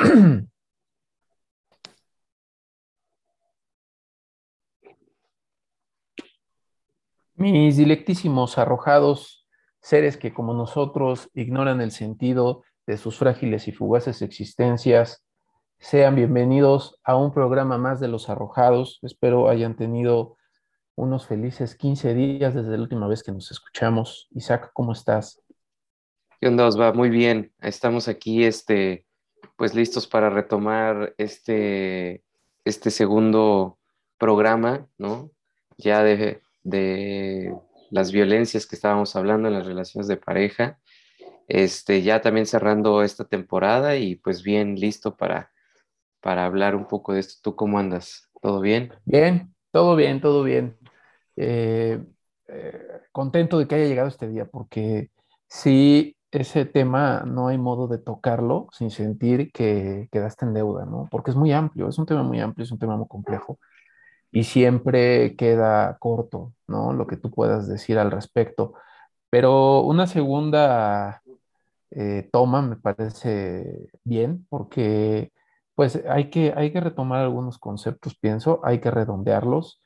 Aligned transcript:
Mis 7.34 7.76
dilectísimos 7.76 8.56
arrojados, 8.58 9.46
seres 9.80 10.16
que 10.16 10.32
como 10.32 10.54
nosotros 10.54 11.28
ignoran 11.34 11.82
el 11.82 11.90
sentido 11.90 12.64
de 12.86 12.96
sus 12.96 13.18
frágiles 13.18 13.68
y 13.68 13.72
fugaces 13.72 14.22
existencias, 14.22 15.26
sean 15.78 16.16
bienvenidos 16.16 16.98
a 17.04 17.16
un 17.16 17.32
programa 17.32 17.76
más 17.76 18.00
de 18.00 18.08
los 18.08 18.30
arrojados. 18.30 19.00
Espero 19.02 19.50
hayan 19.50 19.76
tenido 19.76 20.36
unos 20.94 21.26
felices 21.26 21.74
15 21.76 22.14
días 22.14 22.54
desde 22.54 22.76
la 22.76 22.82
última 22.82 23.06
vez 23.06 23.22
que 23.22 23.32
nos 23.32 23.50
escuchamos. 23.50 24.28
Isaac, 24.30 24.70
¿cómo 24.72 24.92
estás? 24.92 25.42
¿Qué 26.40 26.48
onda, 26.48 26.68
va 26.70 26.92
Muy 26.94 27.10
bien. 27.10 27.52
Estamos 27.60 28.08
aquí, 28.08 28.44
este, 28.44 29.04
pues 29.60 29.74
listos 29.74 30.06
para 30.06 30.30
retomar 30.30 31.14
este, 31.18 32.24
este 32.64 32.90
segundo 32.90 33.78
programa, 34.16 34.88
¿no? 34.96 35.32
Ya 35.76 36.02
de, 36.02 36.40
de 36.62 37.54
las 37.90 38.10
violencias 38.10 38.64
que 38.64 38.74
estábamos 38.74 39.14
hablando 39.16 39.48
en 39.48 39.54
las 39.54 39.66
relaciones 39.66 40.08
de 40.08 40.16
pareja. 40.16 40.78
Este, 41.46 42.00
ya 42.00 42.22
también 42.22 42.46
cerrando 42.46 43.02
esta 43.02 43.26
temporada 43.26 43.96
y 43.96 44.16
pues 44.16 44.42
bien 44.42 44.76
listo 44.76 45.14
para, 45.18 45.52
para 46.22 46.46
hablar 46.46 46.74
un 46.74 46.88
poco 46.88 47.12
de 47.12 47.20
esto. 47.20 47.34
¿Tú 47.42 47.54
cómo 47.54 47.78
andas? 47.78 48.30
¿Todo 48.40 48.62
bien? 48.62 48.94
Bien, 49.04 49.54
todo 49.72 49.94
bien, 49.94 50.22
todo 50.22 50.42
bien. 50.42 50.78
Eh, 51.36 52.02
eh, 52.48 52.82
contento 53.12 53.58
de 53.58 53.68
que 53.68 53.74
haya 53.74 53.88
llegado 53.88 54.08
este 54.08 54.26
día, 54.26 54.46
porque 54.46 55.10
si 55.48 56.16
ese 56.32 56.64
tema 56.64 57.24
no 57.26 57.48
hay 57.48 57.58
modo 57.58 57.88
de 57.88 57.98
tocarlo 57.98 58.68
sin 58.72 58.90
sentir 58.90 59.52
que 59.52 60.08
quedaste 60.12 60.46
en 60.46 60.54
deuda, 60.54 60.84
¿no? 60.86 61.08
Porque 61.10 61.30
es 61.30 61.36
muy 61.36 61.52
amplio, 61.52 61.88
es 61.88 61.98
un 61.98 62.06
tema 62.06 62.22
muy 62.22 62.40
amplio, 62.40 62.64
es 62.64 62.72
un 62.72 62.78
tema 62.78 62.96
muy 62.96 63.08
complejo 63.08 63.58
y 64.32 64.44
siempre 64.44 65.36
queda 65.36 65.98
corto, 65.98 66.52
¿no? 66.68 66.92
Lo 66.92 67.06
que 67.06 67.16
tú 67.16 67.30
puedas 67.30 67.68
decir 67.68 67.98
al 67.98 68.10
respecto. 68.10 68.74
Pero 69.30 69.82
una 69.82 70.06
segunda 70.06 71.22
eh, 71.90 72.28
toma 72.32 72.62
me 72.62 72.76
parece 72.76 73.90
bien 74.04 74.46
porque 74.48 75.32
pues 75.74 76.02
hay 76.08 76.30
que, 76.30 76.52
hay 76.56 76.72
que 76.72 76.80
retomar 76.80 77.20
algunos 77.20 77.58
conceptos, 77.58 78.16
pienso, 78.16 78.60
hay 78.64 78.80
que 78.80 78.90
redondearlos, 78.90 79.80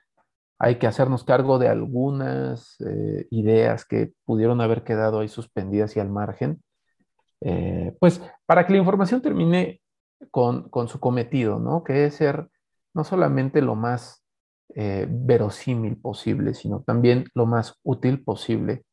hay 0.58 0.76
que 0.76 0.86
hacernos 0.86 1.24
cargo 1.24 1.58
de 1.58 1.68
algunas 1.68 2.80
eh, 2.80 3.26
ideas 3.30 3.84
que 3.84 4.12
pudieron 4.24 4.60
haber 4.60 4.84
quedado 4.84 5.20
ahí 5.20 5.28
suspendidas 5.28 5.96
y 5.96 6.00
al 6.00 6.10
margen, 6.10 6.62
eh, 7.40 7.96
pues 8.00 8.22
para 8.46 8.66
que 8.66 8.72
la 8.72 8.78
información 8.78 9.20
termine 9.20 9.80
con, 10.30 10.68
con 10.68 10.88
su 10.88 11.00
cometido, 11.00 11.58
¿no? 11.58 11.84
Que 11.84 12.06
es 12.06 12.14
ser 12.14 12.48
no 12.94 13.04
solamente 13.04 13.60
lo 13.60 13.74
más 13.74 14.24
eh, 14.74 15.06
verosímil 15.08 15.96
posible, 15.96 16.54
sino 16.54 16.82
también 16.82 17.26
lo 17.34 17.46
más 17.46 17.78
útil 17.82 18.22
posible 18.22 18.84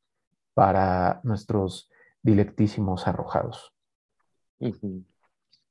para 0.53 1.21
nuestros 1.23 1.89
dilectísimos 2.21 3.07
arrojados. 3.07 3.73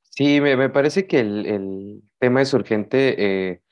Sí, 0.02 0.40
me, 0.40 0.68
parece 0.70 1.06
que 1.06 1.20
el, 1.20 2.02
tema 2.18 2.42
es 2.42 2.52
urgente. 2.54 3.62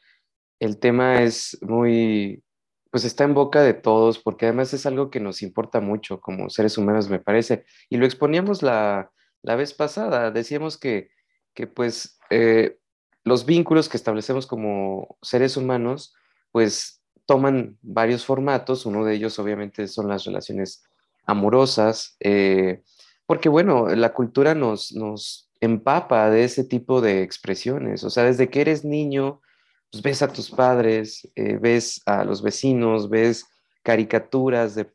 El 0.60 0.78
tema 0.78 1.22
es 1.22 1.58
muy, 1.62 2.42
pues 2.90 3.04
está 3.04 3.24
en 3.24 3.34
boca 3.34 3.62
de 3.62 3.74
todos, 3.74 4.18
porque 4.18 4.46
además 4.46 4.74
es 4.74 4.86
algo 4.86 5.10
que 5.10 5.20
nos 5.20 5.42
importa 5.42 5.80
mucho 5.80 6.20
como 6.20 6.50
seres 6.50 6.78
humanos, 6.78 7.08
me 7.08 7.20
parece. 7.20 7.64
Y 7.90 7.96
lo 7.96 8.06
exponíamos 8.06 8.62
la, 8.62 9.10
vez 9.42 9.74
pasada, 9.74 10.30
decíamos 10.30 10.78
que, 10.78 11.10
que 11.54 11.66
pues 11.66 12.18
eh, 12.30 12.78
los 13.24 13.46
vínculos 13.46 13.88
que 13.88 13.96
establecemos 13.96 14.46
como 14.46 15.18
seres 15.22 15.56
humanos 15.56 16.14
pues 16.50 17.02
toman 17.26 17.78
varios 17.82 18.24
formatos, 18.24 18.86
uno 18.86 19.04
de 19.04 19.14
ellos 19.14 19.38
obviamente 19.38 19.86
son 19.86 20.08
las 20.08 20.24
relaciones 20.24 20.82
amorosas, 21.26 22.16
eh, 22.20 22.82
porque 23.26 23.50
bueno, 23.50 23.86
la 23.88 24.14
cultura 24.14 24.54
nos, 24.54 24.92
nos 24.92 25.50
empapa 25.60 26.30
de 26.30 26.44
ese 26.44 26.64
tipo 26.64 27.02
de 27.02 27.22
expresiones, 27.22 28.02
o 28.02 28.10
sea, 28.10 28.24
desde 28.24 28.48
que 28.48 28.62
eres 28.62 28.84
niño, 28.84 29.42
pues 29.90 30.02
ves 30.02 30.22
a 30.22 30.32
tus 30.32 30.50
padres, 30.50 31.28
eh, 31.34 31.58
ves 31.60 32.00
a 32.06 32.24
los 32.24 32.42
vecinos, 32.42 33.08
ves 33.08 33.46
caricaturas 33.82 34.74
de 34.74 34.92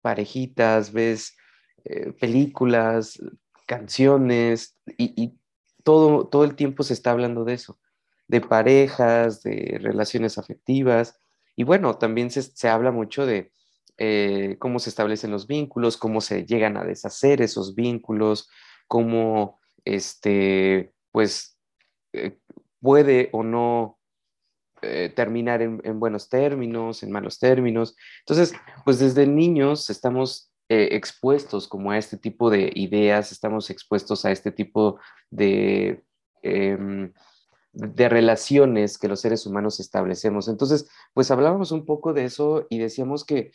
parejitas, 0.00 0.92
ves 0.92 1.36
eh, 1.84 2.12
películas, 2.12 3.20
canciones, 3.66 4.76
y, 4.96 5.34
todo, 5.82 6.26
todo 6.26 6.44
el 6.44 6.56
tiempo 6.56 6.82
se 6.82 6.92
está 6.92 7.10
hablando 7.10 7.44
de 7.44 7.54
eso 7.54 7.78
de 8.28 8.40
parejas, 8.40 9.42
de 9.42 9.78
relaciones 9.82 10.38
afectivas. 10.38 11.20
Y 11.56 11.64
bueno, 11.64 11.98
también 11.98 12.30
se, 12.30 12.68
habla 12.68 12.92
mucho 12.92 13.26
de 13.26 13.50
eh, 13.98 14.56
cómo 14.60 14.78
se 14.78 14.88
establecen 14.88 15.32
los 15.32 15.48
vínculos, 15.48 15.96
cómo 15.96 16.20
se 16.20 16.46
llegan 16.46 16.76
a 16.76 16.84
deshacer 16.84 17.42
esos 17.42 17.74
vínculos, 17.74 18.48
cómo 18.86 19.58
este, 19.84 20.92
pues, 21.10 21.58
puede 22.80 23.30
o 23.32 23.42
no 23.42 23.99
eh, 24.82 25.12
terminar 25.14 25.62
en, 25.62 26.00
buenos 26.00 26.28
términos, 26.28 27.02
en 27.02 27.10
malos 27.10 27.38
términos. 27.38 27.96
Entonces, 28.20 28.54
pues 28.84 28.98
desde 28.98 29.26
niños 29.26 29.90
estamos 29.90 30.48
expuestos 30.72 31.66
como 31.66 31.90
a 31.90 31.98
este 31.98 32.16
tipo 32.16 32.48
de 32.48 32.70
ideas, 32.76 33.32
estamos 33.32 33.70
expuestos 33.70 34.24
a 34.24 34.30
este 34.30 34.52
tipo 34.52 35.00
de 35.28 36.04
em, 36.42 37.12
de 37.72 38.08
relaciones 38.08 38.98
que 38.98 39.08
los 39.08 39.20
seres 39.20 39.46
humanos 39.46 39.80
establecemos. 39.80 40.48
Entonces, 40.48 40.88
pues 41.14 41.30
hablábamos 41.30 41.72
un 41.72 41.84
poco 41.84 42.12
de 42.12 42.24
eso 42.24 42.66
y 42.68 42.78
decíamos 42.78 43.24
que 43.24 43.52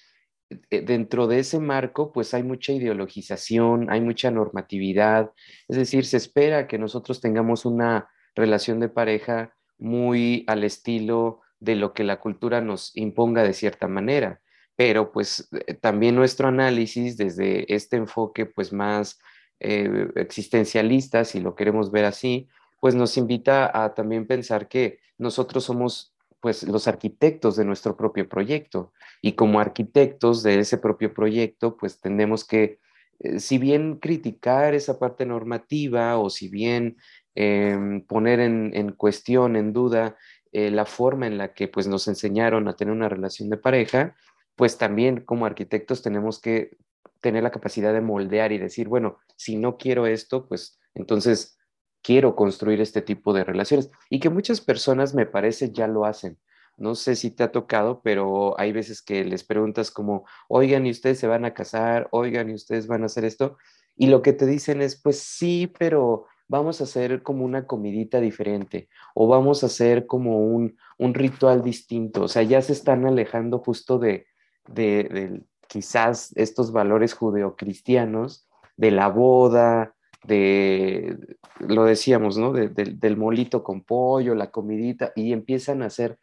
eh, 0.70 0.82
dentro 0.82 1.28
de 1.28 1.40
ese 1.40 1.60
marco, 1.60 2.12
pues 2.12 2.34
hay 2.34 2.44
mucha 2.44 2.72
ideologización, 2.72 3.90
hay 3.90 4.02
mucha 4.02 4.32
normatividad, 4.32 5.32
es 5.68 5.78
decir, 5.78 6.06
se 6.06 6.18
espera 6.18 6.68
que 6.68 6.78
nosotros 6.78 7.20
tengamos 7.20 7.66
una 7.66 8.10
relación 8.36 8.80
de 8.80 8.90
pareja 8.90 9.55
muy 9.78 10.44
al 10.48 10.64
estilo 10.64 11.42
de 11.60 11.76
lo 11.76 11.94
que 11.94 12.04
la 12.04 12.20
cultura 12.20 12.62
nos 12.62 12.96
imponga 12.96 13.44
de 13.44 13.54
cierta 13.54 13.88
manera, 13.88 14.42
pero 14.76 15.12
pues 15.12 15.50
eh, 15.52 15.74
también 15.74 16.16
nuestro 16.16 16.48
análisis 16.48 17.18
desde 17.18 17.74
este 17.74 17.98
enfoque 17.98 18.46
pues 18.46 18.74
más 18.74 19.20
eh, 19.60 20.10
existencialista, 20.16 21.24
si 21.24 21.40
lo 21.40 21.56
queremos 21.56 21.92
ver 21.92 22.06
así, 22.06 22.48
pues 22.80 22.94
nos 22.96 23.18
invita 23.18 23.72
a 23.84 23.94
también 23.94 24.28
pensar 24.28 24.68
que 24.68 25.00
nosotros 25.18 25.64
somos 25.64 26.14
pues 26.42 26.64
los 26.64 26.88
arquitectos 26.88 27.56
de 27.56 27.66
nuestro 27.66 27.98
propio 27.98 28.30
proyecto. 28.30 28.94
Y 29.22 29.32
como 29.32 29.60
arquitectos 29.60 30.44
de 30.44 30.60
ese 30.60 30.78
propio 30.78 31.14
proyecto 31.14 31.78
pues 31.78 32.00
tenemos 32.00 32.46
que 32.46 32.80
eh, 33.20 33.40
si 33.40 33.58
bien 33.58 33.98
criticar 33.98 34.74
esa 34.74 35.00
parte 35.00 35.26
normativa 35.26 36.18
o 36.18 36.30
si 36.30 36.50
bien 36.50 36.98
em, 37.36 38.02
poner 38.02 38.40
en, 38.40 38.92
cuestión, 38.94 39.56
en 39.56 39.74
duda 39.74 40.18
eh, 40.52 40.72
la 40.72 40.86
forma 40.86 41.28
en 41.28 41.38
la 41.38 41.54
que 41.54 41.68
pues 41.68 41.88
nos 41.88 42.08
enseñaron 42.08 42.68
a 42.68 42.76
tener 42.76 42.94
una 42.94 43.10
relación 43.10 43.50
de 43.50 43.58
pareja, 43.58 44.16
pues 44.56 44.78
también 44.78 45.22
como 45.22 45.46
arquitectos 45.46 46.02
tenemos 46.02 46.40
que 46.40 46.78
tener 47.22 47.44
la 47.44 47.52
capacidad 47.52 47.94
de 47.94 48.02
moldear 48.02 48.52
y 48.52 48.58
decir, 48.58 48.88
bueno, 48.88 49.18
si 49.36 49.58
no 49.58 49.78
quiero 49.78 50.08
esto, 50.08 50.48
pues 50.48 50.80
entonces 50.94 51.58
quiero 52.02 52.36
construir 52.36 52.82
este 52.82 53.02
tipo 53.02 53.34
de 53.34 53.44
relaciones 53.44 53.90
y 54.10 54.20
que 54.20 54.30
muchas 54.30 54.62
personas 54.62 55.14
me 55.14 55.26
parece 55.26 55.72
ya 55.72 55.88
lo 55.88 56.06
hacen. 56.06 56.38
No 56.78 56.94
sé 56.94 57.16
si 57.16 57.32
te 57.32 57.44
ha 57.44 57.52
tocado, 57.52 58.02
pero 58.04 58.60
hay 58.60 58.72
veces 58.74 59.02
que 59.02 59.24
les 59.24 59.44
preguntas 59.44 59.92
como, 59.92 60.26
oigan, 60.48 60.86
¿y 60.86 60.92
ustedes 60.92 61.20
se 61.20 61.28
van 61.28 61.46
a 61.46 61.54
casar? 61.54 62.08
Oigan, 62.12 62.50
¿y 62.50 62.54
ustedes 62.54 62.86
van 62.88 63.04
a 63.04 63.06
hacer 63.08 63.26
esto? 63.26 63.58
Y 63.96 64.08
lo 64.08 64.22
que 64.22 64.34
te 64.34 64.46
dicen 64.46 64.82
es, 64.82 65.02
pues 65.02 65.20
sí, 65.20 65.72
pero 65.80 66.28
vamos 66.48 66.82
a 66.82 66.86
hacer 66.86 67.24
como 67.24 67.46
una 67.46 67.66
comidita 67.66 68.20
diferente 68.20 68.90
o 69.14 69.28
vamos 69.28 69.64
a 69.64 69.68
hacer 69.68 70.06
como 70.06 70.46
un, 70.46 70.78
ritual 70.98 71.64
distinto. 71.64 72.24
O 72.24 72.28
sea, 72.28 72.44
ya 72.44 72.62
se 72.62 72.74
están 72.74 73.06
alejando 73.06 73.60
justo 73.60 74.00
de, 74.00 74.28
de, 74.68 75.42
quizás 75.68 76.32
estos 76.36 76.72
valores 76.72 77.14
judeocristianos, 77.14 78.48
de 78.78 78.92
la 78.92 79.08
boda, 79.08 79.96
de, 80.24 81.18
lo 81.60 81.86
decíamos, 81.86 82.38
¿no? 82.38 82.52
del 82.52 83.18
molito 83.18 83.64
con 83.64 83.84
pollo, 83.84 84.36
la 84.36 84.52
comidita, 84.52 85.12
y 85.16 85.34
empiezan 85.34 85.82
a 85.82 85.88
hacer 85.88 86.20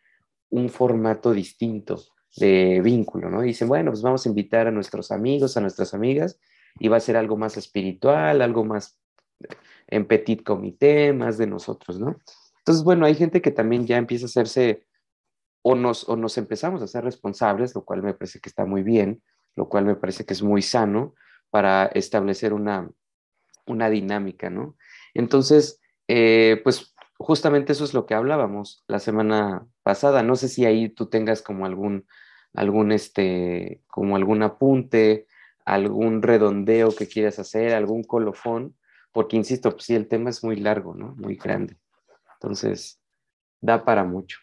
un 0.50 0.68
formato 0.68 1.32
distinto 1.32 2.02
de 2.36 2.80
vínculo, 2.82 3.30
¿no? 3.30 3.42
Dicen, 3.42 3.68
bueno, 3.68 3.90
pues 3.90 4.02
vamos 4.02 4.24
a 4.24 4.28
invitar 4.28 4.66
a 4.66 4.70
nuestros 4.70 5.10
amigos, 5.10 5.56
a 5.56 5.60
nuestras 5.60 5.94
amigas, 5.94 6.38
y 6.78 6.88
va 6.88 6.96
a 6.96 7.00
ser 7.00 7.16
algo 7.16 7.36
más 7.36 7.56
espiritual, 7.56 8.42
algo 8.42 8.64
más 8.64 8.98
en 9.92 10.06
petit 10.06 10.42
comité, 10.42 11.12
más 11.12 11.36
de 11.36 11.46
nosotros, 11.46 12.00
¿no? 12.00 12.16
Entonces, 12.58 12.82
bueno, 12.82 13.04
hay 13.04 13.14
gente 13.14 13.42
que 13.42 13.50
también 13.50 13.86
ya 13.86 13.98
empieza 13.98 14.24
a 14.24 14.26
hacerse, 14.26 14.86
o 15.60 15.74
nos, 15.74 16.08
o 16.08 16.16
nos 16.16 16.38
empezamos 16.38 16.80
a 16.80 16.86
ser 16.86 17.04
responsables, 17.04 17.74
lo 17.74 17.84
cual 17.84 18.02
me 18.02 18.14
parece 18.14 18.40
que 18.40 18.48
está 18.48 18.64
muy 18.64 18.82
bien, 18.82 19.22
lo 19.54 19.68
cual 19.68 19.84
me 19.84 19.94
parece 19.94 20.24
que 20.24 20.32
es 20.32 20.42
muy 20.42 20.62
sano 20.62 21.14
para 21.50 21.86
establecer 21.86 22.54
una, 22.54 22.90
una 23.66 23.90
dinámica, 23.90 24.48
¿no? 24.48 24.76
Entonces, 25.12 25.78
eh, 26.08 26.62
pues 26.64 26.94
justamente 27.18 27.72
eso 27.72 27.84
es 27.84 27.92
lo 27.92 28.06
que 28.06 28.14
hablábamos 28.14 28.84
la 28.88 28.98
semana 28.98 29.66
pasada. 29.82 30.22
No 30.22 30.36
sé 30.36 30.48
si 30.48 30.64
ahí 30.64 30.88
tú 30.88 31.10
tengas 31.10 31.42
como 31.42 31.66
algún, 31.66 32.06
algún, 32.54 32.92
este, 32.92 33.82
como 33.88 34.16
algún 34.16 34.42
apunte, 34.42 35.26
algún 35.66 36.22
redondeo 36.22 36.96
que 36.96 37.08
quieras 37.08 37.38
hacer, 37.38 37.74
algún 37.74 38.04
colofón, 38.04 38.74
porque 39.12 39.36
insisto, 39.36 39.70
pues 39.72 39.84
sí, 39.84 39.94
el 39.94 40.08
tema 40.08 40.30
es 40.30 40.42
muy 40.44 40.56
largo, 40.56 40.94
¿no? 40.94 41.14
Muy 41.16 41.36
grande. 41.36 41.76
Entonces, 42.34 43.00
da 43.60 43.84
para 43.84 44.04
mucho. 44.04 44.38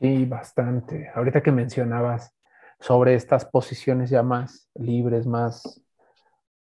Sí, 0.00 0.24
bastante. 0.26 1.10
Ahorita 1.14 1.42
que 1.42 1.52
mencionabas 1.52 2.34
sobre 2.80 3.14
estas 3.14 3.44
posiciones 3.46 4.10
ya 4.10 4.22
más 4.22 4.68
libres, 4.74 5.26
más, 5.26 5.80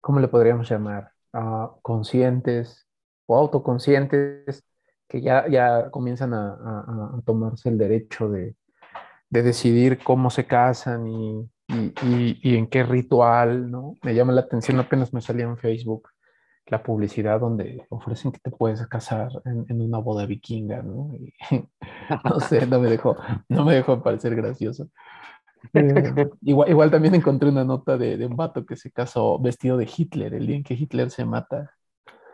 ¿cómo 0.01 0.19
le 0.19 0.27
podríamos 0.29 0.69
llamar? 0.69 1.11
Ah, 1.33 1.71
conscientes 1.83 2.88
o 3.27 3.38
autoconscientes, 3.38 4.63
que 5.09 5.21
ya, 5.21 5.47
ya 5.50 5.91
comienzan 5.91 6.33
a, 6.33 6.53
a- 6.53 7.17
a 7.19 7.21
tomarse 7.25 7.69
el 7.69 7.77
derecho 7.77 8.29
de, 8.29 8.55
de 9.29 9.44
decidir 9.44 10.00
cómo 10.03 10.29
se 10.31 10.45
casan 10.47 11.07
y, 11.07 11.41
y- 11.69 11.94
y- 12.03 12.39
y 12.44 12.57
en 12.57 12.67
qué 12.67 12.83
ritual, 12.83 13.71
¿no? 13.71 13.95
Me 14.03 14.15
llama 14.15 14.33
la 14.33 14.41
atención, 14.41 14.79
apenas 14.79 15.13
me 15.13 15.21
salía 15.21 15.45
en 15.45 15.57
Facebook 15.57 16.09
la 16.68 16.81
publicidad 16.83 17.39
donde 17.39 17.86
ofrecen 17.89 18.31
que 18.31 18.39
te 18.39 18.51
puedes 18.51 18.86
casar 18.88 19.31
en, 19.45 19.65
en 19.69 19.81
una 19.81 20.00
boda 20.00 20.25
vikinga, 20.25 20.81
¿no? 20.81 21.12
Y, 21.15 21.33
no 22.24 22.39
sé, 22.39 22.65
no 22.68 22.80
me 22.80 22.89
dejó, 22.89 23.18
no 23.50 23.65
me 23.65 23.75
dejó 23.75 24.01
parecer 24.04 24.36
gracioso. 24.36 24.89
Eh, 25.74 26.13
igual, 26.42 26.69
igual 26.71 26.92
también 26.92 27.15
encontré 27.15 27.50
una 27.50 27.63
nota 27.65 27.98
de, 27.98 28.18
de 28.18 28.25
un 28.27 28.36
vato 28.38 28.65
que 28.65 28.75
se 28.77 28.92
casó 28.92 29.39
vestido 29.39 29.77
de 29.77 29.89
Hitler, 29.95 30.33
el 30.36 30.48
día 30.48 30.57
en 30.57 30.63
que 30.63 30.75
Hitler 30.75 31.12
se 31.12 31.25
mata. 31.25 31.71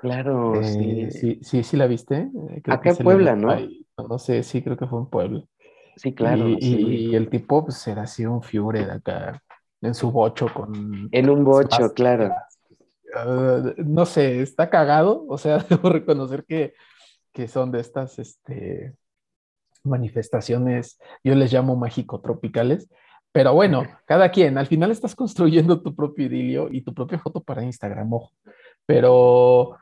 Claro, 0.01 0.61
Eh, 0.61 1.09
sí. 1.11 1.11
sí, 1.11 1.39
sí, 1.43 1.63
sí 1.63 1.77
la 1.77 1.87
viste. 1.87 2.29
Eh, 2.51 2.61
creo 2.63 2.77
Acá 2.77 2.89
en 2.91 2.97
Puebla, 3.01 3.35
¿no? 3.35 3.51
ahí, 3.57 3.85
no 3.97 4.17
sé, 4.19 4.43
sí, 4.43 4.61
creo 4.63 4.77
que 4.77 4.87
fue 4.87 4.99
en 4.99 5.07
Puebla. 5.07 5.43
Sí, 5.95 6.13
claro, 6.15 6.57
Y, 6.59 6.67
sí. 6.69 7.05
y- 7.07 7.11
y 7.11 7.15
el 7.15 7.29
tipo 7.29 7.65
pues 7.65 7.85
era 7.87 8.03
así 8.03 8.25
un 8.25 8.41
fiure 8.43 8.85
de 8.85 8.91
acá, 8.93 9.41
en 9.81 9.95
su 9.95 10.11
bocho 10.11 10.53
con 10.53 11.11
En 11.11 11.29
un 11.29 11.43
bocho, 11.43 11.93
claro. 11.93 12.35
Ah, 13.15 13.73
no 13.77 14.05
sé, 14.05 14.41
está 14.41 14.69
cagado. 14.69 15.25
O 15.27 15.37
sea, 15.37 15.57
debo 15.69 15.89
reconocer 15.89 16.45
que, 16.45 16.73
que 17.33 17.47
son 17.47 17.71
de 17.71 17.81
estas 17.81 18.19
este, 18.19 18.95
manifestaciones, 19.83 20.99
yo 21.23 21.35
les 21.35 21.51
llamo 21.51 21.75
mágico-tropicales. 21.75 22.89
Pero 23.31 23.53
bueno, 23.53 23.83
cada 24.05 24.31
quien, 24.31 24.57
al 24.57 24.65
final 24.65 24.91
estás 24.91 25.15
construyendo 25.15 25.81
tu 25.81 25.95
propio 25.95 26.25
idilio 26.25 26.67
y 26.71 26.81
tu 26.81 26.93
propia 26.93 27.19
foto 27.19 27.41
para 27.41 27.63
Instagram, 27.63 28.11
ojo. 28.11 28.33
Pero 28.87 29.77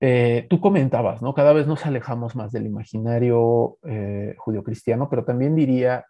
eh, 0.00 0.46
tú 0.48 0.60
comentabas, 0.60 1.20
¿no? 1.20 1.34
Cada 1.34 1.52
vez 1.52 1.66
nos 1.66 1.84
alejamos 1.84 2.36
más 2.36 2.52
del 2.52 2.66
imaginario 2.66 3.76
eh, 3.82 4.34
judio-cristiano, 4.38 5.10
pero 5.10 5.24
también 5.24 5.54
diría 5.54 6.06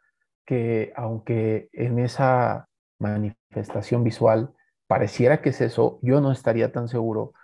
que 0.47 0.93
aunque 0.95 1.69
en 1.73 1.99
esa 1.99 2.69
manifestación 3.01 4.05
visual 4.05 4.51
pareciera 4.89 5.43
que 5.43 5.51
es 5.51 5.61
eso, 5.61 6.01
yo 6.03 6.21
no 6.21 6.33
estaría 6.33 6.73
tan 6.73 6.89
seguro 6.89 7.35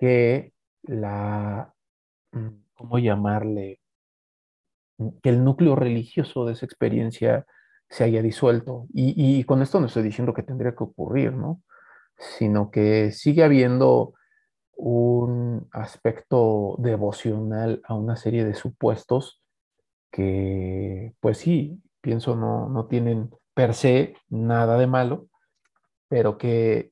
que 0.00 0.54
la, 0.82 1.74
mm, 2.32 2.48
¿cómo 2.76 2.98
llamarle? 2.98 3.80
Que 5.22 5.30
el 5.30 5.44
núcleo 5.44 5.76
religioso 5.76 6.44
de 6.44 6.52
esa 6.54 6.66
experiencia 6.66 7.46
se 7.88 8.04
haya 8.04 8.22
disuelto. 8.22 8.86
Y, 8.92 9.14
y 9.40 9.44
con 9.44 9.62
esto 9.62 9.80
no 9.80 9.86
estoy 9.86 10.02
diciendo 10.02 10.34
que 10.34 10.42
tendría 10.42 10.72
que 10.72 10.84
ocurrir, 10.84 11.32
¿no? 11.32 11.62
Sino 12.18 12.70
que 12.70 13.12
sigue 13.12 13.44
habiendo 13.44 14.14
un 14.76 15.68
aspecto 15.72 16.76
devocional 16.78 17.82
a 17.84 17.94
una 17.94 18.16
serie 18.16 18.44
de 18.44 18.54
supuestos 18.54 19.42
que, 20.10 21.14
pues 21.20 21.38
sí, 21.38 21.82
pienso 22.00 22.36
no, 22.36 22.68
no 22.68 22.86
tienen 22.86 23.30
per 23.54 23.74
se 23.74 24.16
nada 24.28 24.78
de 24.78 24.86
malo, 24.86 25.29
pero 26.10 26.36
que 26.36 26.90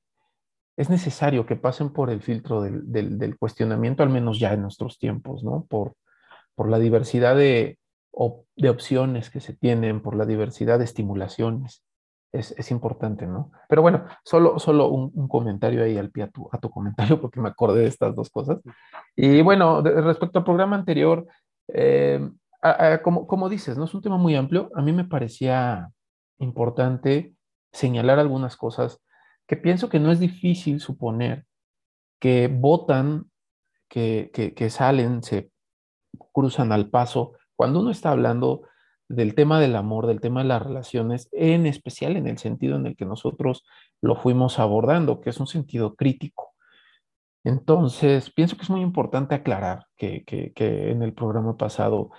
es 0.78 0.88
necesario 0.88 1.44
que 1.44 1.56
pasen 1.56 1.90
por 1.92 2.08
el 2.08 2.22
filtro 2.22 2.62
del, 2.62 2.90
del- 2.90 3.18
del 3.18 3.36
cuestionamiento, 3.38 4.02
al 4.04 4.10
menos 4.10 4.38
ya 4.38 4.54
en 4.54 4.62
nuestros 4.62 4.98
tiempos, 4.98 5.44
¿no? 5.44 5.66
Por, 5.68 5.94
por 6.54 6.68
la 6.70 6.78
diversidad 6.78 7.36
de, 7.36 7.78
op- 8.12 8.46
de 8.56 8.70
opciones 8.70 9.28
que 9.30 9.40
se 9.40 9.54
tienen, 9.54 10.00
por 10.02 10.14
la 10.16 10.24
diversidad 10.24 10.78
de 10.78 10.84
estimulaciones. 10.86 11.84
Es, 12.32 12.52
es 12.58 12.70
importante, 12.70 13.26
¿no? 13.26 13.50
Pero 13.68 13.82
bueno, 13.82 14.04
solo, 14.24 14.58
solo 14.58 14.88
un, 14.90 15.10
un 15.14 15.28
comentario 15.28 15.82
ahí 15.82 15.96
al 15.98 16.10
pie 16.10 16.24
a 16.24 16.30
tu, 16.30 16.48
a 16.52 16.58
tu 16.58 16.70
comentario, 16.70 17.20
porque 17.22 17.40
me 17.40 17.48
acordé 17.48 17.80
de 17.80 17.88
estas 17.88 18.14
dos 18.14 18.30
cosas. 18.30 18.58
Y 19.16 19.42
bueno, 19.42 19.82
de- 19.82 20.00
respecto 20.00 20.38
al 20.38 20.44
programa 20.44 20.76
anterior, 20.76 21.26
eh, 21.74 22.20
a- 22.62 22.86
a- 22.94 23.02
como, 23.02 23.26
como 23.26 23.48
dices, 23.48 23.76
¿no? 23.78 23.84
Es 23.86 23.94
un 23.94 24.02
tema 24.02 24.18
muy 24.18 24.36
amplio. 24.36 24.70
A 24.76 24.82
mí 24.82 24.92
me 24.92 25.04
parecía 25.06 25.88
importante 26.38 27.34
señalar 27.72 28.18
algunas 28.18 28.56
cosas 28.56 29.00
que 29.48 29.56
pienso 29.56 29.88
que 29.88 29.98
no 29.98 30.12
es 30.12 30.20
difícil 30.20 30.78
suponer 30.78 31.46
que 32.20 32.48
votan, 32.48 33.30
que, 33.88 34.30
que, 34.32 34.70
salen, 34.70 35.22
se 35.22 35.50
cruzan 36.32 36.72
al 36.72 36.90
paso, 36.90 37.32
cuando 37.56 37.80
uno 37.80 37.90
está 37.90 38.10
hablando 38.10 38.62
del 39.08 39.34
tema 39.34 39.58
del 39.58 39.74
amor, 39.76 40.06
del 40.06 40.20
tema 40.20 40.42
de 40.42 40.48
las 40.48 40.62
relaciones, 40.62 41.28
en 41.32 41.66
especial 41.66 42.16
en 42.16 42.26
el 42.26 42.38
sentido 42.38 42.76
en 42.76 42.86
el 42.86 42.96
que 42.96 43.06
nosotros 43.06 43.64
lo 44.02 44.16
fuimos 44.16 44.58
abordando, 44.58 45.20
que 45.20 45.30
es 45.30 45.40
un 45.40 45.46
sentido 45.46 45.94
crítico. 45.94 46.54
Entonces, 47.44 48.30
pienso 48.30 48.56
que 48.56 48.62
es 48.62 48.70
muy 48.70 48.82
importante 48.82 49.34
aclarar 49.34 49.86
que, 49.96 50.24
que 50.24 50.90
en 50.90 51.02
el 51.02 51.14
programa 51.14 51.56
pasado 51.56 52.10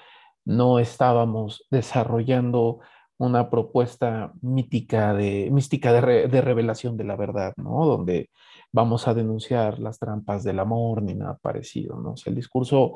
no 0.46 0.80
estábamos 0.80 1.68
desarrollando 1.70 2.80
una 3.20 3.50
propuesta 3.50 4.34
mítica 4.42 5.14
de, 5.14 5.50
mística 5.52 5.94
de, 5.94 6.28
de 6.28 6.42
revelación 6.42 6.98
de 6.98 7.04
la 7.04 7.16
verdad, 7.16 7.54
¿no? 7.58 7.86
Donde 7.86 8.30
vamos 8.72 9.08
a 9.08 9.14
denunciar 9.14 9.78
las 9.80 10.00
trampas 10.00 10.44
del 10.44 10.60
amor 10.60 11.04
ni 11.04 11.14
nada 11.14 11.38
parecido, 11.42 12.00
¿no? 12.00 12.16
El 12.26 12.36
discurso 12.36 12.94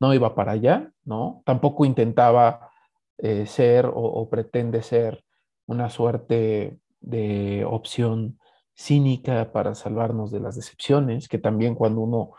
no 0.00 0.14
iba 0.14 0.34
para 0.34 0.52
allá, 0.52 0.90
¿no? 1.04 1.42
Tampoco 1.44 1.84
intentaba 1.84 2.70
eh, 3.18 3.46
ser 3.46 3.90
o 3.92 4.28
pretende 4.30 4.82
ser 4.82 5.24
una 5.66 5.90
suerte 5.90 6.78
de 7.00 7.64
opción 7.68 8.38
cínica 8.74 9.52
para 9.52 9.74
salvarnos 9.74 10.30
de 10.30 10.40
las 10.40 10.56
decepciones, 10.56 11.28
que 11.28 11.38
también 11.38 11.74
cuando 11.74 12.00
uno 12.00 12.32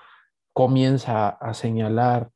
comienza 0.54 1.30
a 1.30 1.54
señalar 1.54 2.30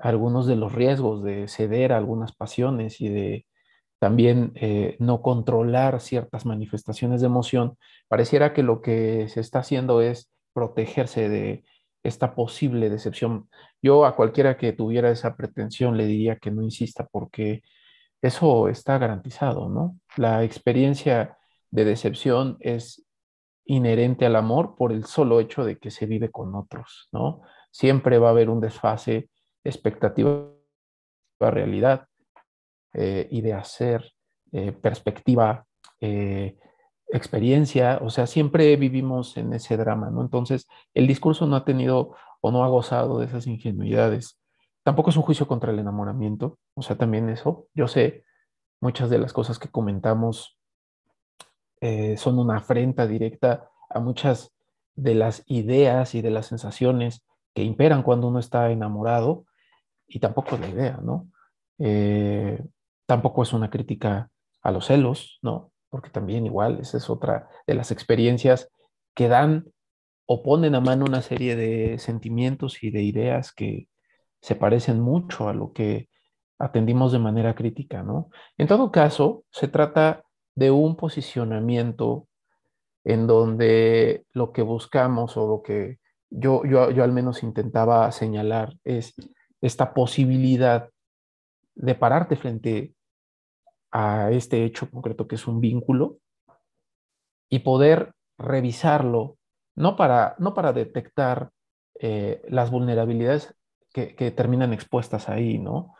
algunos 0.00 0.46
de 0.46 0.56
los 0.56 0.72
riesgos 0.72 1.22
de 1.22 1.48
ceder 1.48 1.92
a 1.92 1.98
algunas 1.98 2.32
pasiones 2.32 3.00
y 3.00 3.08
de 3.08 3.46
también 4.04 4.52
eh, 4.56 4.96
no 4.98 5.22
controlar 5.22 5.98
ciertas 5.98 6.44
manifestaciones 6.44 7.22
de 7.22 7.26
emoción, 7.26 7.78
pareciera 8.06 8.52
que 8.52 8.62
lo 8.62 8.82
que 8.82 9.30
se 9.30 9.40
está 9.40 9.60
haciendo 9.60 10.02
es 10.02 10.30
protegerse 10.52 11.30
de 11.30 11.64
esta 12.02 12.34
posible 12.34 12.90
decepción. 12.90 13.48
Yo 13.80 14.04
a 14.04 14.14
cualquiera 14.14 14.58
que 14.58 14.74
tuviera 14.74 15.10
esa 15.10 15.38
pretensión 15.38 15.96
le 15.96 16.04
diría 16.04 16.36
que 16.36 16.50
no 16.50 16.62
insista 16.62 17.08
porque 17.10 17.62
eso 18.20 18.68
está 18.68 18.98
garantizado, 18.98 19.70
¿no? 19.70 19.98
La 20.18 20.44
experiencia 20.44 21.38
de 21.70 21.86
decepción 21.86 22.58
es 22.60 23.06
inherente 23.64 24.26
al 24.26 24.36
amor 24.36 24.76
por 24.76 24.92
el 24.92 25.06
solo 25.06 25.40
hecho 25.40 25.64
de 25.64 25.78
que 25.78 25.90
se 25.90 26.04
vive 26.04 26.30
con 26.30 26.54
otros, 26.54 27.08
¿no? 27.10 27.40
Siempre 27.70 28.18
va 28.18 28.28
a 28.28 28.32
haber 28.32 28.50
un 28.50 28.60
desfase 28.60 29.30
expectativa 29.64 30.50
realidad 31.40 32.06
eh, 32.94 33.28
de 33.30 33.52
hacer 33.52 34.12
eh, 34.52 34.72
perspectiva, 34.72 35.66
eh, 36.00 36.56
experiencia, 37.08 37.98
o 38.02 38.10
sea, 38.10 38.26
siempre 38.26 38.76
vivimos 38.76 39.36
en 39.36 39.52
ese 39.52 39.76
drama, 39.76 40.10
¿no? 40.10 40.22
Entonces, 40.22 40.66
el 40.94 41.06
discurso 41.06 41.46
no 41.46 41.56
ha 41.56 41.64
tenido 41.64 42.14
o 42.40 42.50
no 42.50 42.64
ha 42.64 42.68
gozado 42.68 43.18
de 43.18 43.26
esas 43.26 43.46
ingenuidades. 43.46 44.38
Tampoco 44.82 45.10
es 45.10 45.16
un 45.16 45.22
juicio 45.22 45.46
contra 45.46 45.72
el 45.72 45.78
enamoramiento, 45.78 46.58
o 46.74 46.82
sea, 46.82 46.96
también 46.96 47.28
eso. 47.28 47.68
Yo 47.74 47.88
sé, 47.88 48.24
muchas 48.80 49.10
de 49.10 49.18
las 49.18 49.32
cosas 49.32 49.58
que 49.58 49.68
comentamos 49.68 50.58
eh, 51.80 52.16
son 52.16 52.38
una 52.38 52.58
afrenta 52.58 53.06
directa 53.06 53.70
a 53.90 54.00
muchas 54.00 54.52
de 54.94 55.14
las 55.14 55.42
ideas 55.46 56.14
y 56.14 56.22
de 56.22 56.30
las 56.30 56.46
sensaciones 56.46 57.26
que 57.54 57.62
imperan 57.62 58.02
cuando 58.02 58.28
uno 58.28 58.38
está 58.38 58.70
enamorado, 58.70 59.46
y 60.06 60.18
tampoco 60.20 60.54
es 60.54 60.60
la 60.60 60.68
idea, 60.68 61.00
¿no? 61.02 61.28
Eh, 61.78 62.62
tampoco 63.06 63.42
es 63.42 63.52
una 63.52 63.70
crítica 63.70 64.30
a 64.62 64.70
los 64.70 64.86
celos, 64.86 65.38
¿no? 65.42 65.72
Porque 65.90 66.10
también 66.10 66.46
igual, 66.46 66.78
esa 66.80 66.96
es 66.96 67.10
otra 67.10 67.48
de 67.66 67.74
las 67.74 67.90
experiencias 67.90 68.68
que 69.14 69.28
dan 69.28 69.66
o 70.26 70.42
ponen 70.42 70.74
a 70.74 70.80
mano 70.80 71.04
una 71.04 71.22
serie 71.22 71.54
de 71.56 71.98
sentimientos 71.98 72.82
y 72.82 72.90
de 72.90 73.02
ideas 73.02 73.52
que 73.52 73.88
se 74.40 74.56
parecen 74.56 75.00
mucho 75.00 75.48
a 75.48 75.54
lo 75.54 75.72
que 75.72 76.08
atendimos 76.58 77.12
de 77.12 77.18
manera 77.18 77.54
crítica, 77.54 78.02
¿no? 78.02 78.30
En 78.56 78.66
todo 78.66 78.90
caso, 78.90 79.44
se 79.50 79.68
trata 79.68 80.24
de 80.54 80.70
un 80.70 80.96
posicionamiento 80.96 82.28
en 83.04 83.26
donde 83.26 84.24
lo 84.32 84.52
que 84.52 84.62
buscamos 84.62 85.36
o 85.36 85.46
lo 85.46 85.62
que 85.62 85.98
yo, 86.30 86.64
yo, 86.64 86.90
yo 86.90 87.04
al 87.04 87.12
menos 87.12 87.42
intentaba 87.42 88.10
señalar 88.12 88.74
es 88.82 89.14
esta 89.60 89.94
posibilidad 89.94 90.90
de 91.74 91.94
pararte 91.94 92.36
frente 92.36 92.94
a 93.90 94.30
este 94.32 94.64
hecho 94.64 94.90
concreto 94.90 95.28
que 95.28 95.36
es 95.36 95.46
un 95.46 95.60
vínculo 95.60 96.18
y 97.48 97.60
poder 97.60 98.12
revisarlo, 98.38 99.36
no 99.76 99.96
para, 99.96 100.34
no 100.38 100.54
para 100.54 100.72
detectar 100.72 101.50
eh, 102.00 102.42
las 102.48 102.70
vulnerabilidades 102.70 103.54
que, 103.92 104.16
que, 104.16 104.32
terminan 104.32 104.72
expuestas 104.72 105.28
ahí, 105.28 105.58
¿no? 105.58 105.94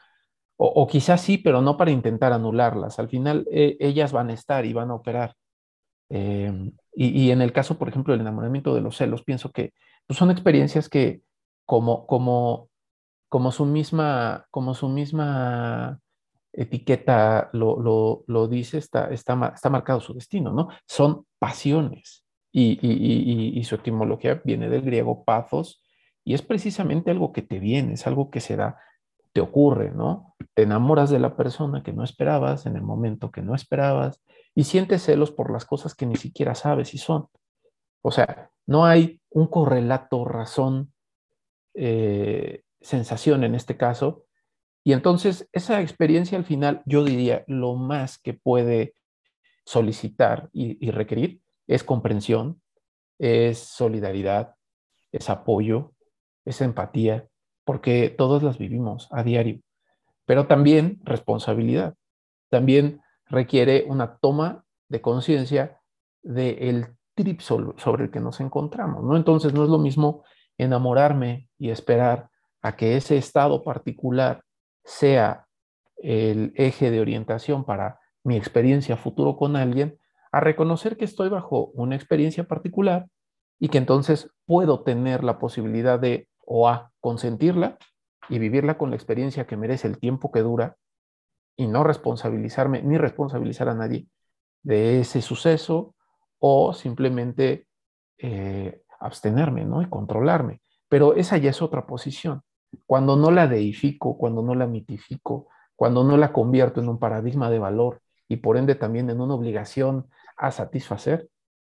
O, 0.57 0.66
o, 0.66 0.87
quizás 0.87 1.21
sí, 1.21 1.38
pero 1.38 1.62
no 1.62 1.76
para 1.76 1.93
intentar 1.93 2.33
anularlas. 2.33 2.99
Al 2.99 3.09
final 3.09 3.47
eh, 3.50 3.76
ellas 3.78 4.12
van 4.12 4.31
a 4.31 4.33
estar 4.33 4.64
y 4.66 4.73
van 4.73 4.90
a 4.90 4.95
operar. 4.95 5.35
Eh, 6.11 6.52
y, 6.95 7.26
y, 7.26 7.31
en 7.31 7.43
el 7.43 7.52
caso, 7.52 7.78
por 7.78 7.88
ejemplo, 7.88 8.12
del 8.12 8.21
enamoramiento 8.23 8.75
de 8.75 8.81
los 8.81 8.97
celos, 8.97 9.23
pienso 9.23 9.50
que 9.50 9.73
pues, 10.07 10.19
son 10.19 10.31
experiencias 10.31 10.88
que 10.88 11.23
como, 11.64 12.07
como, 12.07 12.69
como 13.34 13.50
su 13.50 13.66
misma, 13.66 14.46
como 14.52 14.74
su 14.74 14.88
misma 14.88 15.98
etiqueta 16.52 17.50
lo, 17.52 17.80
lo, 17.80 18.22
lo 18.28 18.46
dice, 18.46 18.78
está, 18.78 19.08
está, 19.10 19.52
está, 19.52 19.70
marcado 19.70 19.98
su 19.98 20.14
destino, 20.14 20.52
¿no? 20.52 20.68
Son 20.86 21.26
pasiones 21.40 22.24
y, 22.52 22.78
y, 22.80 22.92
y, 22.92 23.58
y, 23.58 23.64
su 23.64 23.74
etimología 23.74 24.40
viene 24.44 24.68
del 24.68 24.82
griego 24.82 25.24
pathos 25.24 25.82
y 26.22 26.34
es 26.34 26.42
precisamente 26.42 27.10
algo 27.10 27.32
que 27.32 27.42
te 27.42 27.58
viene, 27.58 27.94
es 27.94 28.06
algo 28.06 28.30
que 28.30 28.38
se 28.38 28.54
da, 28.54 28.78
te 29.32 29.40
ocurre, 29.40 29.90
¿no? 29.90 30.36
Te 30.54 30.62
enamoras 30.62 31.10
de 31.10 31.18
la 31.18 31.36
persona 31.36 31.82
que 31.82 31.92
no 31.92 32.04
esperabas 32.04 32.66
en 32.66 32.76
el 32.76 32.82
momento 32.82 33.32
que 33.32 33.42
no 33.42 33.56
esperabas 33.56 34.22
y 34.54 34.62
sientes 34.62 35.02
celos 35.02 35.32
por 35.32 35.50
las 35.50 35.64
cosas 35.64 35.96
que 35.96 36.06
ni 36.06 36.14
siquiera 36.14 36.54
sabes 36.54 36.90
si 36.90 36.98
son. 36.98 37.26
O 38.00 38.12
sea, 38.12 38.52
no 38.64 38.86
hay 38.86 39.20
un 39.30 39.48
correlato, 39.48 40.24
razón, 40.24 40.92
eh, 41.74 42.63
sensación 42.84 43.42
en 43.42 43.54
este 43.54 43.76
caso, 43.76 44.24
y 44.84 44.92
entonces 44.92 45.48
esa 45.52 45.80
experiencia 45.80 46.36
al 46.36 46.44
final, 46.44 46.82
yo 46.84 47.02
diría, 47.02 47.42
lo 47.48 47.74
más 47.74 48.18
que 48.18 48.34
puede 48.34 48.94
solicitar 49.64 50.50
y, 50.52 50.90
requerir 50.90 51.40
es 51.66 51.82
comprensión, 51.82 52.60
es 53.18 53.58
solidaridad, 53.58 54.56
es 55.10 55.30
apoyo, 55.30 55.94
es 56.44 56.60
empatía, 56.60 57.26
porque 57.64 58.10
todos 58.10 58.42
las 58.42 58.58
vivimos 58.58 59.08
a 59.10 59.22
diario, 59.22 59.60
pero 60.26 60.46
también 60.46 61.00
responsabilidad. 61.02 61.94
También 62.50 63.00
requiere 63.26 63.86
una 63.88 64.18
toma 64.18 64.66
de 64.90 65.00
conciencia 65.00 65.80
del 66.22 66.94
trip 67.14 67.40
sobre 67.40 68.04
el 68.04 68.10
que 68.10 68.20
nos 68.20 68.40
encontramos, 68.40 69.02
¿no? 69.02 69.16
Entonces 69.16 69.54
no 69.54 69.64
es 69.64 69.70
lo 69.70 69.78
mismo 69.78 70.24
enamorarme 70.58 71.48
y 71.58 71.70
esperar 71.70 72.28
a 72.64 72.76
que 72.76 72.97
ese 72.97 73.18
estado 73.18 73.62
particular 73.62 74.42
sea 74.85 75.47
el 75.99 76.54
eje 76.56 76.90
de 76.90 76.99
orientación 76.99 77.62
para 77.64 78.00
mi 78.25 78.37
experiencia 78.37 78.97
futuro 78.97 79.37
con 79.37 79.54
alguien, 79.54 79.99
a 80.33 80.40
reconocer 80.40 80.97
que 80.97 81.04
estoy 81.04 81.28
bajo 81.28 81.66
una 81.75 81.94
experiencia 81.94 82.44
particular 82.44 83.06
y 83.61 83.68
que 83.68 83.76
entonces 83.76 84.30
puedo 84.47 84.83
tener 84.83 85.25
la 85.25 85.38
posibilidad 85.38 86.00
de 86.00 86.26
o 86.40 86.66
a 86.66 86.90
consentirla 87.00 87.76
y 88.30 88.38
vivirla 88.38 88.78
con 88.78 88.88
la 88.88 88.97
experiencia 88.97 89.47
que 89.47 89.59
merece 89.59 89.87
el 89.87 89.99
tiempo 89.99 90.33
que 90.33 90.40
dura 90.40 90.78
y 91.59 91.66
no 91.66 91.85
responsabilizarme 91.85 92.83
ni 92.83 92.97
responsabilizar 92.97 93.68
a 93.68 93.75
nadie 93.75 94.06
de 94.62 95.00
ese 95.00 95.21
suceso 95.21 95.94
o 96.38 96.73
simplemente 96.73 97.66
eh, 98.16 98.80
abstenerme 99.00 99.66
¿no? 99.66 99.83
y 99.83 99.88
controlarme. 99.90 100.62
Pero 100.88 101.14
esa 101.14 101.37
ya 101.37 101.50
es 101.50 101.61
otra 101.61 101.87
posición 101.87 102.42
cuando 102.87 103.16
no 103.16 103.31
la 103.31 103.47
deifico, 103.47 104.16
cuando 104.16 104.43
no 104.43 104.54
la 104.54 104.66
mitifico, 104.66 105.49
cuando 105.76 106.04
no 106.04 106.16
la 106.16 106.33
convierto 106.33 106.81
en 106.81 106.88
un 106.88 106.99
paradigma 106.99 107.50
de 107.50 107.59
valor 107.59 108.00
y 108.28 108.37
por 108.37 108.57
ende 108.57 108.75
también 108.75 109.11
en 109.11 109.21
una 109.21 109.35
obligación 109.35 110.09
a 110.37 110.50
satisfacer, 110.50 111.28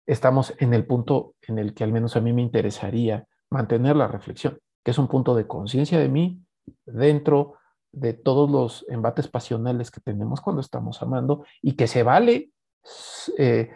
estamos 0.07 0.55
en 0.59 0.75
el 0.75 0.87
punto 0.87 1.35
en 1.43 1.59
el 1.59 1.75
que 1.75 1.85
al 1.85 1.93
menos 1.93 2.17
a 2.17 2.21
mí 2.21 2.33
me 2.33 2.43
interesaría 2.43 3.27
mantener 3.51 3.97
la 3.97 4.09
reflexión, 4.09 4.59
que 4.83 4.91
es 4.91 4.99
un 4.99 5.09
punto 5.09 5.35
de 5.35 5.47
conciencia 5.47 5.99
de 5.99 6.09
mí 6.09 6.43
dentro 6.85 7.55
de 7.93 8.15
todos 8.15 8.51
los 8.51 8.87
embates 8.89 9.29
pasionales 9.29 9.91
que 9.91 10.01
tenemos 10.01 10.41
cuando 10.41 10.61
estamos 10.61 11.03
amando 11.03 11.45
y 11.61 11.75
que 11.75 11.87
se 11.87 12.03
vale 12.03 12.51
eh, 13.39 13.71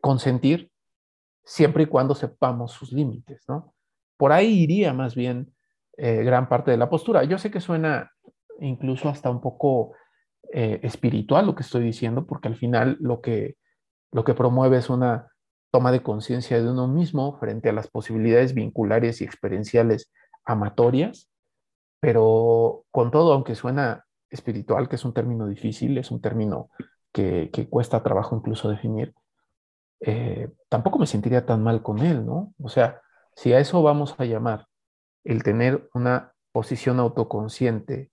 consentir 0.00 0.70
siempre 1.44 1.84
y 1.84 1.86
cuando 1.86 2.14
sepamos 2.14 2.72
sus 2.72 2.92
límites, 2.92 3.44
¿no? 3.48 3.74
Por 4.16 4.32
ahí 4.32 4.60
iría 4.60 4.92
más 4.92 5.14
bien 5.14 5.52
eh, 5.96 6.22
gran 6.24 6.48
parte 6.48 6.70
de 6.70 6.76
la 6.76 6.88
postura. 6.88 7.24
Yo 7.24 7.38
sé 7.38 7.50
que 7.50 7.60
suena 7.60 8.12
incluso 8.60 9.08
hasta 9.08 9.30
un 9.30 9.40
poco 9.40 9.92
eh, 10.52 10.80
espiritual 10.82 11.46
lo 11.46 11.54
que 11.54 11.62
estoy 11.62 11.82
diciendo, 11.84 12.26
porque 12.26 12.48
al 12.48 12.56
final 12.56 12.96
lo 13.00 13.20
que, 13.20 13.56
lo 14.10 14.24
que 14.24 14.34
promueve 14.34 14.78
es 14.78 14.90
una 14.90 15.28
toma 15.70 15.92
de 15.92 16.02
conciencia 16.02 16.60
de 16.62 16.70
uno 16.70 16.88
mismo 16.88 17.38
frente 17.38 17.70
a 17.70 17.72
las 17.72 17.88
posibilidades 17.88 18.54
vinculares 18.54 19.20
y 19.20 19.24
experienciales 19.24 20.12
amatorias, 20.44 21.30
pero 22.00 22.84
con 22.90 23.10
todo, 23.10 23.32
aunque 23.32 23.54
suena 23.54 24.04
espiritual, 24.28 24.88
que 24.88 24.96
es 24.96 25.04
un 25.04 25.14
término 25.14 25.46
difícil, 25.46 25.96
es 25.98 26.10
un 26.10 26.20
término 26.20 26.68
que, 27.12 27.50
que 27.52 27.68
cuesta 27.68 28.02
trabajo 28.02 28.36
incluso 28.36 28.68
definir, 28.68 29.14
eh, 30.04 30.50
tampoco 30.68 30.98
me 30.98 31.06
sentiría 31.06 31.46
tan 31.46 31.62
mal 31.62 31.82
con 31.82 32.00
él, 32.00 32.26
¿no? 32.26 32.52
O 32.60 32.68
sea, 32.68 33.00
si 33.36 33.52
a 33.52 33.60
eso 33.60 33.82
vamos 33.82 34.14
a 34.18 34.24
llamar 34.24 34.66
el 35.24 35.42
tener 35.42 35.88
una 35.94 36.32
posición 36.52 37.00
autoconsciente, 37.00 38.10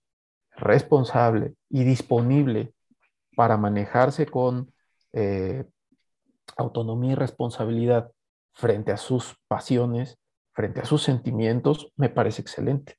responsable 0.56 1.54
y 1.68 1.84
disponible 1.84 2.74
para 3.36 3.56
manejarse 3.56 4.26
con 4.26 4.72
eh, 5.12 5.64
autonomía 6.56 7.12
y 7.12 7.16
responsabilidad 7.16 8.12
frente 8.52 8.92
a 8.92 8.96
sus 8.96 9.36
pasiones, 9.48 10.18
frente 10.52 10.80
a 10.80 10.84
sus 10.84 11.02
sentimientos, 11.02 11.92
me 11.96 12.08
parece 12.08 12.42
excelente. 12.42 12.96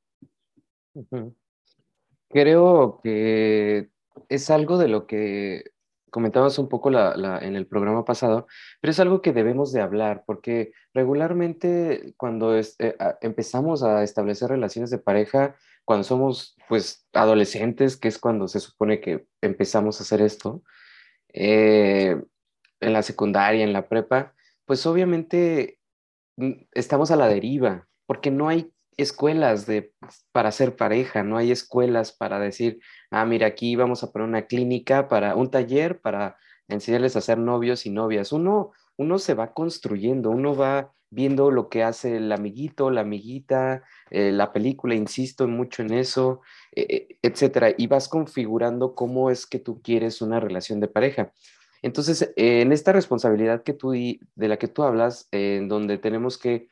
Creo 2.30 3.00
que 3.04 3.92
es 4.30 4.50
algo 4.50 4.78
de 4.78 4.88
lo 4.88 5.08
que 5.08 5.71
comentabas 6.12 6.60
un 6.60 6.70
poco 6.70 6.92
la, 6.92 7.40
en 7.42 7.56
el 7.56 7.66
programa 7.66 8.06
pasado, 8.06 8.46
pero 8.80 8.92
es 8.92 9.00
algo 9.00 9.22
que 9.22 9.34
debemos 9.34 9.72
de 9.72 9.82
hablar, 9.82 10.24
porque 10.28 10.74
regularmente 10.94 12.14
cuando 12.18 12.56
es, 12.56 12.76
eh, 12.80 12.96
empezamos 13.22 13.82
a 13.82 14.04
establecer 14.04 14.50
relaciones 14.50 14.92
de 14.92 15.00
pareja, 15.00 15.56
cuando 15.86 16.04
somos 16.04 16.56
pues 16.70 17.08
adolescentes, 17.14 17.98
que 17.98 18.10
es 18.10 18.20
cuando 18.20 18.48
se 18.48 18.60
supone 18.60 19.00
que 19.00 19.26
empezamos 19.42 20.00
a 20.00 20.04
hacer 20.04 20.22
esto, 20.22 20.62
eh, 21.34 22.22
en 22.82 22.94
la 22.94 23.02
secundaria, 23.04 23.64
en 23.64 23.74
la 23.74 23.88
prepa, 23.88 24.34
pues 24.66 24.86
obviamente 24.86 25.80
mm, 26.38 26.52
estamos 26.74 27.10
a 27.12 27.16
la 27.16 27.28
deriva, 27.28 27.88
porque 28.06 28.32
no 28.32 28.50
hay 28.50 28.72
escuelas 28.98 29.66
de, 29.66 29.94
para 30.32 30.52
ser 30.52 30.76
pareja, 30.76 31.24
no 31.24 31.38
hay 31.38 31.52
escuelas 31.52 32.12
para 32.12 32.40
decir, 32.40 32.80
ah, 33.10 33.26
mira, 33.26 33.48
aquí 33.48 33.76
vamos 33.76 34.04
a 34.04 34.12
poner 34.12 34.28
una 34.28 34.48
clínica 34.48 35.08
para 35.08 35.36
un 35.36 35.50
taller 35.50 36.02
para 36.02 36.38
enseñarles 36.68 37.16
a 37.16 37.22
ser 37.22 37.38
novios 37.38 37.86
y 37.86 37.90
novias. 37.90 38.32
Uno, 38.32 38.72
uno 38.98 39.20
se 39.20 39.34
va 39.34 39.54
construyendo, 39.54 40.30
uno 40.30 40.56
va 40.56 40.94
viendo 41.12 41.52
lo 41.52 41.70
que 41.70 41.84
hace 41.84 42.18
el 42.18 42.32
amiguito, 42.32 42.90
la 42.90 43.02
amiguita, 43.02 43.84
eh, 44.10 44.32
la 44.32 44.54
película, 44.54 44.96
insisto 44.96 45.48
mucho 45.48 45.84
en 45.84 45.94
eso, 45.94 46.42
eh, 46.74 47.18
etcétera, 47.22 47.74
y 47.78 47.88
vas 47.88 48.08
configurando 48.08 48.96
cómo 48.96 49.30
es 49.30 49.46
que 49.46 49.60
tú 49.60 49.82
quieres 49.82 50.22
una 50.22 50.40
relación 50.40 50.80
de 50.80 50.88
pareja. 50.88 51.34
Entonces, 51.82 52.32
eh, 52.36 52.62
en 52.62 52.72
esta 52.72 52.94
responsabilidad 52.94 53.64
que 53.64 53.74
tú, 53.74 53.92
de 53.92 54.48
la 54.48 54.58
que 54.58 54.68
tú 54.70 54.84
hablas, 54.84 55.28
en 55.32 55.68
donde 55.68 55.98
tenemos 55.98 56.38
que 56.38 56.70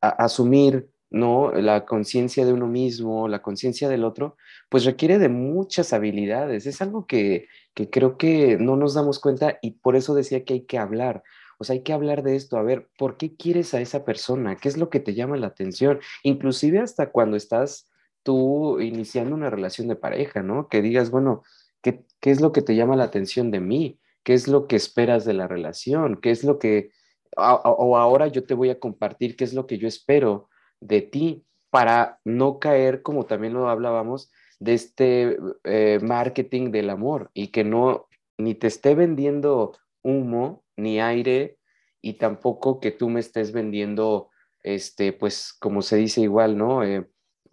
asumir 0.00 0.88
¿no? 1.10 1.52
La 1.52 1.84
conciencia 1.86 2.46
de 2.46 2.52
uno 2.52 2.66
mismo, 2.68 3.28
la 3.28 3.42
conciencia 3.42 3.88
del 3.88 4.04
otro, 4.04 4.36
pues 4.68 4.84
requiere 4.84 5.18
de 5.18 5.28
muchas 5.28 5.92
habilidades. 5.92 6.66
Es 6.66 6.80
algo 6.80 7.06
que, 7.06 7.48
que, 7.74 7.90
creo 7.90 8.16
que 8.16 8.56
no 8.58 8.76
nos 8.76 8.94
damos 8.94 9.18
cuenta 9.18 9.58
y 9.60 9.72
por 9.72 9.96
eso 9.96 10.14
decía 10.14 10.44
que 10.44 10.54
hay 10.54 10.60
que 10.62 10.78
hablar. 10.78 11.22
O 11.58 11.64
sea, 11.64 11.74
hay 11.74 11.82
que 11.82 11.92
hablar 11.92 12.22
de 12.22 12.36
esto, 12.36 12.56
a 12.56 12.62
ver, 12.62 12.88
¿por 12.96 13.16
qué 13.16 13.36
quieres 13.36 13.74
a 13.74 13.80
esa 13.80 14.04
persona? 14.04 14.56
¿Qué 14.56 14.68
es 14.68 14.78
lo 14.78 14.88
que 14.88 15.00
te 15.00 15.14
llama 15.14 15.36
la 15.36 15.48
atención? 15.48 16.00
Inclusive 16.22 16.78
hasta 16.78 17.10
cuando 17.10 17.36
estás 17.36 17.88
tú 18.22 18.80
iniciando 18.80 19.34
una 19.34 19.50
relación 19.50 19.88
de 19.88 19.96
pareja, 19.96 20.42
¿no? 20.42 20.68
Que 20.68 20.80
digas, 20.80 21.10
bueno, 21.10 21.42
¿qué, 21.82 22.04
qué 22.20 22.30
es 22.30 22.40
lo 22.40 22.52
que 22.52 22.62
te 22.62 22.76
llama 22.76 22.96
la 22.96 23.04
atención 23.04 23.50
de 23.50 23.60
mí? 23.60 23.98
¿Qué 24.22 24.34
es 24.34 24.48
lo 24.48 24.68
que 24.68 24.76
esperas 24.76 25.24
de 25.24 25.34
la 25.34 25.48
relación? 25.48 26.20
¿Qué 26.20 26.30
es 26.30 26.44
lo 26.44 26.58
que... 26.58 26.92
O 27.36 27.96
ahora 27.96 28.26
yo 28.26 28.44
te 28.44 28.54
voy 28.54 28.70
a 28.70 28.80
compartir 28.80 29.36
qué 29.36 29.44
es 29.44 29.54
lo 29.54 29.66
que 29.66 29.78
yo 29.78 29.86
espero 29.86 30.48
de 30.80 31.02
ti 31.02 31.44
para 31.70 32.18
no 32.24 32.58
caer, 32.58 33.02
como 33.02 33.26
también 33.26 33.54
lo 33.54 33.68
hablábamos, 33.68 34.30
de 34.58 34.74
este 34.74 35.38
eh, 35.64 35.98
marketing 36.02 36.70
del 36.70 36.90
amor 36.90 37.30
y 37.32 37.48
que 37.48 37.64
no 37.64 38.08
ni 38.36 38.54
te 38.54 38.66
esté 38.66 38.94
vendiendo 38.94 39.76
humo 40.02 40.64
ni 40.76 41.00
aire 41.00 41.58
y 42.02 42.14
tampoco 42.14 42.80
que 42.80 42.90
tú 42.90 43.08
me 43.08 43.20
estés 43.20 43.52
vendiendo 43.52 44.30
este, 44.62 45.12
pues 45.12 45.54
como 45.58 45.82
se 45.82 45.96
dice 45.96 46.20
igual, 46.20 46.56
¿no? 46.56 46.82
Eh, 46.84 47.06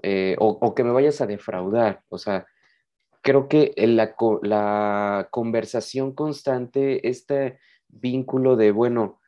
eh, 0.04 0.36
o, 0.40 0.76
que 0.76 0.84
me 0.84 0.92
vayas 0.92 1.22
a 1.22 1.28
defraudar. 1.28 2.04
O 2.10 2.18
sea, 2.18 2.46
creo 3.22 3.48
que 3.48 3.74
la, 3.78 4.16
la 4.44 5.28
conversación 5.32 6.14
constante, 6.14 7.08
este 7.08 7.60
vínculo 7.88 8.56
de, 8.56 8.72
bueno, 8.72 9.20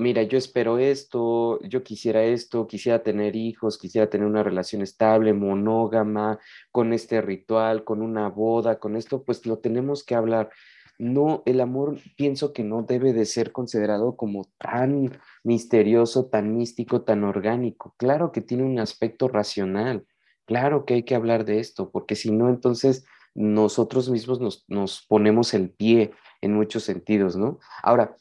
mira, 0.00 0.22
yo 0.22 0.38
espero 0.38 0.78
esto, 0.78 1.60
yo 1.62 1.82
quisiera 1.82 2.24
esto, 2.24 2.66
quisiera 2.66 3.02
tener 3.02 3.36
hijos, 3.36 3.78
quisiera 3.78 4.08
tener 4.08 4.26
una 4.26 4.42
relación 4.42 4.82
estable, 4.82 5.34
monógama, 5.34 6.38
con 6.72 6.92
este 6.92 7.20
ritual, 7.20 7.84
con 7.84 8.02
una 8.02 8.28
boda, 8.28 8.78
con 8.78 8.96
esto, 8.96 9.22
pues 9.22 9.46
lo 9.46 9.58
tenemos 9.58 10.02
que 10.02 10.14
hablar. 10.14 10.50
No, 10.98 11.42
el 11.46 11.60
amor 11.60 11.98
pienso 12.16 12.52
que 12.52 12.64
no 12.64 12.82
debe 12.82 13.12
de 13.12 13.26
ser 13.26 13.52
considerado 13.52 14.16
como 14.16 14.46
tan 14.58 15.18
misterioso, 15.44 16.26
tan 16.26 16.56
místico, 16.56 17.02
tan 17.02 17.24
orgánico. 17.24 17.94
Claro 17.98 18.32
que 18.32 18.40
tiene 18.40 18.64
un 18.64 18.78
aspecto 18.78 19.28
racional, 19.28 20.06
claro 20.46 20.84
que 20.86 20.94
hay 20.94 21.02
que 21.02 21.14
hablar 21.14 21.44
de 21.44 21.60
esto, 21.60 21.90
porque 21.90 22.16
si 22.16 22.30
no, 22.30 22.48
entonces 22.48 23.04
nosotros 23.34 24.10
mismos 24.10 24.40
nos, 24.40 24.64
nos 24.68 25.06
ponemos 25.06 25.54
el 25.54 25.70
pie 25.70 26.12
en 26.40 26.54
muchos 26.54 26.84
sentidos, 26.84 27.36
¿no? 27.36 27.58
Ahora, 27.82 28.16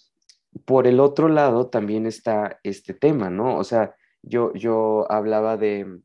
por 0.66 0.88
el 0.88 1.00
otro 1.00 1.30
lado 1.30 1.68
también 1.68 2.06
está 2.06 2.60
este 2.64 2.94
tema, 2.94 3.30
¿no? 3.30 3.58
O 3.58 3.64
sea, 3.64 3.96
yo, 4.22 4.54
yo 4.54 5.10
hablaba 5.12 5.58
de, 5.58 6.02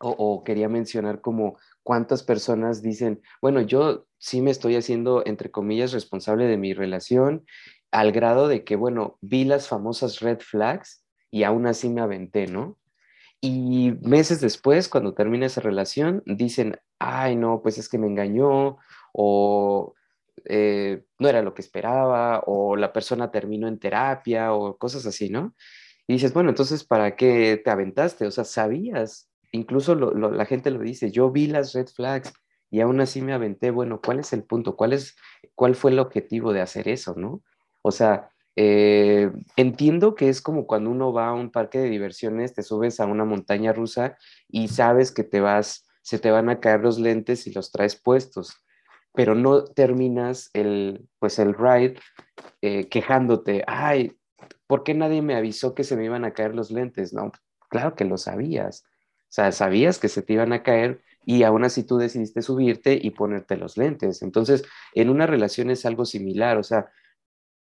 o, 0.00 0.44
quería 0.44 0.68
mencionar 0.68 1.20
como 1.20 1.58
cuántas 1.82 2.22
personas 2.22 2.82
dicen, 2.82 3.20
bueno, 3.40 3.60
yo 3.60 4.06
sí 4.18 4.40
me 4.40 4.50
estoy 4.50 4.76
haciendo, 4.76 5.22
entre 5.26 5.50
comillas, 5.50 5.92
responsable 5.92 6.46
de 6.46 6.56
mi 6.56 6.74
relación, 6.74 7.44
al 7.90 8.12
grado 8.12 8.48
de 8.48 8.64
que, 8.64 8.76
bueno, 8.76 9.18
vi 9.20 9.44
las 9.44 9.68
famosas 9.68 10.20
red 10.20 10.40
flags 10.40 11.04
y 11.30 11.42
aún 11.44 11.66
así 11.66 11.88
me 11.88 12.00
aventé, 12.00 12.46
¿no? 12.46 12.78
Y 13.40 13.92
meses 14.02 14.40
después, 14.40 14.88
cuando 14.88 15.14
termina 15.14 15.46
esa 15.46 15.60
relación, 15.60 16.22
dicen, 16.26 16.78
ay, 16.98 17.36
no, 17.36 17.62
pues 17.62 17.78
es 17.78 17.88
que 17.88 17.98
me 17.98 18.08
engañó, 18.08 18.78
o 19.12 19.94
eh, 20.44 21.04
no 21.18 21.28
era 21.28 21.42
lo 21.42 21.54
que 21.54 21.62
esperaba, 21.62 22.42
o 22.46 22.76
la 22.76 22.92
persona 22.92 23.30
terminó 23.30 23.68
en 23.68 23.78
terapia, 23.78 24.52
o 24.52 24.76
cosas 24.78 25.06
así, 25.06 25.30
¿no? 25.30 25.54
Y 26.06 26.14
dices, 26.14 26.32
bueno, 26.32 26.50
entonces, 26.50 26.84
¿para 26.84 27.16
qué 27.16 27.60
te 27.62 27.70
aventaste? 27.70 28.26
O 28.26 28.30
sea, 28.30 28.44
sabías, 28.44 29.28
incluso 29.52 29.94
la 29.94 30.46
gente 30.46 30.70
lo 30.70 30.80
dice, 30.80 31.10
yo 31.10 31.30
vi 31.30 31.46
las 31.46 31.74
red 31.74 31.88
flags 31.88 32.32
y 32.70 32.80
aún 32.80 33.00
así 33.00 33.22
me 33.22 33.32
aventé, 33.32 33.70
bueno, 33.70 34.00
¿cuál 34.04 34.20
es 34.20 34.32
el 34.32 34.44
punto? 34.44 34.76
¿Cuál, 34.76 34.94
es, 34.94 35.16
cuál 35.54 35.74
fue 35.74 35.90
el 35.90 35.98
objetivo 35.98 36.52
de 36.52 36.60
hacer 36.60 36.88
eso, 36.88 37.14
no? 37.16 37.42
O 37.82 37.90
sea, 37.90 38.30
eh, 38.56 39.30
entiendo 39.56 40.14
que 40.14 40.28
es 40.28 40.42
como 40.42 40.66
cuando 40.66 40.90
uno 40.90 41.12
va 41.12 41.28
a 41.28 41.34
un 41.34 41.50
parque 41.50 41.78
de 41.78 41.90
diversiones, 41.90 42.54
te 42.54 42.62
subes 42.62 43.00
a 43.00 43.06
una 43.06 43.24
montaña 43.24 43.72
rusa 43.72 44.16
y 44.48 44.68
sabes 44.68 45.12
que 45.12 45.24
te 45.24 45.40
vas, 45.40 45.86
se 46.02 46.18
te 46.18 46.30
van 46.30 46.48
a 46.48 46.58
caer 46.58 46.80
los 46.80 46.98
lentes 46.98 47.46
y 47.46 47.52
los 47.52 47.70
traes 47.70 47.96
puestos 47.96 48.56
pero 49.14 49.34
no 49.34 49.64
terminas 49.64 50.50
el, 50.52 51.08
pues 51.18 51.38
el 51.38 51.54
ride 51.54 51.98
eh, 52.62 52.88
quejándote, 52.88 53.64
ay, 53.66 54.16
¿por 54.66 54.84
qué 54.84 54.94
nadie 54.94 55.22
me 55.22 55.34
avisó 55.34 55.74
que 55.74 55.84
se 55.84 55.96
me 55.96 56.04
iban 56.04 56.24
a 56.24 56.32
caer 56.32 56.54
los 56.54 56.70
lentes? 56.70 57.12
No, 57.12 57.32
claro 57.68 57.94
que 57.94 58.04
lo 58.04 58.16
sabías. 58.16 58.84
O 58.84 59.30
sea, 59.30 59.52
sabías 59.52 59.98
que 59.98 60.08
se 60.08 60.22
te 60.22 60.32
iban 60.34 60.52
a 60.52 60.62
caer 60.62 61.02
y 61.24 61.42
aún 61.42 61.64
así 61.64 61.82
tú 61.82 61.98
decidiste 61.98 62.40
subirte 62.40 62.98
y 63.00 63.10
ponerte 63.10 63.56
los 63.56 63.76
lentes. 63.76 64.22
Entonces, 64.22 64.64
en 64.94 65.10
una 65.10 65.26
relación 65.26 65.70
es 65.70 65.84
algo 65.84 66.06
similar, 66.06 66.56
o 66.56 66.62
sea, 66.62 66.90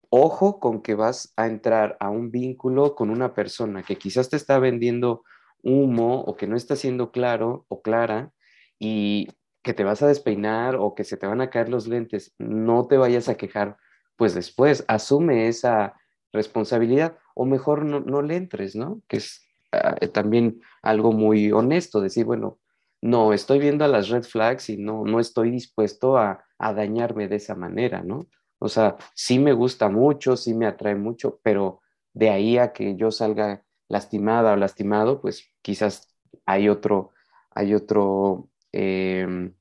ojo 0.10 0.60
con 0.60 0.82
que 0.82 0.96
vas 0.96 1.34
a 1.38 1.48
entrar 1.48 1.98
a 2.00 2.10
un 2.10 2.32
vínculo 2.32 2.96
con 2.96 3.10
una 3.10 3.34
persona 3.34 3.84
que 3.84 3.98
quizás 3.98 4.30
te 4.30 4.36
está 4.38 4.60
vendiendo 4.60 5.24
humo 5.64 6.22
o 6.22 6.36
que 6.36 6.48
no 6.48 6.56
está 6.56 6.76
siendo 6.76 7.12
claro 7.12 7.66
o 7.70 7.82
clara 7.82 8.32
y 8.78 9.28
que 9.66 9.74
te 9.74 9.84
vas 9.84 10.04
a 10.04 10.08
despeinar 10.08 10.76
o 10.76 10.94
que 10.94 11.04
se 11.04 11.18
te 11.18 11.26
van 11.26 11.42
a 11.42 11.50
caer 11.50 11.70
los 11.70 11.88
lentes, 11.88 12.36
no 12.38 12.86
te 12.86 12.98
vayas 12.98 13.30
a 13.30 13.36
quejar, 13.36 13.78
pues 14.16 14.36
después 14.36 14.86
asume 14.88 15.48
esa 15.48 15.96
responsabilidad 16.32 17.18
o 17.34 17.46
mejor 17.46 17.84
no, 17.84 18.22
le 18.22 18.36
entres, 18.36 18.76
¿no? 18.76 19.02
Que 19.08 19.18
es 19.18 19.42
ah, 19.72 19.96
eh, 20.00 20.08
también 20.08 20.62
algo 20.84 21.14
muy 21.14 21.52
honesto, 21.52 22.00
decir, 22.00 22.26
bueno, 22.26 22.60
no, 23.02 23.34
estoy 23.34 23.58
viendo 23.58 23.84
a 23.84 23.88
las 23.88 24.10
red 24.10 24.22
flags 24.24 24.70
y 24.70 24.78
no, 24.78 25.04
no 25.04 25.20
estoy 25.20 25.50
dispuesto 25.50 26.16
a, 26.20 26.46
a 26.60 26.74
dañarme 26.74 27.28
de 27.28 27.38
esa 27.38 27.56
manera, 27.56 28.04
¿no? 28.04 28.28
O 28.60 28.70
sea, 28.70 28.98
sí 29.16 29.40
me 29.40 29.54
gusta 29.54 29.90
mucho, 29.90 30.38
sí 30.38 30.54
me 30.54 30.68
atrae 30.68 30.94
mucho, 30.94 31.40
pero 31.42 31.82
de 32.14 32.30
ahí 32.30 32.60
a 32.60 32.72
que 32.72 32.96
yo 32.98 33.10
salga 33.10 33.64
lastimada 33.90 34.54
o 34.54 34.58
lastimado, 34.58 35.22
pues 35.22 35.52
quizás 35.64 36.16
hay 36.46 36.70
otro, 36.70 37.14
hay 37.50 37.74
otro 37.74 38.50
Em, 38.78 39.54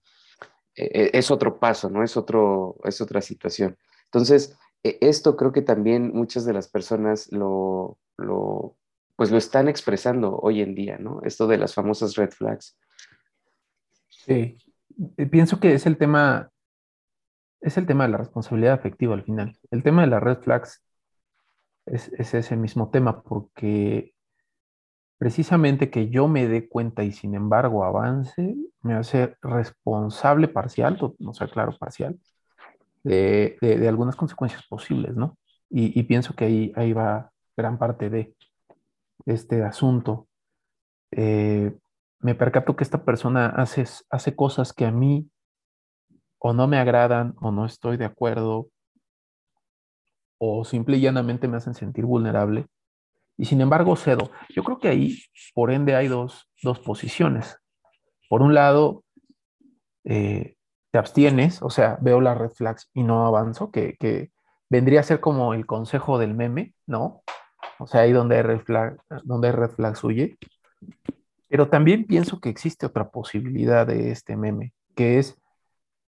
e, 0.75 1.11
es 1.13 1.31
otro 1.31 1.61
paso, 1.61 1.89
¿no? 1.89 2.03
Es, 2.03 2.17
otro, 2.17 2.77
es 2.83 3.01
otra 3.01 3.21
situación. 3.21 3.77
Entonces, 4.07 4.59
e, 4.83 4.99
esto 5.01 5.37
creo 5.37 5.53
que 5.53 5.63
también 5.63 6.13
muchas 6.13 6.45
de 6.45 6.53
las 6.53 6.69
personas 6.69 7.31
lo, 7.31 7.99
lo, 8.17 8.77
pues 9.15 9.31
lo 9.31 9.39
están 9.39 9.69
expresando 9.69 10.37
hoy 10.39 10.63
en 10.63 10.75
día, 10.75 10.99
¿no? 10.99 11.21
Esto 11.23 11.47
de 11.47 11.59
las 11.59 11.75
famosas 11.75 12.17
red 12.17 12.31
flags. 12.31 12.77
Sí, 14.09 14.59
pienso 15.31 15.61
que 15.61 15.75
es 15.75 15.87
el 15.87 15.97
tema, 15.97 16.51
es 17.61 17.77
el 17.79 17.87
tema 17.87 18.05
de 18.05 18.11
la 18.11 18.19
responsabilidad 18.19 18.75
afectiva 18.75 19.15
al 19.15 19.23
final. 19.23 19.57
El 19.71 19.85
tema 19.85 20.03
de 20.03 20.09
las 20.09 20.23
red 20.25 20.39
flags 20.39 20.83
es, 21.87 22.09
es 22.15 22.35
ese 22.35 22.57
mismo 22.57 22.91
tema 22.91 23.23
porque 23.23 24.13
precisamente 25.19 25.89
que 25.89 26.09
yo 26.09 26.27
me 26.27 26.49
dé 26.49 26.69
cuenta 26.69 27.05
y 27.05 27.13
sin 27.13 27.37
embargo 27.37 27.85
avance, 27.85 28.57
me 28.85 28.95
hace 28.95 29.37
responsable 29.43 30.49
parcial, 30.49 30.99
no 31.19 31.35
sea 31.35 31.49
claro, 31.49 31.77
parcial, 31.79 32.19
de, 33.03 33.59
algunas 33.89 34.15
consecuencias 34.15 34.65
posibles, 34.69 35.17
¿no? 35.17 35.37
Y, 35.71 36.03
pienso 36.05 36.35
que 36.35 36.45
ahí, 36.45 36.73
ahí 36.77 36.93
va 36.93 37.33
gran 37.57 37.79
parte 37.79 38.09
de 38.09 38.37
este 39.27 39.65
asunto. 39.65 40.29
Eh, 41.11 41.77
me 42.21 42.35
percato 42.37 42.77
que 42.77 42.85
esta 42.85 43.05
persona 43.05 43.47
hace, 43.47 43.85
hace 44.11 44.37
cosas 44.37 44.73
que 44.73 44.87
a 44.87 44.93
mí 44.93 45.29
o 46.39 46.53
no 46.53 46.69
me 46.69 46.79
agradan 46.79 47.35
o 47.41 47.51
no 47.51 47.67
estoy 47.67 47.97
de 47.97 48.05
acuerdo 48.05 48.69
o 50.39 50.65
simple 50.65 50.99
y 50.99 51.01
llanamente 51.01 51.49
me 51.49 51.57
hacen 51.57 51.75
sentir 51.75 52.05
vulnerable 52.05 52.67
y 53.37 53.47
sin 53.47 53.61
embargo 53.61 53.97
cedo. 53.97 54.31
Yo 54.51 54.63
creo 54.63 54.79
que 54.79 54.89
ahí, 54.89 55.19
por 55.55 55.71
ende, 55.71 55.97
hay 55.97 56.09
dos, 56.09 56.47
posiciones. 56.85 57.57
Por 58.35 58.43
un 58.43 58.53
lado, 58.53 59.05
eh, 60.03 60.57
te 60.91 60.99
abstienes, 60.99 61.63
o 61.63 61.71
sea, 61.71 61.99
veo 62.01 62.21
las 62.21 62.37
red 62.37 62.51
flags 62.51 62.91
y 62.93 63.05
no 63.05 63.27
avanzo, 63.27 63.71
que, 63.71 64.33
vendría 64.69 64.99
a 64.99 65.05
ser 65.05 65.21
como 65.21 65.55
el 65.55 65.67
consejo 65.67 66.19
del 66.19 66.35
meme, 66.35 66.75
¿no? 66.85 67.23
O 67.79 67.87
sea, 67.87 68.01
ahí 68.01 68.11
donde 68.11 68.35
hay 68.35 68.43
red 68.43 68.59
flag, 68.59 69.01
donde 69.23 69.47
hay 69.47 69.55
red 69.55 69.71
flags 69.71 70.03
huye. 70.03 70.37
Pero 71.47 71.69
también 71.69 72.09
pienso 72.09 72.41
que 72.41 72.49
existe 72.49 72.87
otra 72.87 73.09
posibilidad 73.13 73.87
de 73.87 74.11
este 74.11 74.37
meme, 74.37 74.75
que 74.97 75.21
es, 75.21 75.41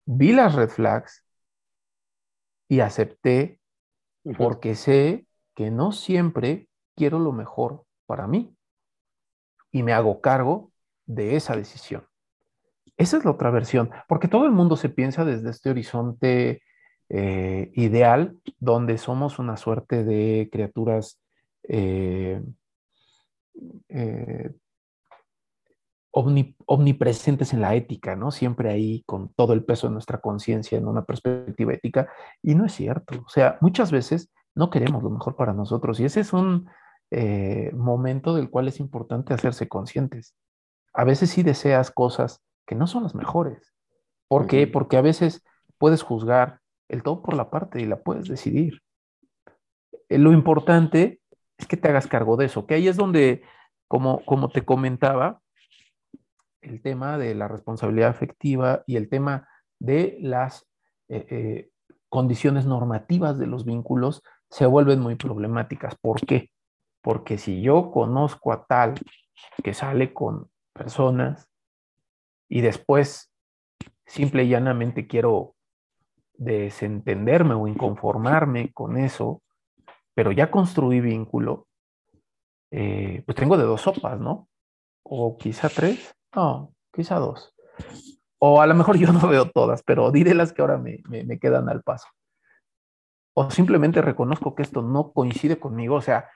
vi 0.07 0.33
las 0.33 0.55
red 0.55 0.69
flags 0.69 1.23
y 2.67 2.79
acepté 2.79 3.59
porque 4.35 4.73
sé 4.73 5.27
que 5.53 5.69
no 5.69 5.91
siempre 5.91 6.69
quiero 6.95 7.19
lo 7.19 7.33
mejor 7.33 7.85
para 8.07 8.25
mí 8.25 8.57
y 9.71 9.83
me 9.83 9.93
hago 9.93 10.21
cargo 10.21 10.71
de 11.05 11.35
esa 11.35 11.55
decisión. 11.55 12.03
Esa 12.97 13.17
es 13.17 13.25
la 13.25 13.31
otra 13.31 13.51
versión, 13.51 13.89
porque 14.07 14.27
todo 14.27 14.45
el 14.45 14.51
mundo 14.51 14.77
se 14.77 14.89
piensa 14.89 15.25
desde 15.25 15.49
este 15.49 15.69
horizonte 15.69 16.61
eh, 17.09 17.71
ideal, 17.75 18.39
donde 18.59 18.97
somos 18.97 19.37
una 19.37 19.57
suerte 19.57 20.03
de 20.03 20.49
criaturas 20.51 21.19
eh, 21.63 22.41
eh, 23.89 24.51
omnipresentes 26.11 27.53
en 27.53 27.61
la 27.61 27.75
ética, 27.75 28.15
¿no? 28.15 28.31
Siempre 28.31 28.71
ahí 28.71 29.03
con 29.05 29.29
todo 29.33 29.51
el 29.51 29.65
peso 29.65 29.87
de 29.87 29.93
nuestra 29.93 30.21
conciencia 30.21 30.77
en 30.77 30.87
una 30.87 31.03
perspectiva 31.03 31.73
ética, 31.73 32.09
y 32.41 32.55
no 32.55 32.65
es 32.65 32.73
cierto. 32.73 33.23
O 33.25 33.29
sea, 33.29 33.57
muchas 33.59 33.91
veces 33.91 34.31
no 34.55 34.69
queremos 34.69 35.03
lo 35.03 35.09
mejor 35.09 35.35
para 35.35 35.53
nosotros, 35.53 35.99
y 35.99 36.05
ese 36.05 36.21
es 36.21 36.31
un 36.31 36.69
momento 37.73 38.35
del 38.35 38.49
cual 38.49 38.67
es 38.67 38.79
importante 38.79 39.33
hacerse 39.33 39.67
conscientes. 39.67 40.33
A 40.93 41.03
veces 41.03 41.29
sí 41.29 41.43
deseas 41.43 41.91
cosas 41.91 42.41
que 42.65 42.75
no 42.75 42.87
son 42.87 43.03
las 43.03 43.15
mejores. 43.15 43.73
¿Por 44.27 44.47
qué? 44.47 44.67
Porque 44.67 44.97
a 44.97 45.01
veces 45.01 45.43
puedes 45.77 46.01
juzgar 46.01 46.59
el 46.89 47.03
todo 47.03 47.21
por 47.21 47.35
la 47.35 47.49
parte 47.49 47.81
y 47.81 47.85
la 47.85 48.01
puedes 48.01 48.27
decidir. 48.27 48.81
Eh, 50.09 50.17
lo 50.17 50.31
importante 50.31 51.21
es 51.57 51.67
que 51.67 51.77
te 51.77 51.87
hagas 51.87 52.07
cargo 52.07 52.37
de 52.37 52.45
eso, 52.45 52.65
que 52.65 52.75
ahí 52.75 52.87
es 52.87 52.97
donde, 52.97 53.43
como, 53.87 54.23
como 54.25 54.49
te 54.49 54.63
comentaba, 54.65 55.41
el 56.61 56.81
tema 56.81 57.17
de 57.17 57.35
la 57.35 57.47
responsabilidad 57.47 58.09
afectiva 58.09 58.83
y 58.87 58.95
el 58.95 59.09
tema 59.09 59.47
de 59.79 60.17
las 60.19 60.67
eh, 61.07 61.69
condiciones 62.09 62.65
normativas 62.65 63.37
de 63.37 63.47
los 63.47 63.65
vínculos 63.65 64.23
se 64.49 64.65
vuelven 64.65 64.99
muy 64.99 65.15
problemáticas. 65.15 65.95
¿Por 65.95 66.21
qué? 66.25 66.49
Porque 67.01 67.37
si 67.37 67.61
yo 67.61 67.91
conozco 67.91 68.51
a 68.51 68.65
tal 68.65 68.95
que 69.63 69.73
sale 69.73 70.13
con 70.13 70.49
personas 70.73 71.47
y 72.49 72.61
después 72.61 73.31
simple 74.05 74.43
y 74.43 74.49
llanamente 74.49 75.07
quiero 75.07 75.55
desentenderme 76.37 77.53
o 77.53 77.67
inconformarme 77.67 78.71
con 78.73 78.97
eso, 78.97 79.41
pero 80.13 80.31
ya 80.31 80.51
construí 80.51 80.99
vínculo, 80.99 81.67
eh, 82.71 83.23
pues 83.25 83.35
tengo 83.35 83.57
de 83.57 83.63
dos 83.63 83.81
sopas, 83.81 84.19
¿no? 84.19 84.47
O 85.03 85.37
quizá 85.37 85.69
tres, 85.69 86.15
no, 86.35 86.73
quizá 86.93 87.15
dos. 87.15 87.55
O 88.39 88.61
a 88.61 88.67
lo 88.67 88.75
mejor 88.75 88.97
yo 88.97 89.07
no 89.13 89.27
veo 89.27 89.49
todas, 89.49 89.83
pero 89.83 90.11
diré 90.11 90.33
las 90.33 90.53
que 90.53 90.61
ahora 90.61 90.77
me, 90.77 91.01
me 91.07 91.39
quedan 91.39 91.69
al 91.69 91.83
paso. 91.83 92.07
O 93.33 93.49
simplemente 93.51 94.01
reconozco 94.01 94.55
que 94.55 94.63
esto 94.63 94.81
no 94.81 95.11
coincide 95.11 95.59
conmigo, 95.59 95.95
o 95.95 96.01
sea, 96.01 96.29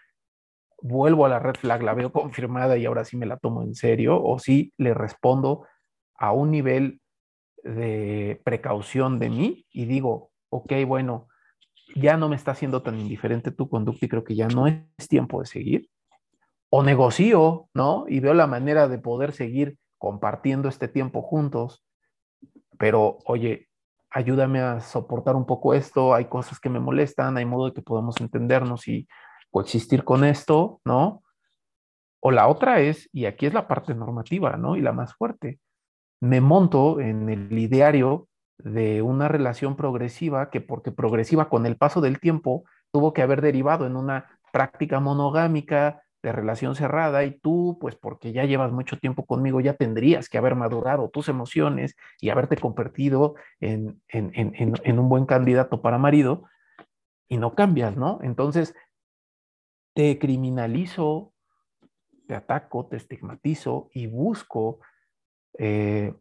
vuelvo 0.81 1.25
a 1.25 1.29
la 1.29 1.39
red 1.39 1.55
flag, 1.55 1.81
la 1.81 1.93
veo 1.93 2.11
confirmada 2.11 2.77
y 2.77 2.85
ahora 2.85 3.05
sí 3.05 3.17
me 3.17 3.25
la 3.25 3.37
tomo 3.37 3.63
en 3.63 3.75
serio, 3.75 4.21
o 4.21 4.39
sí 4.39 4.73
le 4.77 4.93
respondo 4.93 5.65
a 6.19 6.34
un 6.34 6.51
nivel 6.51 7.01
de 7.63 8.41
precaución 8.43 9.19
de 9.19 9.29
mí 9.29 9.65
y 9.71 9.86
digo, 9.86 10.32
ok, 10.49 10.73
bueno, 10.86 11.27
ya 11.95 12.17
no 12.17 12.29
me 12.29 12.36
está 12.36 12.51
haciendo 12.51 12.82
tan 12.82 12.99
indiferente 12.99 13.51
tu 13.51 13.69
conducta 13.69 14.05
y 14.05 14.10
creo 14.10 14.23
que 14.23 14.36
ya 14.36 14.47
no 14.47 14.67
es 14.67 15.08
tiempo 15.08 15.39
de 15.39 15.47
seguir. 15.47 15.89
O 16.69 16.84
negocio, 16.84 17.67
¿no? 17.73 18.05
Y 18.08 18.19
veo 18.19 18.34
la 18.36 18.45
manera 18.45 18.88
de 18.88 18.99
poder 18.99 19.32
seguir 19.32 19.77
compartiendo 19.97 20.69
este 20.69 20.88
tiempo 20.88 21.21
juntos. 21.21 21.84
Pero, 22.77 23.17
oye, 23.25 23.69
ayúdame 24.12 24.60
a 24.60 24.82
soportar 24.82 25.36
un 25.36 25.45
poco 25.45 25.73
esto, 25.73 26.13
hay 26.13 26.25
cosas 26.25 26.60
que 26.60 26.69
me 26.69 26.79
molestan, 26.79 27.38
hay 27.38 27.45
modo 27.45 27.65
de 27.65 27.73
que 27.73 27.82
podamos 27.82 28.19
entendernos 28.21 28.88
y 28.88 29.08
coexistir 29.51 30.03
con 30.03 30.23
esto, 30.23 30.79
¿no? 30.86 31.23
O 32.21 32.32
la 32.32 32.47
otra 32.47 32.82
es, 32.82 33.10
y 33.12 33.25
aquí 33.25 33.45
es 33.45 33.53
la 33.53 33.67
parte 33.67 33.95
normativa, 33.95 34.58
¿no? 34.58 34.75
Y 34.75 34.82
la 34.82 34.93
más 34.93 35.15
fuerte, 35.15 35.60
me 36.21 36.41
monto 36.41 36.99
en 36.99 37.29
el 37.29 37.58
ideario 37.58 38.27
de 38.58 39.01
una 39.01 39.27
relación 39.27 39.75
progresiva 39.75 40.49
que 40.49 40.62
porque 40.62 40.91
progresiva 40.91 41.49
con 41.49 41.65
el 41.65 41.77
paso 41.77 42.01
del 42.01 42.19
tiempo 42.19 42.65
tuvo 42.91 43.13
que 43.13 43.21
haber 43.21 43.41
derivado 43.41 43.86
en 43.86 43.95
una 43.95 44.39
práctica 44.51 44.99
monogámica 44.99 46.01
de 46.21 46.34
relación 46.34 46.75
cerrada 46.75 47.23
y 47.23 47.39
tú, 47.39 47.77
pues 47.79 47.95
porque 47.95 48.34
ya 48.34 48.43
llevas 48.43 48.73
mucho 48.73 48.97
tiempo 48.97 49.25
conmigo, 49.25 49.62
ya 49.62 49.75
tendrías 49.75 50.27
que 50.27 50.38
haber 50.38 50.55
madurado 50.55 51.10
tus 51.10 51.29
emociones 51.29 51.95
y 52.19 52.29
haberte 52.29 52.58
convertido 52.58 53.36
en, 53.62 54.01
en, 54.10 54.32
en, 54.34 54.99
un 54.99 55.08
buen 55.08 55.25
candidato 55.25 55.82
para 55.82 55.97
marido 55.97 56.43
y 57.29 57.38
no 57.38 57.55
cambias, 57.55 57.95
¿no? 57.95 58.19
Entonces, 58.21 58.75
te 59.93 60.19
criminalizo, 60.19 61.34
te 62.27 62.36
ataco, 62.36 62.88
te 62.88 62.97
estigmatizo 62.97 63.89
y 63.93 64.08
busco 64.08 64.79
eh, 65.57 66.13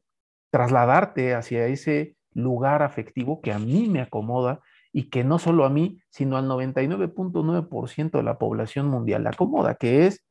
trasladarte 0.51 1.35
hacia 1.35 1.67
ese 1.67 2.17
lugar 2.33 2.83
afectivo 2.83 3.41
que 3.41 3.53
a 3.53 3.59
mí 3.59 3.88
me 3.88 4.01
acomoda 4.01 4.61
y 4.93 5.11
que 5.11 5.25
no 5.25 5.38
solo 5.38 5.64
a 5.64 5.71
mí, 5.71 6.01
sino 6.11 6.37
al 6.37 6.49
99.9% 6.49 8.11
de 8.11 8.23
la 8.23 8.38
población 8.38 8.88
mundial 8.88 9.25
le 9.25 9.29
acomoda, 9.31 9.75
que 9.75 10.07
es 10.07 10.25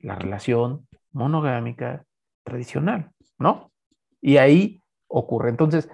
la 0.00 0.14
relación 0.16 0.86
monogámica 1.12 2.04
tradicional, 2.44 3.10
¿no? 3.38 3.70
Y 4.20 4.36
ahí 4.36 4.82
ocurre. 5.08 5.50
Entonces, 5.50 5.88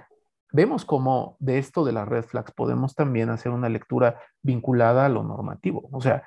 vemos 0.52 0.84
cómo 0.84 1.36
de 1.38 1.58
esto 1.58 1.84
de 1.84 1.92
las 1.92 2.08
red 2.08 2.24
flags 2.24 2.52
podemos 2.52 2.94
también 2.94 3.30
hacer 3.30 3.52
una 3.52 3.68
lectura 3.68 4.20
vinculada 4.42 5.06
a 5.06 5.08
lo 5.08 5.22
normativo. 5.22 5.88
O 5.92 6.00
sea, 6.00 6.24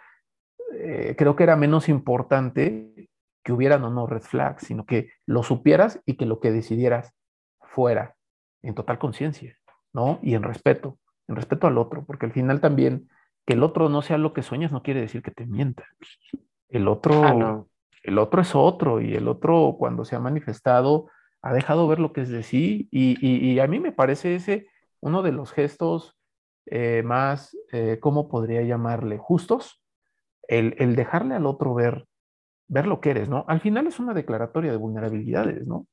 eh, 0.73 1.15
creo 1.17 1.35
que 1.35 1.43
era 1.43 1.55
menos 1.55 1.89
importante 1.89 3.09
que 3.43 3.51
hubieran 3.51 3.83
o 3.83 3.89
no 3.89 4.07
red 4.07 4.21
flags, 4.21 4.65
sino 4.65 4.85
que 4.85 5.11
lo 5.25 5.43
supieras 5.43 6.01
y 6.05 6.15
que 6.15 6.25
lo 6.25 6.39
que 6.39 6.51
decidieras 6.51 7.13
fuera 7.61 8.15
en 8.61 8.75
total 8.75 8.97
conciencia, 8.97 9.57
¿no? 9.91 10.19
Y 10.21 10.35
en 10.35 10.43
respeto, 10.43 10.97
en 11.27 11.35
respeto 11.35 11.67
al 11.67 11.77
otro, 11.77 12.05
porque 12.05 12.25
al 12.25 12.31
final 12.31 12.61
también 12.61 13.09
que 13.45 13.53
el 13.53 13.63
otro 13.63 13.89
no 13.89 14.01
sea 14.01 14.17
lo 14.17 14.33
que 14.33 14.41
sueñas 14.41 14.71
no 14.71 14.83
quiere 14.83 15.01
decir 15.01 15.21
que 15.21 15.31
te 15.31 15.45
mienta. 15.45 15.85
El 16.69 16.87
otro, 16.87 17.23
ah, 17.23 17.63
el 18.03 18.17
otro 18.17 18.41
es 18.41 18.55
otro 18.55 19.01
y 19.01 19.15
el 19.15 19.27
otro 19.27 19.75
cuando 19.77 20.05
se 20.05 20.15
ha 20.15 20.19
manifestado 20.19 21.07
ha 21.41 21.53
dejado 21.53 21.87
ver 21.87 21.99
lo 21.99 22.13
que 22.13 22.21
es 22.21 22.29
de 22.29 22.43
sí 22.43 22.87
y, 22.89 23.59
a 23.59 23.67
mí 23.67 23.79
me 23.79 23.91
parece 23.91 24.35
ese 24.35 24.67
uno 25.01 25.21
de 25.21 25.33
los 25.33 25.51
gestos 25.51 26.17
eh, 26.65 27.03
más, 27.03 27.57
eh, 27.73 27.99
¿cómo 27.99 28.29
podría 28.29 28.61
llamarle? 28.61 29.17
Justos, 29.17 29.83
el, 30.47 30.75
el 30.77 30.95
dejarle 30.95 31.35
al 31.35 31.45
otro 31.45 31.73
ver 31.73 32.07
ver 32.73 32.87
lo 32.87 32.99
que 32.99 33.11
eres, 33.11 33.29
¿no? 33.29 33.45
Al 33.47 33.61
final 33.61 33.87
es 33.87 33.99
una 33.99 34.13
declaratoria 34.13 34.71
de 34.71 34.77
vulnerabilidades, 34.77 35.67
¿no? 35.67 35.85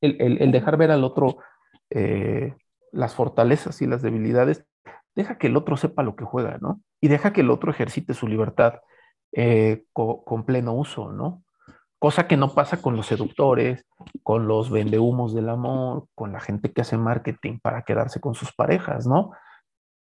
El, 0.00 0.50
dejar 0.50 0.76
ver 0.76 0.90
al 0.90 1.04
otro 1.04 1.38
eh, 1.90 2.54
las 2.90 3.14
fortalezas 3.14 3.80
y 3.82 3.86
las 3.86 4.02
debilidades, 4.02 4.64
deja 5.14 5.38
que 5.38 5.46
el 5.46 5.56
otro 5.56 5.76
sepa 5.76 6.02
lo 6.02 6.16
que 6.16 6.24
juega, 6.24 6.58
¿no? 6.60 6.80
Y 7.00 7.08
deja 7.08 7.32
que 7.32 7.42
el 7.42 7.50
otro 7.50 7.70
ejercite 7.70 8.14
su 8.14 8.26
libertad 8.26 8.80
eh, 9.32 9.84
con 9.92 10.44
pleno 10.44 10.72
uso, 10.74 11.12
¿no? 11.12 11.44
Cosa 11.98 12.26
que 12.26 12.36
no 12.36 12.54
pasa 12.54 12.82
con 12.82 12.96
los 12.96 13.06
seductores, 13.06 13.86
con 14.24 14.48
los 14.48 14.70
vendehumos 14.70 15.34
del 15.34 15.48
amor, 15.48 16.06
con 16.16 16.32
la 16.32 16.40
gente 16.40 16.72
que 16.72 16.80
hace 16.80 16.96
marketing 16.96 17.58
para 17.60 17.82
quedarse 17.82 18.20
con 18.20 18.34
sus 18.34 18.52
parejas, 18.52 19.06
¿no? 19.06 19.32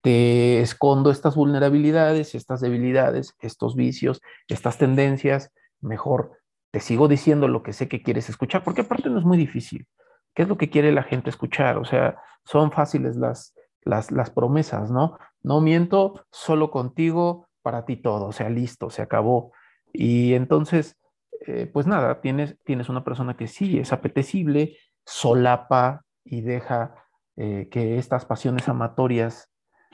Te 0.05 0.61
escondo 0.61 1.09
estas 1.09 1.35
vulnerabilidades, 1.35 2.35
estas 2.35 2.61
debilidades, 2.61 3.33
estos 3.39 3.75
vicios, 3.75 4.21
estas 4.47 4.77
tendencias, 4.77 5.51
mejor 5.81 6.33
te 6.69 6.79
sigo 6.79 7.07
diciendo 7.07 7.47
lo 7.47 7.63
que 7.63 7.73
sé 7.73 7.87
que 7.87 8.03
quieres 8.03 8.29
escuchar, 8.29 8.63
porque 8.63 8.81
aparte 8.81 9.09
no 9.09 9.17
es 9.17 9.25
muy 9.25 9.35
difícil. 9.35 9.87
¿Qué 10.35 10.43
es 10.43 10.47
lo 10.47 10.59
que 10.59 10.69
quiere 10.69 10.91
la 10.91 11.01
gente 11.01 11.31
escuchar? 11.31 11.79
O 11.79 11.85
sea, 11.85 12.21
son 12.43 12.71
fáciles 12.71 13.15
las, 13.15 13.55
las, 13.83 14.29
promesas, 14.29 14.91
¿no? 14.91 15.17
No 15.41 15.59
miento, 15.59 16.23
solo 16.31 16.69
contigo, 16.69 17.47
para 17.63 17.85
ti 17.85 17.97
todo, 17.97 18.27
o 18.27 18.31
sea, 18.31 18.51
listo, 18.51 18.91
se 18.91 19.01
acabó. 19.01 19.53
Y 19.91 20.35
entonces, 20.35 20.99
eh, 21.47 21.67
pues 21.73 21.87
nada, 21.87 22.21
tienes, 22.21 22.59
tienes 22.63 22.89
una 22.89 23.03
persona 23.03 23.35
que 23.35 23.47
sí 23.47 23.79
es 23.79 23.91
apetecible, 23.91 24.77
solapa 25.03 26.05
y 26.23 26.41
deja 26.41 26.93
eh, 27.37 27.69
que 27.71 27.97
estas 27.97 28.25
pasiones 28.25 28.69
amatorias 28.69 29.49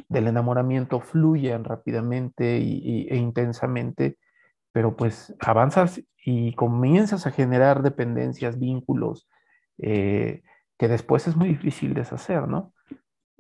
del 0.09 0.27
enamoramiento 0.27 0.99
fluyen 0.99 1.63
rápidamente 1.63 2.57
y, 2.59 3.07
e 3.09 3.17
intensamente, 3.17 4.17
pero 4.71 4.95
pues 4.95 5.35
avanzas 5.39 6.01
y 6.23 6.53
comienzas 6.53 7.27
a 7.27 7.31
generar 7.31 7.81
dependencias, 7.81 8.59
vínculos, 8.59 9.27
eh, 9.77 10.43
que 10.77 10.87
después 10.87 11.27
es 11.27 11.35
muy 11.35 11.49
difícil 11.49 11.93
deshacer, 11.93 12.47
¿no? 12.47 12.73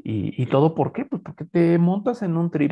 Y, 0.03 0.47
todo 0.47 0.73
por 0.73 0.93
qué? 0.93 1.05
Pues 1.05 1.21
porque 1.21 1.45
te 1.45 1.77
montas 1.77 2.23
en 2.23 2.35
un 2.35 2.49
trip 2.49 2.71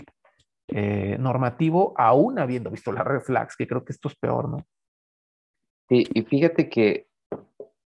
eh, 0.67 1.15
normativo 1.19 1.93
aún 1.95 2.39
habiendo 2.39 2.71
visto 2.71 2.91
la 2.91 3.03
red 3.03 3.21
flags, 3.21 3.55
que 3.55 3.67
creo 3.67 3.85
que 3.85 3.93
esto 3.93 4.07
es 4.07 4.15
peor, 4.15 4.49
¿no? 4.49 4.65
Sí, 5.89 6.07
y 6.11 6.23
fíjate 6.23 6.69
que, 6.69 7.07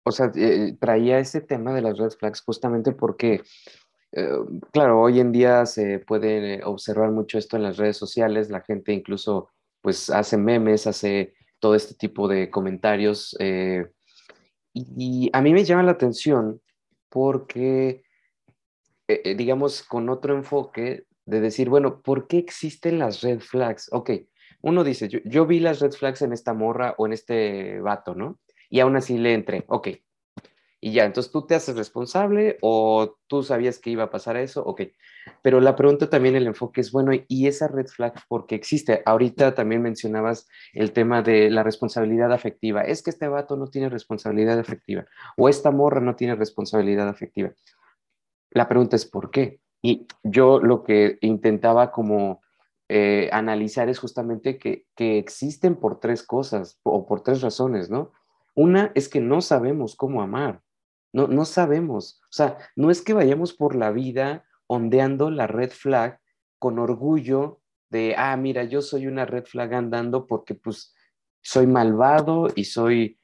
o 0.03 0.11
sea, 0.11 0.31
eh, 0.35 0.75
traía 0.79 1.19
ese 1.19 1.41
tema 1.41 1.73
de 1.73 1.81
las 1.81 1.97
red 1.97 2.11
flags 2.11 2.41
justamente 2.41 2.93
porque 2.93 3.41
claro, 4.71 5.01
hoy 5.01 5.19
en 5.19 5.31
día 5.31 5.65
se 5.65 5.99
puede 5.99 6.63
observar 6.63 7.11
mucho 7.11 7.37
esto 7.37 7.57
en 7.57 7.63
las 7.63 7.77
redes 7.77 7.97
sociales, 7.97 8.49
la 8.49 8.61
gente 8.61 8.93
incluso 8.93 9.49
pues 9.81 10.09
hace 10.09 10.37
memes, 10.37 10.87
hace 10.87 11.33
todo 11.59 11.75
este 11.75 11.93
tipo 11.95 12.27
de 12.27 12.49
comentarios 12.49 13.35
eh, 13.39 13.87
y, 14.73 15.29
a 15.33 15.41
mí 15.41 15.53
me 15.53 15.63
llama 15.63 15.83
la 15.83 15.91
atención 15.91 16.61
porque, 17.09 18.03
eh, 19.07 19.35
digamos, 19.35 19.81
con 19.83 20.09
otro 20.09 20.35
enfoque 20.35 21.05
de 21.25 21.41
decir, 21.41 21.69
bueno, 21.69 22.01
¿por 22.01 22.27
qué 22.27 22.37
existen 22.37 22.99
las 22.99 23.21
red 23.21 23.39
flags? 23.39 23.89
Ok, 23.91 24.11
uno 24.61 24.83
dice, 24.83 25.07
yo, 25.07 25.19
yo 25.25 25.45
vi 25.45 25.59
las 25.59 25.79
red 25.79 25.91
flags 25.91 26.21
en 26.21 26.33
esta 26.33 26.53
morra 26.53 26.95
o 26.97 27.05
en 27.07 27.13
este 27.13 27.79
vato, 27.79 28.13
¿no? 28.15 28.39
Y 28.69 28.79
aún 28.79 28.95
así 28.97 29.17
le 29.17 29.33
entré, 29.33 29.63
ok, 29.67 29.89
y 30.79 30.91
ya, 30.91 31.05
entonces 31.05 31.31
tú 31.31 31.47
te 31.47 31.55
haces 31.55 31.75
responsable 31.75 32.57
o 32.61 33.17
tú 33.27 33.41
sabías 33.41 33.79
que 33.79 33.89
iba 33.89 34.03
a 34.03 34.09
pasar 34.11 34.37
eso, 34.37 34.63
ok. 34.63 34.81
Pero 35.41 35.59
la 35.59 35.75
pregunta 35.75 36.09
también, 36.09 36.35
el 36.35 36.45
enfoque 36.45 36.81
es, 36.81 36.91
bueno, 36.91 37.11
¿y 37.27 37.47
esa 37.47 37.67
red 37.67 37.87
flag 37.87 38.13
por 38.27 38.45
qué 38.45 38.55
existe? 38.55 39.01
Ahorita 39.05 39.55
también 39.55 39.81
mencionabas 39.81 40.47
el 40.73 40.93
tema 40.93 41.23
de 41.23 41.49
la 41.49 41.63
responsabilidad 41.63 42.31
afectiva. 42.31 42.81
Es 42.81 43.01
que 43.01 43.09
este 43.09 43.27
vato 43.27 43.57
no 43.57 43.67
tiene 43.67 43.89
responsabilidad 43.89 44.59
afectiva 44.59 45.05
o 45.35 45.49
esta 45.49 45.71
morra 45.71 45.99
no 45.99 46.15
tiene 46.15 46.35
responsabilidad 46.35 47.09
afectiva. 47.09 47.51
La 48.51 48.69
pregunta 48.69 48.95
es, 48.95 49.05
¿por 49.05 49.31
qué? 49.31 49.59
Y 49.81 50.07
yo 50.23 50.59
lo 50.59 50.83
que 50.83 51.17
intentaba 51.21 51.91
como 51.91 52.41
eh, 52.87 53.29
analizar 53.33 53.89
es 53.89 53.99
justamente 53.99 54.57
que, 54.57 54.85
que 54.95 55.17
existen 55.17 55.75
por 55.75 55.99
tres 55.99 56.23
cosas 56.23 56.79
o 56.83 57.05
por 57.07 57.21
tres 57.21 57.41
razones, 57.41 57.89
¿no? 57.89 58.11
Una 58.55 58.91
es 58.95 59.09
que 59.09 59.21
no 59.21 59.41
sabemos 59.41 59.95
cómo 59.95 60.21
amar. 60.21 60.61
No, 61.13 61.27
no 61.27 61.45
sabemos. 61.45 62.21
O 62.23 62.33
sea, 62.33 62.57
no 62.75 62.91
es 62.91 63.01
que 63.01 63.13
vayamos 63.13 63.53
por 63.53 63.75
la 63.75 63.91
vida 63.91 64.45
ondeando 64.67 65.31
la 65.31 65.47
red 65.47 65.71
flag 65.71 66.19
con 66.59 66.79
orgullo 66.79 67.61
de, 67.89 68.15
ah, 68.17 68.35
mira, 68.35 68.63
yo 68.63 68.81
soy 68.81 69.07
una 69.07 69.25
red 69.25 69.45
flag 69.45 69.73
andando 69.73 70.27
porque 70.27 70.55
pues 70.55 70.93
soy 71.41 71.67
malvado 71.67 72.47
y 72.53 72.65
soy, 72.65 73.17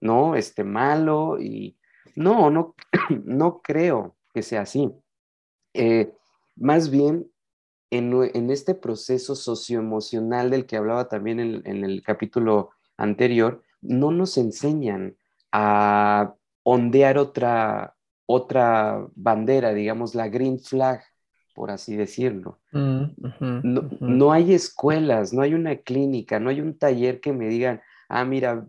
¿no? 0.00 0.36
Este 0.36 0.64
malo 0.64 1.40
y 1.40 1.78
no, 2.14 2.50
no, 2.50 2.74
no 3.24 3.62
creo 3.62 4.16
que 4.32 4.42
sea 4.42 4.62
así. 4.62 4.92
Eh, 5.72 6.12
más 6.56 6.90
bien, 6.90 7.30
en, 7.90 8.50
este 8.50 8.74
proceso 8.74 9.36
socioemocional 9.36 10.50
del 10.50 10.66
que 10.66 10.76
hablaba 10.76 11.08
también 11.08 11.38
en, 11.40 11.84
el 11.84 12.02
capítulo 12.02 12.70
anterior, 12.96 13.62
no 13.80 14.10
nos 14.10 14.36
enseñan 14.36 15.16
a 15.52 16.34
ondear 16.64 17.18
otra, 17.18 17.94
otra 18.26 19.06
bandera, 19.14 19.72
digamos, 19.72 20.14
la 20.14 20.28
green 20.28 20.58
flag, 20.58 21.02
por 21.54 21.70
así 21.70 21.94
decirlo. 21.94 22.58
Mm, 22.72 23.04
no, 24.00 24.32
hay 24.32 24.52
escuelas, 24.52 25.32
no 25.32 25.42
hay 25.42 25.54
una 25.54 25.76
clínica, 25.76 26.40
no 26.40 26.50
hay 26.50 26.60
un 26.60 26.76
taller 26.76 27.20
que 27.20 27.32
me 27.32 27.46
digan, 27.46 27.80
ah, 28.08 28.24
mira, 28.24 28.66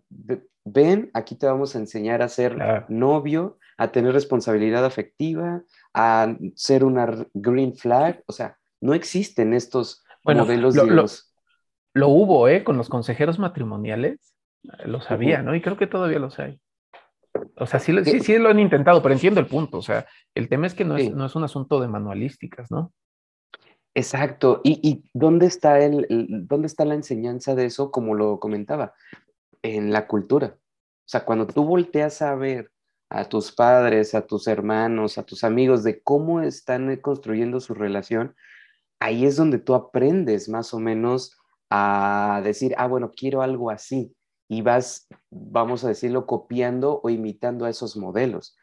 ven, 0.64 1.10
aquí 1.14 1.36
te 1.36 1.48
vamos 1.48 1.76
a 1.76 1.80
enseñar 1.80 2.22
a 2.22 2.30
ser 2.30 2.86
novio, 2.90 3.58
a 3.78 3.92
tener 3.92 4.14
responsabilidad 4.14 4.86
afectiva, 4.86 5.64
a 5.94 6.36
ser 6.56 6.84
una 6.84 7.28
green 7.34 7.76
flag, 7.76 8.24
o 8.28 8.34
sea, 8.34 8.58
no 8.82 8.94
existen 8.94 9.54
estos 9.54 10.04
modelos 10.24 10.76
lo, 10.76 10.86
lo, 10.86 11.06
lo, 11.94 12.08
hubo, 12.10 12.48
¿eh? 12.48 12.64
Con 12.64 12.78
los 12.78 12.90
consejeros 12.90 13.40
matrimoniales, 13.40 14.34
eh, 14.64 14.88
lo 14.88 15.02
sabía, 15.02 15.42
¿no? 15.42 15.56
Y 15.56 15.62
creo 15.62 15.78
que 15.78 15.88
todavía 15.88 16.20
los 16.20 16.40
hay. 16.40 16.60
O 17.58 17.66
sea, 17.66 17.80
sí, 17.80 17.94
sí, 18.04 18.20
sí, 18.20 18.38
lo 18.38 18.50
han 18.50 18.60
intentado, 18.60 19.02
pero 19.02 19.14
entiendo 19.14 19.40
el 19.40 19.48
punto. 19.48 19.78
O 19.78 19.82
sea, 19.82 20.06
el 20.34 20.50
tema 20.50 20.68
es 20.68 20.74
que 20.74 20.86
no, 20.86 20.98
es, 20.98 21.12
no 21.12 21.26
es 21.26 21.36
un 21.36 21.44
asunto 21.44 21.80
de 21.80 21.88
manualísticas, 21.88 22.70
¿no? 22.72 22.94
Exacto. 23.94 24.62
¿Y, 24.64 24.80
y 24.88 25.10
dónde, 25.14 25.46
está 25.46 25.80
el, 25.80 26.06
dónde 26.48 26.68
está 26.68 26.84
la 26.84 26.96
enseñanza 26.96 27.56
de 27.56 27.66
eso, 27.66 27.92
como 27.92 28.14
lo 28.14 28.40
comentaba? 28.40 28.94
En 29.62 29.94
la 29.94 30.06
cultura. 30.08 30.58
O 30.58 31.08
sea, 31.08 31.24
cuando 31.24 31.48
tú 31.48 31.64
volteas 31.64 32.22
a 32.22 32.36
ver 32.36 32.72
a 33.10 33.26
tus 33.26 33.52
padres, 33.52 34.16
a 34.16 34.26
tus 34.26 34.48
hermanos, 34.48 35.18
a 35.18 35.24
tus 35.24 35.44
amigos, 35.44 35.84
de 35.84 36.02
cómo 36.02 36.42
están 36.42 36.94
construyendo 36.98 37.60
su 37.60 37.74
relación, 37.74 38.36
ahí 39.00 39.26
es 39.26 39.36
donde 39.36 39.60
tú 39.60 39.76
aprendes 39.76 40.50
más 40.50 40.74
o 40.74 40.80
menos 40.80 41.38
a 41.70 42.42
decir, 42.44 42.74
ah, 42.78 42.88
bueno, 42.88 43.12
quiero 43.16 43.42
algo 43.42 43.70
así. 43.70 44.15
Y 44.48 44.62
vas, 44.62 45.08
vamos 45.30 45.84
a 45.84 45.90
decirlo, 45.90 46.26
copiando 46.26 47.02
o 47.04 47.10
imitando 47.10 47.66
a 47.66 47.70
esos 47.70 47.98
modelos. 47.98 48.56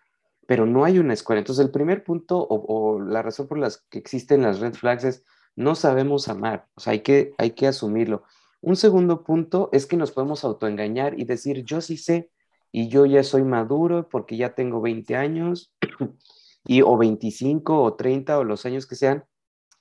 Pero 0.46 0.66
no 0.66 0.84
hay 0.84 0.98
una 0.98 1.14
escuela. 1.14 1.40
Entonces, 1.40 1.64
el 1.64 1.70
primer 1.70 2.04
punto 2.04 2.46
o, 2.48 3.00
la 3.00 3.22
razón 3.22 3.48
por 3.48 3.58
la 3.58 3.70
que 3.90 3.98
existen 3.98 4.42
las 4.42 4.60
red 4.60 4.74
flags 4.74 5.04
es 5.04 5.24
no 5.56 5.74
sabemos 5.74 6.28
amar. 6.28 6.68
O 6.74 6.80
sea, 6.80 6.92
hay 6.92 7.00
que, 7.00 7.34
hay 7.38 7.50
que 7.52 7.66
asumirlo. 7.66 8.24
Un 8.60 8.76
segundo 8.76 9.24
punto 9.24 9.68
es 9.72 9.86
que 9.86 9.96
nos 9.96 10.12
podemos 10.12 10.44
autoengañar 10.44 11.18
y 11.18 11.24
decir, 11.24 11.64
yo 11.64 11.80
sí 11.80 11.96
sé 11.96 12.30
y 12.70 12.88
yo 12.88 13.06
ya 13.06 13.22
soy 13.22 13.42
maduro 13.42 14.08
porque 14.08 14.36
ya 14.36 14.54
tengo 14.54 14.80
20 14.80 15.16
años 15.16 15.74
y 16.64 16.82
o 16.82 16.96
25 16.96 17.82
o 17.82 17.94
30 17.94 18.38
o 18.38 18.44
los 18.44 18.64
años 18.64 18.86
que 18.86 18.94
sean 18.94 19.24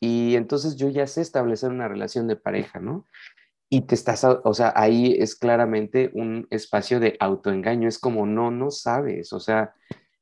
y 0.04 0.36
entonces 0.36 0.76
yo 0.76 0.90
ya 0.90 1.06
sé 1.06 1.22
establecer 1.22 1.70
una 1.70 1.88
relación 1.88 2.28
de 2.28 2.36
pareja, 2.36 2.80
¿no? 2.80 3.06
Y 3.74 3.84
te 3.84 3.96
estás, 3.96 4.26
o 4.26 4.54
sea, 4.54 4.74
ahí 4.76 5.16
es 5.18 5.34
claramente 5.34 6.12
un 6.14 6.46
espacio 6.50 7.00
de 7.00 7.16
autoengaño, 7.22 7.88
es 7.88 8.00
como 8.00 8.26
no, 8.26 8.52
no 8.52 8.70
sabes, 8.70 9.32
o 9.32 9.40
sea, 9.40 9.74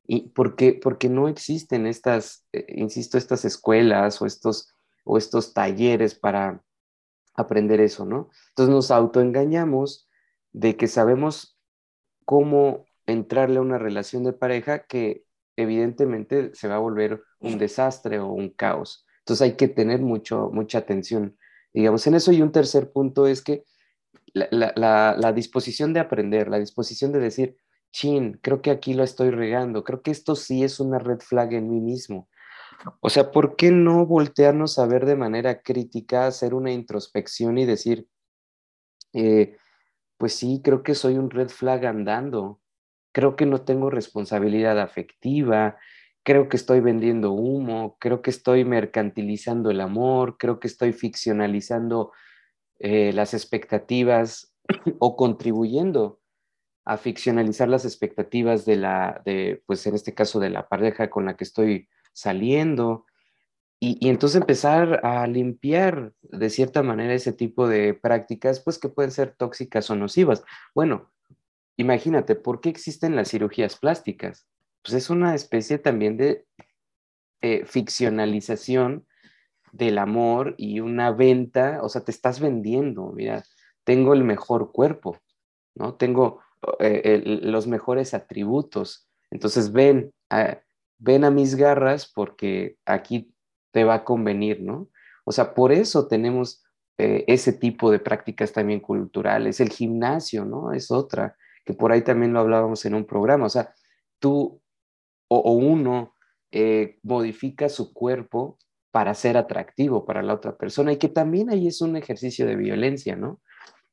¿y 0.05 0.29
por 0.29 0.55
qué? 0.55 0.73
Porque 0.73 1.09
no 1.09 1.27
existen 1.27 1.87
estas, 1.87 2.45
eh, 2.53 2.67
insisto, 2.69 3.17
estas 3.17 3.45
escuelas 3.45 4.21
o 4.21 4.27
estos, 4.27 4.75
o 5.03 5.17
estos 5.17 5.55
talleres 5.55 6.13
para 6.13 6.63
aprender 7.33 7.81
eso, 7.81 8.05
¿no? 8.05 8.29
Entonces 8.49 8.75
nos 8.75 8.91
autoengañamos 8.91 10.07
de 10.51 10.77
que 10.77 10.87
sabemos 10.87 11.57
cómo 12.25 12.85
entrarle 13.07 13.57
a 13.57 13.61
una 13.61 13.79
relación 13.79 14.23
de 14.25 14.33
pareja 14.33 14.85
que 14.85 15.25
evidentemente 15.55 16.51
se 16.53 16.67
va 16.67 16.75
a 16.75 16.79
volver 16.79 17.23
un 17.39 17.57
desastre 17.57 18.19
o 18.19 18.27
un 18.27 18.49
caos. 18.49 19.07
Entonces 19.19 19.41
hay 19.41 19.57
que 19.57 19.67
tener 19.67 20.01
mucho, 20.01 20.51
mucha 20.53 20.77
atención, 20.79 21.37
digamos, 21.73 22.05
en 22.07 22.15
eso. 22.15 22.31
Y 22.31 22.41
un 22.41 22.51
tercer 22.51 22.91
punto 22.91 23.27
es 23.27 23.41
que 23.41 23.63
la, 24.33 25.31
disposición 25.33 25.93
de 25.93 25.99
aprender, 25.99 26.47
la 26.47 26.59
disposición 26.59 27.11
de 27.11 27.19
decir, 27.19 27.57
chin, 27.91 28.39
creo 28.41 28.61
que 28.61 28.71
aquí 28.71 28.93
lo 28.93 29.03
estoy 29.03 29.31
regando, 29.31 29.83
creo 29.83 30.01
que 30.01 30.11
esto 30.11 30.35
sí 30.35 30.63
es 30.63 30.79
una 30.79 30.99
red 30.99 31.19
flag 31.19 31.53
en 31.53 31.69
mí 31.69 31.79
mismo. 31.79 32.29
O 33.01 33.09
sea, 33.09 33.31
¿por 33.31 33.55
qué 33.55 33.71
no 33.71 34.05
voltearnos 34.05 34.79
a 34.79 34.85
ver 34.85 35.05
de 35.05 35.15
manera 35.15 35.61
crítica, 35.61 36.27
hacer 36.27 36.53
una 36.53 36.71
introspección 36.71 37.57
y 37.57 37.65
decir, 37.65 38.07
eh, 39.13 39.57
pues 40.17 40.35
sí, 40.35 40.61
creo 40.63 40.83
que 40.83 40.95
soy 40.95 41.17
un 41.17 41.29
red 41.29 41.49
flag 41.49 41.85
andando, 41.85 42.61
creo 43.11 43.35
que 43.35 43.45
no 43.45 43.61
tengo 43.63 43.89
responsabilidad 43.89 44.79
afectiva, 44.79 45.77
creo 46.23 46.49
que 46.49 46.57
estoy 46.57 46.79
vendiendo 46.79 47.31
humo, 47.31 47.97
creo 47.99 48.21
que 48.21 48.29
estoy 48.29 48.65
mercantilizando 48.65 49.71
el 49.71 49.81
amor, 49.81 50.37
creo 50.37 50.59
que 50.59 50.67
estoy 50.67 50.93
ficcionalizando 50.93 52.11
eh, 52.79 53.11
las 53.13 53.33
expectativas 53.33 54.53
o 54.99 55.15
contribuyendo 55.15 56.19
a 56.85 56.97
ficcionalizar 56.97 57.69
las 57.69 57.85
expectativas 57.85 58.65
de 58.65 58.75
la, 58.75 59.21
de, 59.25 59.61
pues 59.65 59.85
en 59.85 59.95
este 59.95 60.13
caso 60.13 60.39
de 60.39 60.49
la 60.49 60.67
pareja 60.67 61.09
con 61.09 61.25
la 61.25 61.35
que 61.35 61.43
estoy 61.43 61.87
saliendo. 62.13 63.05
Y, 63.79 63.97
y, 64.01 64.09
entonces 64.09 64.41
empezar 64.41 65.05
a 65.05 65.25
limpiar 65.27 66.13
de 66.21 66.49
cierta 66.49 66.83
manera 66.83 67.13
ese 67.13 67.31
tipo 67.31 67.67
de 67.67 67.93
prácticas, 67.93 68.59
pues 68.59 68.79
que 68.79 68.89
pueden 68.89 69.11
ser 69.11 69.35
tóxicas 69.35 69.89
o 69.89 69.95
nocivas. 69.95 70.43
Bueno, 70.73 71.11
imagínate, 71.77 72.35
¿por 72.35 72.59
qué 72.59 72.69
existen 72.69 73.15
las 73.15 73.29
cirugías 73.29 73.77
plásticas? 73.77 74.47
Pues 74.89 75.03
es 75.03 75.11
una 75.11 75.35
especie 75.35 75.77
también 75.77 76.17
de 76.17 76.47
eh, 77.41 77.63
ficcionalización 77.63 79.05
del 79.71 79.99
amor 79.99 80.55
y 80.57 80.79
una 80.79 81.11
venta, 81.11 81.79
o 81.83 81.89
sea, 81.89 82.03
te 82.03 82.09
estás 82.09 82.39
vendiendo, 82.39 83.11
mira, 83.11 83.43
tengo 83.83 84.13
el 84.13 84.23
mejor 84.23 84.71
cuerpo, 84.71 85.19
¿no? 85.75 85.93
Tengo 85.93 86.41
eh, 86.79 87.21
los 87.43 87.67
mejores 87.67 88.15
atributos, 88.15 89.07
entonces 89.29 89.71
ven 89.71 90.11
a, 90.31 90.59
ven 90.97 91.23
a 91.23 91.29
mis 91.29 91.55
garras 91.55 92.11
porque 92.11 92.77
aquí 92.83 93.31
te 93.71 93.83
va 93.83 93.93
a 93.93 94.03
convenir, 94.03 94.59
¿no? 94.61 94.89
O 95.23 95.31
sea, 95.31 95.53
por 95.53 95.71
eso 95.71 96.07
tenemos 96.07 96.63
eh, 96.97 97.25
ese 97.27 97.53
tipo 97.53 97.91
de 97.91 97.99
prácticas 97.99 98.53
también 98.53 98.79
culturales, 98.79 99.59
el 99.59 99.69
gimnasio, 99.69 100.45
¿no? 100.45 100.73
Es 100.73 100.89
otra, 100.89 101.37
que 101.63 101.75
por 101.75 101.91
ahí 101.91 102.01
también 102.01 102.33
lo 102.33 102.39
hablábamos 102.39 102.83
en 102.85 102.95
un 102.95 103.05
programa, 103.05 103.45
o 103.45 103.49
sea, 103.49 103.71
tú 104.17 104.58
o, 105.29 105.51
uno 105.53 106.15
eh, 106.51 106.99
modifica 107.03 107.69
su 107.69 107.93
cuerpo 107.93 108.57
para 108.91 109.13
ser 109.13 109.37
atractivo 109.37 110.05
para 110.05 110.23
la 110.23 110.33
otra 110.33 110.57
persona 110.57 110.91
y 110.91 110.97
que 110.97 111.09
también 111.09 111.49
ahí 111.49 111.67
es 111.67 111.81
un 111.81 111.95
ejercicio 111.95 112.45
de 112.45 112.55
violencia, 112.55 113.15
¿no? 113.15 113.39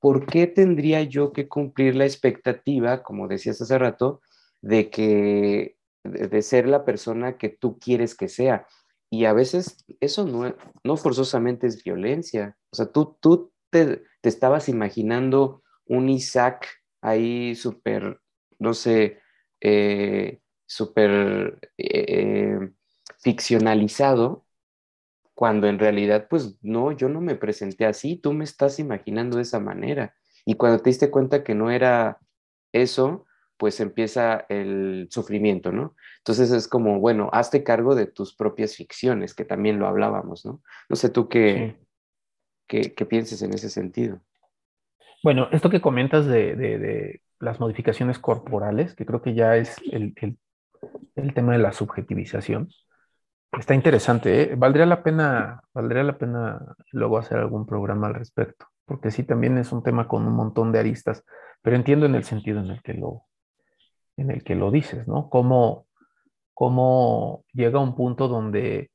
¿Por 0.01 0.27
qué 0.27 0.47
tendría 0.47 1.03
yo 1.03 1.33
que 1.33 1.49
cumplir 1.49 1.95
la 1.97 2.07
expectativa, 2.07 3.03
como 3.03 3.29
decías 3.29 3.61
hace 3.61 3.79
rato, 3.79 4.21
de 4.63 4.91
que 4.91 5.77
de, 6.03 6.43
ser 6.43 6.67
la 6.67 6.85
persona 6.85 7.37
que 7.37 7.49
tú 7.49 7.79
quieres 7.79 8.15
que 8.15 8.29
sea? 8.29 8.67
Y 9.11 9.27
a 9.27 9.33
veces 9.33 9.85
eso 10.01 10.27
no, 10.27 10.55
no 10.85 10.97
forzosamente 10.97 11.67
es 11.67 11.83
violencia. 11.85 12.57
O 12.71 12.77
sea, 12.77 12.87
tú, 12.87 13.17
tú 13.21 13.53
te, 13.71 14.03
te 14.21 14.29
estabas 14.29 14.69
imaginando 14.69 15.63
un 15.87 16.09
Isaac 16.09 16.67
ahí 17.03 17.55
súper, 17.55 18.21
no 18.59 18.75
sé, 18.75 19.21
eh, 19.61 20.41
súper 20.67 21.59
eh, 21.79 22.59
ficcionalizado, 23.19 24.45
cuando 25.35 25.67
en 25.69 25.79
realidad, 25.79 26.29
pues 26.31 26.57
no, 26.63 26.93
yo 26.93 27.09
no 27.09 27.21
me 27.21 27.35
presenté 27.37 27.85
así, 27.85 28.17
tú 28.17 28.33
me 28.33 28.45
estás 28.45 28.79
imaginando 28.79 29.37
de 29.37 29.43
esa 29.43 29.61
manera. 29.61 30.15
Y 30.47 30.55
cuando 30.55 30.81
te 30.81 30.91
diste 30.91 31.11
cuenta 31.11 31.45
que 31.45 31.55
no 31.55 31.71
era 31.71 32.19
eso, 32.73 33.27
pues 33.59 33.81
empieza 33.81 34.47
el 34.49 35.09
sufrimiento, 35.11 35.73
¿no? 35.73 35.95
Entonces 36.19 36.51
es 36.51 36.69
como, 36.69 37.01
bueno, 37.01 37.31
hazte 37.33 37.65
cargo 37.65 37.95
de 37.95 38.07
tus 38.07 38.35
propias 38.35 38.77
ficciones, 38.77 39.35
que 39.35 39.45
también 39.45 39.79
lo 39.79 39.87
hablábamos, 39.87 40.45
¿no? 40.45 40.63
No 40.89 40.97
sé 40.97 41.09
tú 41.09 41.29
qué, 41.29 41.77
qué, 42.67 42.91
pienses 43.07 43.43
en 43.43 43.55
ese 43.55 43.71
sentido. 43.71 44.21
Bueno, 45.23 45.49
esto 45.53 45.71
que 45.71 45.81
comentas 45.81 46.27
de, 46.27 47.21
las 47.41 47.61
modificaciones 47.61 48.19
corporales, 48.19 48.95
que 48.95 49.05
creo 49.05 49.21
que 49.21 49.35
ya 49.35 49.57
es 49.57 49.77
el, 49.91 50.15
el 50.17 50.39
tema 51.37 51.53
de 51.53 51.59
la 51.59 51.73
subjetivización. 51.73 52.69
Está 53.53 53.75
interesante, 53.75 54.43
¿eh? 54.43 54.55
Valdría 54.57 54.87
la 54.87 55.03
pena, 55.03 55.63
valdría 55.73 56.03
la 56.03 56.19
pena 56.19 56.77
luego 56.93 57.19
hacer 57.19 57.39
algún 57.39 57.67
programa 57.67 58.09
al 58.09 58.15
respecto, 58.15 58.67
porque 58.85 59.11
sí 59.11 59.23
también 59.23 59.57
es 59.59 59.73
un 59.73 59.83
tema 59.83 60.09
con 60.09 60.27
un 60.27 60.35
montón 60.35 60.73
de 60.73 60.79
aristas, 60.79 61.25
pero 61.63 61.77
entiendo 61.77 62.07
en 62.07 62.15
el 62.15 62.25
sentido 62.25 62.61
en 62.61 62.71
el 62.71 62.83
que 62.83 62.95
lo, 62.95 63.23
en 64.17 64.31
el 64.31 64.43
que 64.43 64.55
lo 64.55 64.71
dices, 64.71 65.07
¿no? 65.07 65.31
Cómo, 65.31 65.87
cómo 66.55 67.45
llega 67.53 67.79
un 67.79 67.95
punto 67.95 68.29
donde 68.29 68.91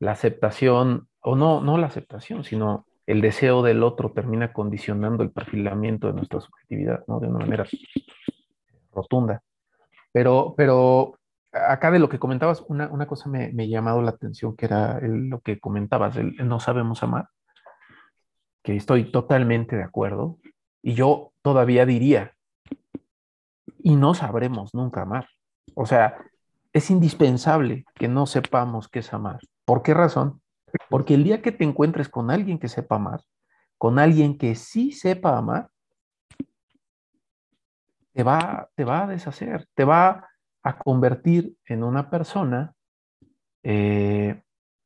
la 0.00 0.12
aceptación, 0.12 1.08
o 1.20 1.36
no, 1.36 1.60
no 1.60 1.78
la 1.78 1.86
aceptación, 1.86 2.44
sino 2.44 2.86
el 3.06 3.20
deseo 3.20 3.62
del 3.62 3.82
otro 3.82 4.12
termina 4.12 4.52
condicionando 4.52 5.22
el 5.22 5.30
perfilamiento 5.30 6.08
de 6.08 6.14
nuestra 6.14 6.40
subjetividad, 6.40 7.04
¿no? 7.06 7.20
De 7.20 7.28
una 7.28 7.40
manera 7.40 7.66
rotunda. 8.92 9.42
Pero, 10.12 10.54
pero 10.56 11.18
acá 11.52 11.90
de 11.90 11.98
lo 11.98 12.08
que 12.08 12.18
comentabas, 12.18 12.64
una, 12.68 12.88
una 12.88 13.06
cosa 13.06 13.28
me, 13.28 13.52
me, 13.52 13.64
ha 13.64 13.66
llamado 13.66 14.02
la 14.02 14.10
atención, 14.10 14.56
que 14.56 14.66
era 14.66 15.00
lo 15.02 15.40
que 15.40 15.58
comentabas, 15.58 16.16
el, 16.16 16.36
no 16.48 16.60
sabemos 16.60 17.02
amar, 17.02 17.28
que 18.62 18.76
estoy 18.76 19.10
totalmente 19.10 19.76
de 19.76 19.82
acuerdo. 19.82 20.38
Y 20.82 20.94
yo 20.94 21.32
todavía 21.42 21.86
diría, 21.86 22.34
y 23.78 23.96
no 23.96 24.14
sabremos 24.14 24.74
nunca 24.74 25.02
amar. 25.02 25.28
O 25.74 25.86
sea, 25.86 26.16
es 26.72 26.90
indispensable 26.90 27.84
que 27.94 28.08
no 28.08 28.26
sepamos 28.26 28.88
qué 28.88 29.00
es 29.00 29.12
amar. 29.12 29.40
¿Por 29.64 29.82
qué 29.82 29.94
razón? 29.94 30.40
Porque 30.88 31.14
el 31.14 31.24
día 31.24 31.42
que 31.42 31.52
te 31.52 31.64
encuentres 31.64 32.08
con 32.08 32.30
alguien 32.30 32.58
que 32.58 32.68
sepa 32.68 32.96
amar, 32.96 33.20
con 33.78 33.98
alguien 33.98 34.38
que 34.38 34.54
sí 34.54 34.92
sepa 34.92 35.36
amar, 35.36 35.68
te 38.12 38.22
va, 38.22 38.68
te 38.74 38.84
va 38.84 39.04
a 39.04 39.06
deshacer, 39.06 39.66
te 39.74 39.84
va 39.84 40.28
a 40.62 40.78
convertir 40.78 41.56
en 41.66 41.82
una 41.82 42.10
persona 42.10 42.74
eh, 43.62 44.42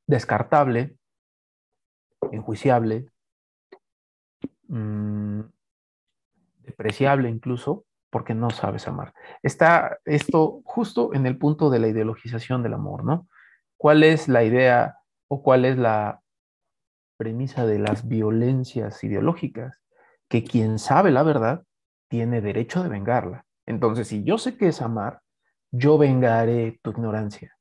descartable, 0.06 0.96
enjuiciable, 2.32 3.10
mmm, 4.68 5.40
despreciable 6.60 7.28
incluso, 7.28 7.84
porque 8.10 8.34
no 8.34 8.50
sabes 8.50 8.88
amar. 8.88 9.12
Está 9.42 9.98
esto 10.04 10.62
justo 10.64 11.12
en 11.14 11.26
el 11.26 11.36
punto 11.36 11.70
de 11.70 11.80
la 11.80 11.88
ideologización 11.88 12.62
del 12.62 12.74
amor, 12.74 13.04
¿no? 13.04 13.28
¿Cuál 13.76 14.02
es 14.04 14.28
la 14.28 14.44
idea 14.44 14.98
o 15.28 15.42
cuál 15.42 15.64
es 15.64 15.76
la 15.76 16.22
premisa 17.18 17.66
de 17.66 17.78
las 17.78 18.08
violencias 18.08 19.02
ideológicas? 19.04 19.82
Que 20.28 20.44
quien 20.44 20.78
sabe 20.78 21.10
la 21.10 21.22
verdad 21.22 21.64
tiene 22.08 22.40
derecho 22.40 22.82
de 22.82 22.88
vengarla. 22.88 23.44
Entonces, 23.66 24.08
si 24.08 24.22
yo 24.22 24.38
sé 24.38 24.56
qué 24.56 24.68
es 24.68 24.80
amar, 24.82 25.20
yo 25.70 25.98
vengaré 25.98 26.78
tu 26.82 26.90
ignorancia, 26.90 27.56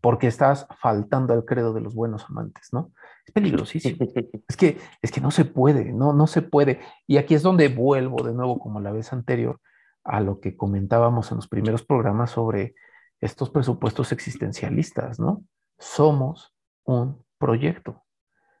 porque 0.00 0.26
estás 0.26 0.66
faltando 0.80 1.34
al 1.34 1.44
credo 1.44 1.72
de 1.72 1.82
los 1.82 1.94
buenos 1.94 2.24
amantes, 2.28 2.72
¿no? 2.72 2.92
Es 3.26 3.32
peligrosísimo. 3.32 3.98
Es 4.48 4.56
que, 4.56 4.78
es 5.00 5.12
que 5.12 5.20
no 5.20 5.30
se 5.30 5.44
puede, 5.44 5.92
no, 5.92 6.12
no 6.12 6.26
se 6.26 6.42
puede. 6.42 6.80
Y 7.06 7.18
aquí 7.18 7.34
es 7.34 7.42
donde 7.42 7.68
vuelvo 7.68 8.24
de 8.24 8.34
nuevo, 8.34 8.58
como 8.58 8.80
la 8.80 8.90
vez 8.90 9.12
anterior, 9.12 9.60
a 10.02 10.20
lo 10.20 10.40
que 10.40 10.56
comentábamos 10.56 11.30
en 11.30 11.36
los 11.36 11.46
primeros 11.46 11.84
programas 11.84 12.32
sobre 12.32 12.74
estos 13.20 13.50
presupuestos 13.50 14.12
existencialistas, 14.12 15.20
¿no? 15.20 15.44
Somos 15.78 16.54
un 16.84 17.24
proyecto. 17.38 18.02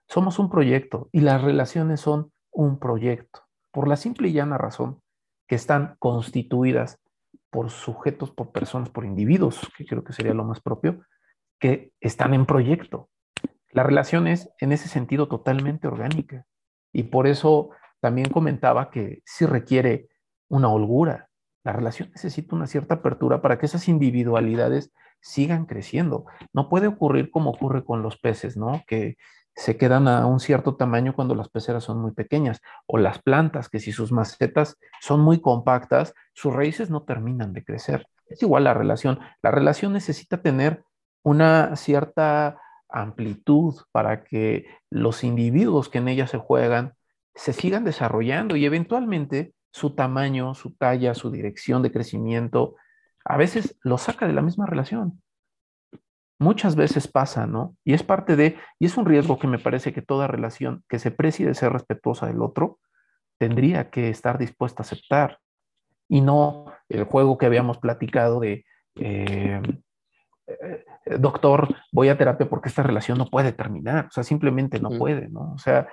Somos 0.06 0.38
un 0.38 0.50
proyecto 0.50 1.08
y 1.12 1.20
las 1.20 1.42
relaciones 1.42 2.00
son 2.00 2.32
un 2.52 2.78
proyecto, 2.78 3.42
por 3.70 3.88
la 3.88 3.96
simple 3.96 4.28
y 4.28 4.32
llana 4.32 4.58
razón 4.58 5.00
que 5.50 5.56
están 5.56 5.96
constituidas 5.98 7.00
por 7.50 7.70
sujetos, 7.70 8.30
por 8.30 8.52
personas, 8.52 8.88
por 8.88 9.04
individuos, 9.04 9.58
que 9.76 9.84
creo 9.84 10.04
que 10.04 10.12
sería 10.12 10.32
lo 10.32 10.44
más 10.44 10.60
propio, 10.60 11.04
que 11.58 11.90
están 11.98 12.34
en 12.34 12.46
proyecto. 12.46 13.10
La 13.72 13.82
relación 13.82 14.28
es 14.28 14.48
en 14.60 14.70
ese 14.70 14.88
sentido 14.88 15.26
totalmente 15.26 15.88
orgánica 15.88 16.46
y 16.92 17.02
por 17.02 17.26
eso 17.26 17.70
también 17.98 18.30
comentaba 18.30 18.92
que 18.92 19.22
sí 19.24 19.44
requiere 19.44 20.06
una 20.46 20.68
holgura, 20.68 21.30
la 21.64 21.72
relación 21.72 22.10
necesita 22.10 22.54
una 22.54 22.68
cierta 22.68 22.94
apertura 22.94 23.42
para 23.42 23.58
que 23.58 23.66
esas 23.66 23.88
individualidades 23.88 24.92
sigan 25.20 25.66
creciendo. 25.66 26.26
No 26.52 26.68
puede 26.68 26.86
ocurrir 26.86 27.32
como 27.32 27.50
ocurre 27.50 27.84
con 27.84 28.02
los 28.02 28.16
peces, 28.18 28.56
¿no? 28.56 28.84
Que 28.86 29.16
se 29.60 29.76
quedan 29.76 30.08
a 30.08 30.24
un 30.24 30.40
cierto 30.40 30.76
tamaño 30.76 31.14
cuando 31.14 31.34
las 31.34 31.50
peceras 31.50 31.84
son 31.84 32.00
muy 32.00 32.12
pequeñas, 32.12 32.62
o 32.86 32.96
las 32.96 33.20
plantas, 33.20 33.68
que 33.68 33.78
si 33.78 33.92
sus 33.92 34.10
macetas 34.10 34.78
son 35.02 35.20
muy 35.20 35.42
compactas, 35.42 36.14
sus 36.32 36.54
raíces 36.54 36.88
no 36.88 37.02
terminan 37.02 37.52
de 37.52 37.62
crecer. 37.62 38.06
Es 38.26 38.42
igual 38.42 38.64
la 38.64 38.72
relación. 38.72 39.20
La 39.42 39.50
relación 39.50 39.92
necesita 39.92 40.40
tener 40.40 40.82
una 41.22 41.76
cierta 41.76 42.58
amplitud 42.88 43.74
para 43.92 44.24
que 44.24 44.64
los 44.88 45.24
individuos 45.24 45.90
que 45.90 45.98
en 45.98 46.08
ella 46.08 46.26
se 46.26 46.38
juegan 46.38 46.94
se 47.34 47.52
sigan 47.52 47.84
desarrollando 47.84 48.56
y 48.56 48.64
eventualmente 48.64 49.52
su 49.72 49.94
tamaño, 49.94 50.54
su 50.54 50.74
talla, 50.74 51.14
su 51.14 51.30
dirección 51.30 51.82
de 51.82 51.92
crecimiento, 51.92 52.76
a 53.26 53.36
veces 53.36 53.76
lo 53.82 53.98
saca 53.98 54.26
de 54.26 54.32
la 54.32 54.42
misma 54.42 54.64
relación. 54.64 55.20
Muchas 56.40 56.74
veces 56.74 57.06
pasa, 57.06 57.46
¿no? 57.46 57.76
Y 57.84 57.92
es 57.92 58.02
parte 58.02 58.34
de, 58.34 58.56
y 58.78 58.86
es 58.86 58.96
un 58.96 59.04
riesgo 59.04 59.38
que 59.38 59.46
me 59.46 59.58
parece 59.58 59.92
que 59.92 60.02
toda 60.02 60.26
relación 60.26 60.82
que 60.88 60.98
se 60.98 61.10
precie 61.10 61.46
de 61.46 61.54
ser 61.54 61.72
respetuosa 61.72 62.26
del 62.26 62.40
otro, 62.42 62.78
tendría 63.38 63.90
que 63.90 64.08
estar 64.08 64.38
dispuesta 64.38 64.82
a 64.82 64.86
aceptar. 64.86 65.38
Y 66.08 66.22
no 66.22 66.72
el 66.88 67.04
juego 67.04 67.38
que 67.38 67.46
habíamos 67.46 67.78
platicado 67.78 68.40
de, 68.40 68.64
eh, 68.96 69.62
eh, 70.46 70.84
doctor, 71.18 71.68
voy 71.92 72.08
a 72.08 72.18
terapia 72.18 72.48
porque 72.48 72.68
esta 72.68 72.82
relación 72.82 73.18
no 73.18 73.26
puede 73.26 73.52
terminar, 73.52 74.06
o 74.06 74.10
sea, 74.10 74.24
simplemente 74.24 74.80
no 74.80 74.90
puede, 74.90 75.28
¿no? 75.28 75.52
O 75.52 75.58
sea, 75.58 75.88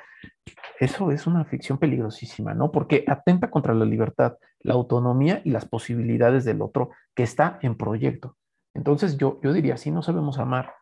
eso 0.80 1.12
es 1.12 1.28
una 1.28 1.46
ficción 1.46 1.78
peligrosísima, 1.78 2.54
¿no? 2.54 2.72
Porque 2.72 3.04
atenta 3.08 3.50
contra 3.50 3.74
la 3.74 3.86
libertad, 3.86 4.38
la 4.62 4.74
autonomía 4.74 5.42
y 5.44 5.52
las 5.52 5.66
posibilidades 5.66 6.46
del 6.46 6.62
otro 6.62 6.92
que 7.16 7.24
está 7.24 7.60
en 7.62 7.76
proyecto. 7.76 8.36
Entonces 8.78 9.18
yo, 9.18 9.40
yo 9.42 9.54
diría, 9.54 9.76
sí, 9.76 9.90
no 9.90 10.04
sabemos 10.04 10.38
amar, 10.38 10.74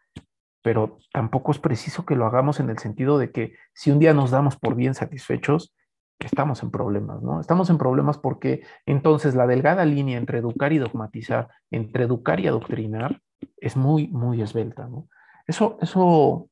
pero 0.62 0.97
tampoco 1.13 1.51
es 1.51 1.60
preciso 1.60 2.05
que 2.05 2.15
lo 2.15 2.25
hagamos 2.25 2.60
en 2.60 2.69
el 2.69 2.77
sentido 2.77 3.17
de 3.17 3.31
que 3.31 3.55
si 3.73 3.89
un 3.89 3.99
día 3.99 4.13
nos 4.13 4.31
damos 4.31 4.58
por 4.58 4.75
bien 4.75 4.93
satisfechos, 4.93 5.73
estamos 6.19 6.62
en 6.62 6.71
problemas, 6.71 7.21
¿no? 7.21 7.39
Estamos 7.39 7.69
en 7.69 7.77
problemas 7.77 8.17
porque 8.17 8.63
entonces 8.86 9.34
la 9.34 9.47
delgada 9.47 9.86
línea 9.86 10.17
entre 10.17 10.39
educar 10.39 10.73
y 10.73 10.77
dogmatizar, 10.77 11.47
entre 11.71 12.03
educar 12.03 12.39
y 12.41 12.47
adoctrinar, 12.47 13.21
es 13.58 13.77
muy, 13.77 14.10
muy 14.10 14.41
esbelta, 14.41 14.88
¿no? 14.88 15.08
Eso, 15.47 15.77
eso, 15.81 16.49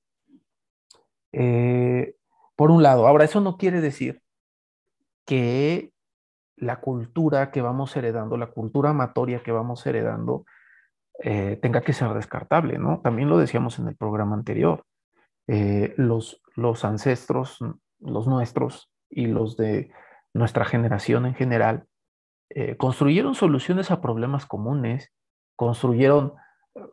eh, 1.34 2.15
por 2.56 2.71
un 2.71 2.84
lado. 2.84 3.06
Ahora, 3.06 3.25
eso 3.25 3.41
no 3.41 3.58
quiere 3.58 3.82
decir 3.82 4.21
que 5.25 5.91
la 6.56 6.79
cultura 6.79 7.51
que 7.51 7.62
vamos 7.62 7.95
heredando, 7.97 8.38
la 8.38 8.47
cultura 8.47 8.91
amatoria 8.91 9.43
que 9.43 9.51
vamos 9.51 9.86
heredando, 9.86 10.45
eh, 11.19 11.58
tenga 11.62 11.82
que 11.82 11.93
ser 11.93 12.13
descartable, 12.13 12.78
¿no? 12.78 13.02
También 13.02 13.30
lo 13.30 13.38
decíamos 13.38 13.80
en 13.80 13.88
el 13.88 13.95
programa 13.95 14.36
anterior. 14.36 14.86
Eh, 15.47 15.93
los, 15.97 16.41
los 16.56 16.86
ancestros, 16.86 17.60
los 17.99 18.28
nuestros 18.28 18.89
y 19.10 19.28
los 19.28 19.58
de 19.58 19.91
nuestra 20.34 20.65
generación 20.65 21.26
en 21.26 21.36
general, 21.36 21.86
construyeron 22.78 23.34
soluciones 23.34 23.89
a 23.89 23.99
problemas 23.99 24.45
comunes, 24.45 25.12
construyeron 25.56 26.34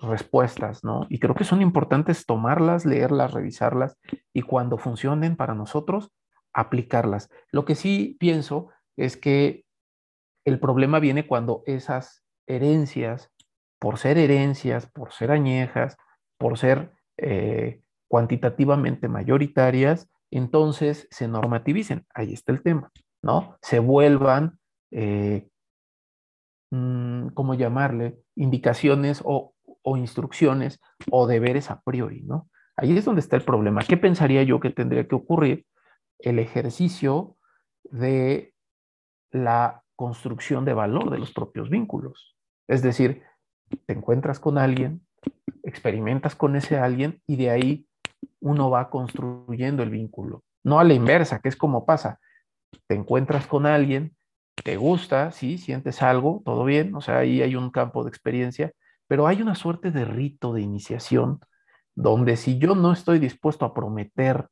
respuestas, 0.01 0.85
¿no? 0.85 1.07
Y 1.09 1.19
creo 1.19 1.35
que 1.35 1.45
son 1.45 1.63
importantes 1.63 2.27
tomarlas, 2.27 2.85
leerlas, 2.85 3.33
revisarlas 3.33 3.99
y 4.33 4.43
cuando 4.43 4.79
funcionen 4.79 5.37
para 5.37 5.55
nosotros, 5.55 6.11
aplicarlas. 6.53 7.31
Lo 7.51 7.65
que 7.65 7.75
sí 7.75 8.17
pienso 8.21 8.69
es 8.97 9.17
que 9.17 9.65
el 10.45 10.59
problema 10.59 10.99
viene 10.99 11.27
cuando 11.27 11.63
esas 11.67 12.25
herencias, 12.47 13.31
por 13.81 13.99
ser 13.99 14.19
herencias, 14.19 14.87
por 14.87 15.13
ser 15.13 15.33
añejas, 15.33 15.97
por 16.39 16.57
ser 16.57 16.93
eh, 17.17 17.81
cuantitativamente 18.09 19.09
mayoritarias, 19.09 20.09
entonces 20.31 21.09
se 21.11 21.27
normativicen. 21.27 22.07
Ahí 22.15 22.33
está 22.33 22.53
el 22.53 22.63
tema, 22.63 22.93
¿no? 23.23 23.57
Se 23.63 23.81
vuelvan, 23.81 24.61
eh, 24.93 25.49
mm, 26.71 27.31
¿cómo 27.35 27.55
llamarle? 27.55 28.21
Indicaciones 28.37 29.23
o 29.25 29.55
o 29.83 29.97
instrucciones 29.97 30.81
o 31.11 31.27
deberes 31.27 31.71
a 31.71 31.81
priori, 31.81 32.23
¿no? 32.23 32.49
Ahí 32.77 32.97
es 32.97 33.05
donde 33.05 33.21
está 33.21 33.37
el 33.37 33.45
problema. 33.45 33.83
¿Qué 33.83 33.97
pensaría 33.97 34.43
yo 34.43 34.61
que 34.61 34.71
tendría 34.71 35.07
que 35.07 35.15
ocurrir? 35.15 35.67
El 36.19 36.39
ejercicio 36.39 37.37
de 37.85 38.55
la 39.31 39.83
construcción 39.97 40.65
de 40.65 40.75
valor 40.75 41.11
de 41.11 41.19
los 41.19 41.33
propios 41.33 41.69
vínculos. 41.71 42.37
Es 42.69 42.83
decir, 42.83 43.23
te 43.87 43.93
encuentras 43.93 44.41
con 44.41 44.59
alguien, 44.59 45.03
experimentas 45.63 46.35
con 46.35 46.57
ese 46.57 46.79
alguien 46.79 47.23
y 47.27 47.37
de 47.37 47.51
ahí 47.51 47.87
uno 48.41 48.71
va 48.71 48.91
construyendo 48.91 49.83
el 49.83 49.91
vínculo. 49.91 50.43
No 50.63 50.79
a 50.81 50.85
la 50.85 50.95
inversa, 50.95 51.41
que 51.41 51.49
es 51.49 51.57
como 51.57 51.87
pasa. 51.87 52.19
Te 52.87 52.95
encuentras 52.95 53.47
con 53.47 53.67
alguien, 53.67 54.17
te 54.65 54.77
gusta, 54.77 55.33
sí, 55.33 55.59
sientes 55.59 56.03
algo, 56.03 56.43
todo 56.45 56.65
bien, 56.65 56.95
o 56.95 57.01
sea, 57.01 57.19
ahí 57.19 57.43
hay 57.43 57.57
un 57.57 57.71
campo 57.71 58.05
de 58.05 58.11
experiencia, 58.11 58.73
pero 59.07 59.27
hay 59.27 59.43
una 59.43 59.55
suerte 59.55 59.91
de 59.91 60.05
rito 60.05 60.53
de 60.53 60.63
iniciación 60.63 61.41
donde 61.95 62.37
si 62.37 62.59
yo 62.59 62.75
no 62.75 62.93
estoy 62.93 63.19
dispuesto 63.19 63.65
a 63.65 63.75
prometer 63.75 64.49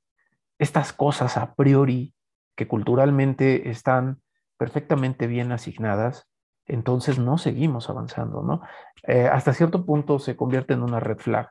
estas 0.58 0.92
cosas 0.92 1.36
a 1.36 1.54
priori 1.54 2.14
que 2.56 2.66
culturalmente 2.66 3.70
están 3.70 4.20
perfectamente 4.56 5.26
bien 5.26 5.52
asignadas, 5.52 6.27
entonces 6.68 7.18
no 7.18 7.38
seguimos 7.38 7.90
avanzando, 7.90 8.42
¿no? 8.42 8.60
Eh, 9.02 9.26
hasta 9.26 9.54
cierto 9.54 9.84
punto 9.84 10.18
se 10.18 10.36
convierte 10.36 10.74
en 10.74 10.82
una 10.82 11.00
red 11.00 11.18
flag, 11.18 11.50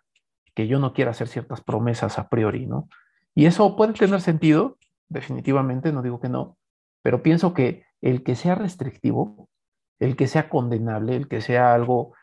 que 0.54 0.68
yo 0.68 0.80
no 0.80 0.94
quiera 0.94 1.12
hacer 1.12 1.28
ciertas 1.28 1.62
promesas 1.62 2.20
a 2.20 2.30
priori, 2.30 2.66
¿no? 2.66 2.88
Y 3.36 3.46
eso 3.46 3.76
puede 3.76 3.94
tener 3.94 4.22
sentido 4.22 4.78
definitivamente, 5.10 5.92
no 5.92 6.02
digo 6.02 6.20
que 6.20 6.30
no, 6.30 6.58
pero 7.02 7.24
pienso 7.24 7.54
que 7.54 7.86
el 8.02 8.24
que 8.24 8.36
sea 8.36 8.56
restrictivo, 8.56 9.50
el 10.00 10.16
que 10.16 10.28
sea 10.28 10.50
condenable, 10.50 11.16
el 11.16 11.28
que 11.28 11.42
sea 11.42 11.74
algo 11.74 12.14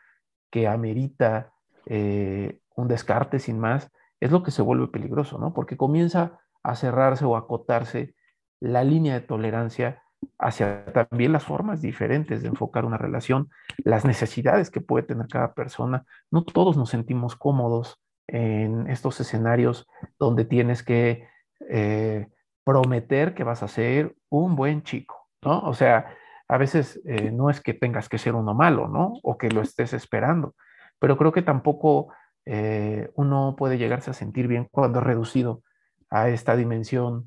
que 0.49 0.67
amerita 0.67 1.51
eh, 1.85 2.59
un 2.75 2.87
descarte 2.87 3.39
sin 3.39 3.59
más, 3.59 3.91
es 4.19 4.31
lo 4.31 4.43
que 4.43 4.51
se 4.51 4.61
vuelve 4.61 4.87
peligroso, 4.87 5.37
¿no? 5.37 5.53
Porque 5.53 5.75
comienza 5.75 6.39
a 6.63 6.75
cerrarse 6.75 7.25
o 7.25 7.35
a 7.35 7.39
acotarse 7.39 8.15
la 8.59 8.83
línea 8.83 9.13
de 9.13 9.21
tolerancia 9.21 10.03
hacia 10.39 10.85
también 10.85 11.31
las 11.31 11.43
formas 11.43 11.81
diferentes 11.81 12.41
de 12.41 12.49
enfocar 12.49 12.85
una 12.85 12.97
relación, 12.97 13.49
las 13.77 14.05
necesidades 14.05 14.69
que 14.69 14.81
puede 14.81 15.05
tener 15.05 15.27
cada 15.27 15.53
persona. 15.53 16.05
No 16.31 16.43
todos 16.43 16.77
nos 16.77 16.89
sentimos 16.89 17.35
cómodos 17.35 18.01
en 18.27 18.89
estos 18.89 19.19
escenarios 19.19 19.87
donde 20.19 20.45
tienes 20.45 20.83
que 20.83 21.27
eh, 21.69 22.27
prometer 22.63 23.33
que 23.33 23.43
vas 23.43 23.63
a 23.63 23.67
ser 23.67 24.15
un 24.29 24.55
buen 24.55 24.83
chico, 24.83 25.29
¿no? 25.43 25.59
O 25.59 25.73
sea, 25.73 26.07
a 26.47 26.57
veces 26.57 27.01
eh, 27.05 27.31
no 27.31 27.49
es 27.49 27.61
que 27.61 27.73
tengas 27.73 28.09
que 28.09 28.17
ser 28.17 28.35
uno 28.35 28.53
malo, 28.53 28.87
¿no? 28.87 29.13
O 29.23 29.37
que 29.37 29.49
lo 29.49 29.61
estés 29.61 29.93
esperando, 29.93 30.55
pero 30.99 31.17
creo 31.17 31.31
que 31.31 31.41
tampoco 31.41 32.09
eh, 32.45 33.11
uno 33.15 33.55
puede 33.57 33.77
llegarse 33.77 34.11
a 34.11 34.13
sentir 34.13 34.47
bien 34.47 34.67
cuando 34.71 34.99
es 34.99 35.05
reducido 35.05 35.63
a 36.09 36.29
esta 36.29 36.55
dimensión 36.55 37.25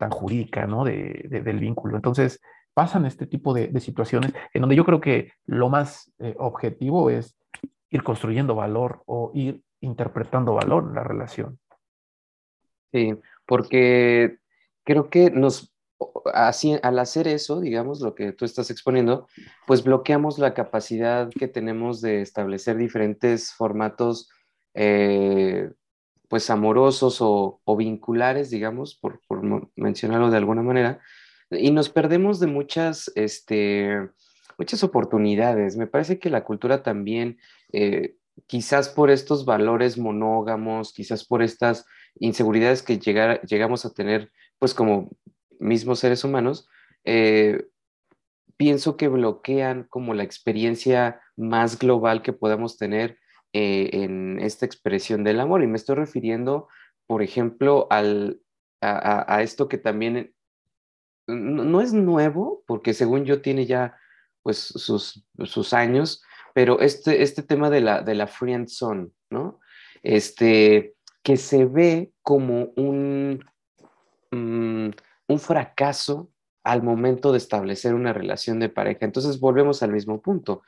tan 0.00 0.10
jurídica, 0.10 0.66
¿no? 0.66 0.82
De, 0.82 1.28
del 1.28 1.60
vínculo. 1.60 1.94
Entonces, 1.94 2.40
pasan 2.72 3.04
este 3.04 3.26
tipo 3.26 3.52
de, 3.52 3.78
situaciones 3.80 4.32
en 4.54 4.62
donde 4.62 4.74
yo 4.74 4.86
creo 4.86 5.00
que 5.00 5.32
lo 5.44 5.68
más 5.68 6.10
eh, 6.18 6.34
objetivo 6.38 7.10
es 7.10 7.36
ir 7.90 8.02
construyendo 8.02 8.54
valor 8.54 9.02
o 9.04 9.30
ir 9.34 9.60
interpretando 9.80 10.54
valor 10.54 10.84
en 10.88 10.94
la 10.94 11.04
relación. 11.04 11.58
Sí, 12.92 13.14
porque 13.44 14.38
creo 14.84 15.10
que 15.10 15.30
nos, 15.30 15.74
así, 16.32 16.78
al 16.82 16.98
hacer 16.98 17.28
eso, 17.28 17.60
digamos, 17.60 18.00
lo 18.00 18.14
que 18.14 18.32
tú 18.32 18.46
estás 18.46 18.70
exponiendo, 18.70 19.28
pues 19.66 19.84
bloqueamos 19.84 20.38
la 20.38 20.54
capacidad 20.54 21.28
que 21.28 21.46
tenemos 21.46 22.00
de 22.00 22.22
establecer 22.22 22.78
diferentes 22.78 23.52
formatos 23.52 24.30
eh, 24.72 25.70
pues 26.30 26.48
amorosos 26.48 27.18
o, 27.20 27.60
vinculares, 27.76 28.50
digamos, 28.50 28.94
por, 28.94 29.20
mencionarlo 29.74 30.30
de 30.30 30.36
alguna 30.36 30.62
manera, 30.62 31.00
y 31.50 31.72
nos 31.72 31.90
perdemos 31.90 32.38
de 32.38 32.46
muchas, 32.46 33.10
este, 33.16 34.08
muchas 34.56 34.84
oportunidades. 34.84 35.76
Me 35.76 35.88
parece 35.88 36.20
que 36.20 36.30
la 36.30 36.44
cultura 36.44 36.84
también, 36.84 37.38
eh, 37.72 38.14
quizás 38.46 38.88
por 38.88 39.10
estos 39.10 39.44
valores 39.44 39.98
monógamos, 39.98 40.92
quizás 40.92 41.24
por 41.24 41.42
estas 41.42 41.84
inseguridades 42.20 42.84
que 42.84 43.00
llegamos 43.00 43.84
a 43.84 43.92
tener, 43.92 44.30
pues 44.60 44.72
como 44.72 45.10
mismos 45.58 45.98
seres 45.98 46.22
humanos, 46.22 46.68
eh, 47.02 47.66
pienso 48.56 48.96
que 48.96 49.08
bloquean 49.08 49.88
como 49.90 50.14
la 50.14 50.22
experiencia 50.22 51.20
más 51.36 51.76
global 51.76 52.22
que 52.22 52.32
podamos 52.32 52.78
tener 52.78 53.18
eh, 53.52 53.90
en 53.92 54.38
esta 54.40 54.66
expresión 54.66 55.24
del 55.24 55.40
amor. 55.40 55.62
Y 55.62 55.66
me 55.66 55.76
estoy 55.76 55.96
refiriendo, 55.96 56.68
por 57.06 57.22
ejemplo, 57.22 57.86
al, 57.90 58.40
a, 58.80 59.42
esto 59.42 59.68
que 59.68 59.78
también 59.78 60.34
no, 61.26 61.80
es 61.80 61.92
nuevo, 61.92 62.62
porque 62.66 62.94
según 62.94 63.24
yo 63.24 63.40
tiene 63.40 63.66
ya 63.66 63.96
pues 64.42 64.58
sus, 64.58 65.24
sus 65.44 65.72
años, 65.72 66.22
pero 66.54 66.80
este, 66.80 67.22
este 67.22 67.42
tema 67.42 67.70
de 67.70 67.80
la, 67.80 68.02
de 68.02 68.14
la 68.14 68.26
friend 68.26 68.68
zone, 68.68 69.10
¿no? 69.30 69.60
Este, 70.02 70.94
que 71.22 71.36
se 71.36 71.66
ve 71.66 72.12
como 72.22 72.72
un, 72.76 73.44
mm, 74.30 74.90
un 75.28 75.38
fracaso 75.38 76.30
al 76.64 76.82
momento 76.82 77.32
de 77.32 77.38
establecer 77.38 77.94
una 77.94 78.12
relación 78.12 78.60
de 78.60 78.68
pareja. 78.68 79.04
Entonces 79.04 79.40
volvemos 79.40 79.82
al 79.82 79.92
mismo 79.92 80.20
punto. 80.20 80.62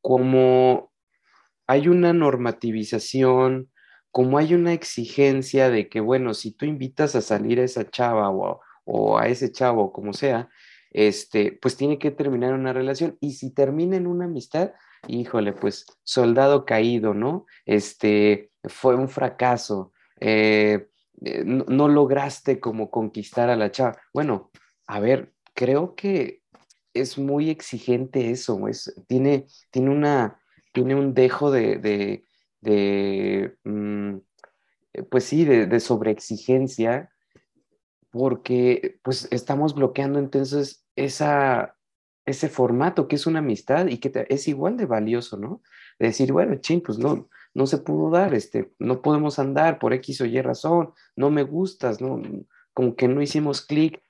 Como 0.00 0.92
hay 1.66 1.88
una 1.88 2.12
normativización, 2.12 3.70
como 4.10 4.38
hay 4.38 4.54
una 4.54 4.72
exigencia 4.72 5.70
de 5.70 5.88
que, 5.88 6.00
bueno, 6.00 6.34
si 6.34 6.52
tú 6.52 6.66
invitas 6.66 7.14
a 7.16 7.20
salir 7.20 7.60
a 7.60 7.64
esa 7.64 7.90
chava 7.90 8.30
o, 8.30 9.18
a 9.18 9.28
ese 9.28 9.50
chavo, 9.50 9.92
como 9.92 10.12
sea, 10.12 10.48
este, 10.90 11.58
pues 11.60 11.76
tiene 11.76 11.98
que 11.98 12.10
terminar 12.10 12.54
una 12.54 12.72
relación. 12.72 13.18
Y 13.20 13.32
si 13.32 13.52
termina 13.52 13.96
en 13.96 14.06
una 14.06 14.26
amistad, 14.26 14.72
híjole, 15.08 15.52
pues 15.52 15.86
soldado 16.04 16.64
caído, 16.64 17.14
¿no? 17.14 17.46
Este, 17.66 18.50
fue 18.64 18.94
un 18.94 19.08
fracaso. 19.08 19.92
Eh, 20.20 20.86
eh, 21.24 21.42
no, 21.44 21.88
lograste 21.88 22.60
como 22.60 22.90
conquistar 22.90 23.50
a 23.50 23.56
la 23.56 23.70
chava. 23.70 23.96
Bueno, 24.12 24.50
a 24.86 25.00
ver, 25.00 25.32
creo 25.54 25.94
que 25.94 26.42
es 26.92 27.18
muy 27.18 27.50
exigente 27.50 28.30
eso, 28.30 28.68
es, 28.68 28.94
tiene, 29.08 29.46
tiene 29.70 29.90
una 29.90 30.40
tiene 30.74 30.96
un 30.96 31.14
dejo 31.14 31.50
de, 31.52 32.24
mm, 33.62 34.16
pues 35.08 35.24
sí, 35.24 35.44
de, 35.44 35.80
sobreexigencia, 35.80 37.10
porque 38.10 38.98
pues 39.02 39.28
estamos 39.30 39.74
bloqueando 39.74 40.18
entonces 40.18 40.84
esa, 40.96 41.76
ese 42.26 42.48
formato 42.48 43.08
que 43.08 43.16
es 43.16 43.26
una 43.26 43.38
amistad 43.38 43.86
y 43.86 43.98
que 43.98 44.26
es 44.28 44.48
igual 44.48 44.76
de 44.76 44.86
valioso, 44.86 45.36
¿no? 45.36 45.62
De 45.98 46.08
decir, 46.08 46.32
bueno, 46.32 46.56
ching, 46.56 46.82
pues 46.82 46.98
no, 46.98 47.28
no 47.54 47.66
se 47.66 47.78
pudo 47.78 48.10
dar, 48.10 48.34
este, 48.34 48.72
no 48.80 49.00
podemos 49.00 49.38
andar 49.38 49.78
por 49.78 49.92
X 49.94 50.22
o 50.22 50.26
Y 50.26 50.40
razón, 50.42 50.92
no 51.14 51.30
me 51.30 51.44
gustas, 51.44 52.00
¿no? 52.00 52.20
Como 52.72 52.96
que 52.96 53.06
no 53.06 53.22
hicimos 53.22 53.62
clic 53.62 54.02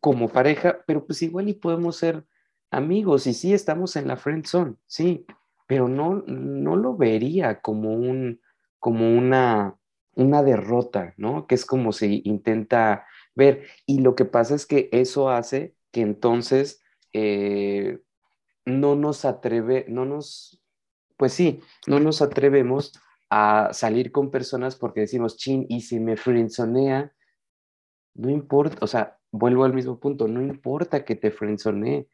como 0.00 0.28
pareja, 0.28 0.84
pero 0.86 1.06
pues 1.06 1.22
igual 1.22 1.48
y 1.48 1.54
podemos 1.54 1.96
ser 1.96 2.26
amigos 2.70 3.26
y 3.26 3.32
sí 3.32 3.54
estamos 3.54 3.96
en 3.96 4.06
la 4.06 4.16
friend 4.18 4.46
zone, 4.46 4.74
sí, 4.86 5.26
pero 5.68 5.86
no, 5.86 6.24
no 6.26 6.76
lo 6.76 6.96
vería 6.96 7.60
como, 7.60 7.92
un, 7.92 8.40
como 8.80 9.16
una, 9.16 9.78
una 10.14 10.42
derrota, 10.42 11.12
¿no? 11.18 11.46
Que 11.46 11.54
es 11.54 11.66
como 11.66 11.92
se 11.92 12.22
intenta 12.24 13.06
ver. 13.34 13.66
Y 13.84 14.00
lo 14.00 14.14
que 14.16 14.24
pasa 14.24 14.54
es 14.54 14.64
que 14.64 14.88
eso 14.92 15.28
hace 15.28 15.76
que 15.92 16.00
entonces 16.00 16.82
eh, 17.12 18.00
no 18.64 18.96
nos 18.96 19.26
atreve, 19.26 19.84
no 19.88 20.06
nos, 20.06 20.62
pues 21.18 21.34
sí, 21.34 21.60
no 21.86 22.00
nos 22.00 22.22
atrevemos 22.22 22.98
a 23.28 23.68
salir 23.72 24.10
con 24.10 24.30
personas 24.30 24.74
porque 24.74 25.00
decimos, 25.00 25.36
chin, 25.36 25.66
y 25.68 25.82
si 25.82 26.00
me 26.00 26.16
frenzonea, 26.16 27.12
no 28.14 28.30
importa, 28.30 28.78
o 28.80 28.86
sea, 28.86 29.18
vuelvo 29.30 29.64
al 29.64 29.74
mismo 29.74 30.00
punto, 30.00 30.28
no 30.28 30.40
importa 30.40 31.04
que 31.04 31.14
te 31.14 31.30
frenzonee, 31.30 32.08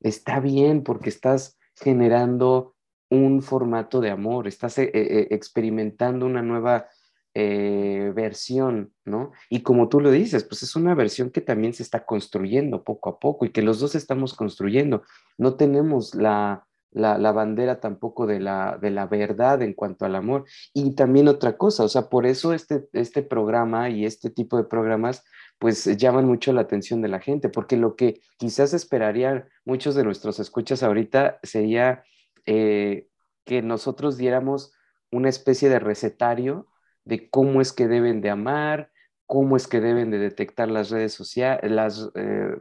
está 0.00 0.40
bien 0.40 0.82
porque 0.82 1.10
estás 1.10 1.58
generando 1.76 2.73
un 3.10 3.42
formato 3.42 4.00
de 4.00 4.10
amor, 4.10 4.46
estás 4.48 4.78
eh, 4.78 4.90
eh, 4.92 5.28
experimentando 5.30 6.26
una 6.26 6.42
nueva 6.42 6.86
eh, 7.34 8.12
versión, 8.14 8.92
¿no? 9.04 9.32
Y 9.50 9.62
como 9.62 9.88
tú 9.88 10.00
lo 10.00 10.10
dices, 10.10 10.44
pues 10.44 10.62
es 10.62 10.76
una 10.76 10.94
versión 10.94 11.30
que 11.30 11.40
también 11.40 11.74
se 11.74 11.82
está 11.82 12.06
construyendo 12.06 12.84
poco 12.84 13.10
a 13.10 13.18
poco 13.18 13.44
y 13.44 13.50
que 13.50 13.62
los 13.62 13.80
dos 13.80 13.94
estamos 13.94 14.34
construyendo. 14.34 15.02
No 15.36 15.56
tenemos 15.56 16.14
la, 16.14 16.66
la, 16.92 17.32
bandera 17.32 17.80
tampoco 17.80 18.26
de 18.26 18.38
la, 18.38 18.78
de 18.80 18.90
la 18.90 19.06
verdad 19.06 19.62
en 19.62 19.74
cuanto 19.74 20.06
al 20.06 20.14
amor. 20.14 20.44
Y 20.72 20.94
también 20.94 21.26
otra 21.26 21.56
cosa, 21.56 21.82
o 21.82 21.88
sea, 21.88 22.08
por 22.08 22.24
eso 22.24 22.52
este, 22.52 22.88
este 22.92 23.22
programa 23.22 23.90
y 23.90 24.06
este 24.06 24.30
tipo 24.30 24.56
de 24.56 24.64
programas 24.64 25.24
pues 25.58 25.84
llaman 25.96 26.26
mucho 26.26 26.52
la 26.52 26.62
atención 26.62 27.02
de 27.02 27.08
la 27.08 27.20
gente, 27.20 27.48
porque 27.48 27.76
lo 27.76 27.96
que 27.96 28.20
quizás 28.36 28.74
esperarían 28.74 29.48
muchos 29.64 29.94
de 29.94 30.04
nuestros 30.04 30.38
escuchas 30.38 30.82
ahorita 30.82 31.38
sería 31.42 32.04
eh, 32.46 33.08
que 33.44 33.62
nosotros 33.62 34.16
diéramos 34.16 34.72
una 35.10 35.28
especie 35.28 35.68
de 35.68 35.78
recetario 35.78 36.68
de 37.04 37.28
cómo 37.30 37.60
es 37.60 37.72
que 37.72 37.88
deben 37.88 38.20
de 38.20 38.30
amar, 38.30 38.90
cómo 39.26 39.56
es 39.56 39.66
que 39.66 39.80
deben 39.80 40.10
de 40.10 40.18
detectar 40.18 40.70
las 40.70 40.90
redes 40.90 41.12
sociales, 41.12 41.70
las 41.70 42.10
eh, 42.14 42.56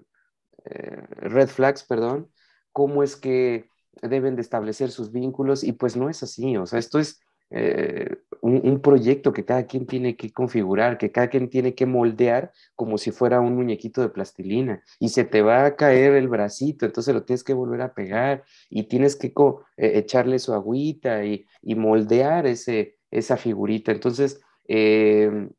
eh, 0.65 1.01
red 1.17 1.47
flags, 1.47 1.83
perdón, 1.83 2.31
cómo 2.71 3.03
es 3.03 3.15
que 3.15 3.67
deben 4.01 4.35
de 4.35 4.41
establecer 4.41 4.91
sus 4.91 5.11
vínculos 5.11 5.63
y 5.63 5.73
pues 5.73 5.95
no 5.95 6.09
es 6.09 6.23
así, 6.23 6.57
o 6.57 6.65
sea, 6.65 6.79
esto 6.79 6.99
es 6.99 7.21
eh, 7.55 8.17
un, 8.41 8.81
proyecto 8.81 9.31
que 9.31 9.45
cada 9.45 9.67
quien 9.67 9.85
tiene 9.85 10.17
que 10.17 10.33
configurar, 10.33 10.97
que 10.97 11.11
cada 11.11 11.29
quien 11.29 11.51
tiene 11.51 11.75
que 11.75 11.85
moldear 11.85 12.51
como 12.75 12.97
si 12.97 13.11
fuera 13.11 13.39
un 13.41 13.55
muñequito 13.55 14.01
de 14.01 14.09
plastilina 14.09 14.83
y 14.99 15.09
se 15.09 15.23
te 15.23 15.43
va 15.43 15.65
a 15.65 15.75
caer 15.75 16.15
el 16.15 16.27
bracito, 16.29 16.87
entonces 16.87 17.13
lo 17.13 17.23
tienes 17.25 17.43
que 17.43 17.53
volver 17.53 17.81
a 17.81 17.93
pegar 17.93 18.43
y 18.71 18.87
tienes 18.87 19.15
que 19.15 19.27
eh, 19.27 19.91
echarle 19.99 20.39
su 20.39 20.51
agüita 20.51 21.23
y, 21.25 21.45
moldear 21.75 22.47
ese, 22.47 22.97
esa 23.11 23.37
figurita. 23.37 23.91
Entonces, 23.91 24.41
em, 24.67 25.51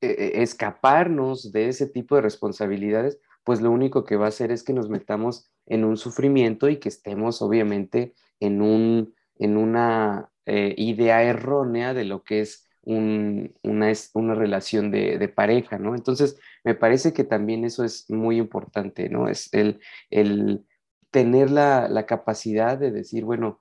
e, 0.00 0.06
e, 0.06 0.42
escaparnos 0.42 1.52
de 1.52 1.68
ese 1.68 1.86
tipo 1.88 2.16
de 2.16 2.22
responsabilidades, 2.22 3.18
pues 3.44 3.60
lo 3.60 3.70
único 3.70 4.04
que 4.04 4.16
va 4.16 4.26
a 4.26 4.28
hacer 4.28 4.50
es 4.50 4.62
que 4.62 4.72
nos 4.72 4.88
metamos 4.88 5.50
en 5.66 5.84
un 5.84 5.98
sufrimiento 5.98 6.70
y 6.70 6.78
que 6.78 6.88
estemos 6.88 7.42
obviamente 7.42 8.14
en 8.40 8.62
un 8.62 9.14
en 9.38 9.56
una 9.56 10.31
eh, 10.46 10.74
idea 10.76 11.22
errónea 11.22 11.94
de 11.94 12.04
lo 12.04 12.24
que 12.24 12.40
es 12.40 12.68
una, 12.82 13.92
una, 14.14 14.34
relación 14.34 14.90
de, 14.90 15.28
pareja, 15.28 15.78
¿no? 15.78 15.94
Entonces, 15.94 16.38
me 16.64 16.74
parece 16.74 17.12
que 17.12 17.24
también 17.24 17.64
eso 17.64 17.84
es 17.84 18.10
muy 18.10 18.38
importante, 18.38 19.08
¿no? 19.08 19.28
Es 19.28 19.52
el, 19.52 19.80
el 20.10 20.66
tener 21.10 21.50
la, 21.50 21.88
la 21.88 22.06
capacidad 22.06 22.76
de 22.78 22.90
decir, 22.90 23.24
bueno, 23.24 23.60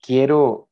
quiero 0.00 0.68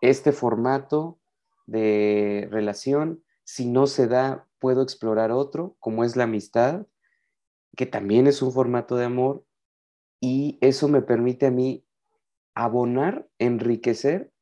este 0.00 0.32
formato 0.32 1.18
de 1.66 2.48
relación, 2.50 3.22
si 3.44 3.66
no 3.66 3.86
se 3.86 4.08
da, 4.08 4.46
puedo 4.58 4.82
explorar 4.82 5.30
otro, 5.30 5.76
como 5.78 6.02
es 6.04 6.16
la 6.16 6.24
amistad, 6.24 6.86
que 7.76 7.86
también 7.86 8.26
es 8.26 8.42
un 8.42 8.52
formato 8.52 8.96
de 8.96 9.04
amor, 9.04 9.44
y 10.20 10.58
eso 10.60 10.88
me 10.88 11.02
permite 11.02 11.46
a 11.46 11.50
mí 11.50 11.84
abonar, 12.54 13.28
enriquecer 13.38 14.32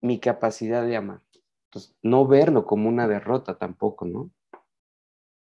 mi 0.00 0.18
capacidad 0.18 0.84
de 0.84 0.96
amar. 0.96 1.20
Entonces, 1.66 1.96
no 2.02 2.26
verlo 2.26 2.66
como 2.66 2.88
una 2.88 3.06
derrota 3.06 3.58
tampoco, 3.58 4.04
¿no? 4.04 4.30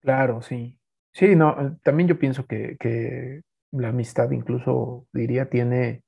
Claro, 0.01 0.41
sí. 0.41 0.77
Sí, 1.13 1.35
no, 1.35 1.59
eh, 1.61 1.77
también 1.83 2.09
yo 2.09 2.19
pienso 2.19 2.45
que, 2.45 3.43
la 3.71 3.89
amistad 3.89 4.31
incluso, 4.31 5.07
diría, 5.13 5.49
tiene 5.49 6.03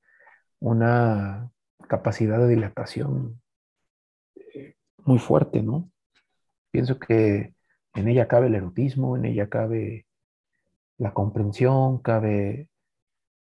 una 0.60 1.50
capacidad 1.88 2.38
de 2.38 2.48
dilatación 2.48 3.40
eh, 4.36 4.74
muy 5.04 5.18
fuerte, 5.18 5.62
¿no? 5.62 5.90
Pienso 6.70 6.98
que 6.98 7.54
en 7.94 8.08
ella 8.08 8.28
cabe 8.28 8.48
el 8.48 8.54
erotismo, 8.54 9.16
en 9.16 9.24
ella 9.24 9.48
cabe 9.48 10.06
la 10.98 11.14
comprensión, 11.14 11.98
cabe 11.98 12.68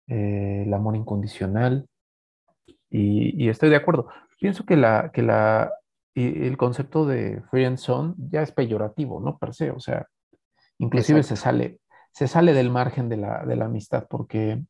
eh, 0.08 0.64
el 0.66 0.74
amor 0.74 0.96
incondicional, 0.98 1.88
y, 2.90 3.50
estoy 3.50 3.70
de 3.70 3.76
acuerdo. 3.76 4.08
Pienso 4.40 4.66
que 4.66 4.78
la, 4.78 5.12
que 5.14 5.22
la, 5.22 5.74
el 6.16 6.58
concepto 6.58 7.06
de 7.06 7.42
free 7.50 7.66
and 7.66 7.78
son 7.78 8.16
ya 8.18 8.42
es 8.42 8.52
peyorativo, 8.52 9.20
¿no? 9.20 9.38
Per 9.38 9.54
se, 9.54 9.72
o 9.72 9.80
sea, 9.80 10.08
inclusive 10.78 11.24
se 11.24 11.36
sale, 11.36 11.80
se 12.12 12.28
sale 12.28 12.54
del 12.54 12.72
margen 12.72 13.10
de 13.10 13.18
la, 13.18 13.46
de 13.46 13.56
la 13.56 13.66
amistad 13.66 14.08
porque 14.10 14.64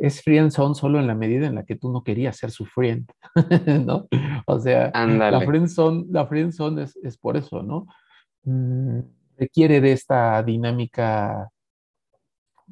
es 0.00 0.22
free 0.22 0.38
and 0.38 0.50
son 0.50 0.74
solo 0.74 0.98
en 0.98 1.06
la 1.06 1.14
medida 1.14 1.46
en 1.46 1.54
la 1.54 1.64
que 1.64 1.76
tú 1.76 1.90
no 1.90 2.02
querías 2.02 2.36
ser 2.36 2.50
su 2.50 2.66
friend, 2.66 3.10
¿no? 3.86 4.08
O 4.46 4.58
sea, 4.60 4.90
la 4.94 5.40
friend 5.40 5.68
son, 5.68 6.06
la 6.10 6.26
friend 6.26 6.52
son 6.52 6.78
es, 6.78 6.96
es 7.02 7.18
por 7.18 7.36
eso, 7.36 7.62
¿no? 7.62 7.86
Mm, 8.44 9.00
requiere 9.36 9.80
de 9.80 9.92
esta 9.92 10.42
dinámica 10.42 11.50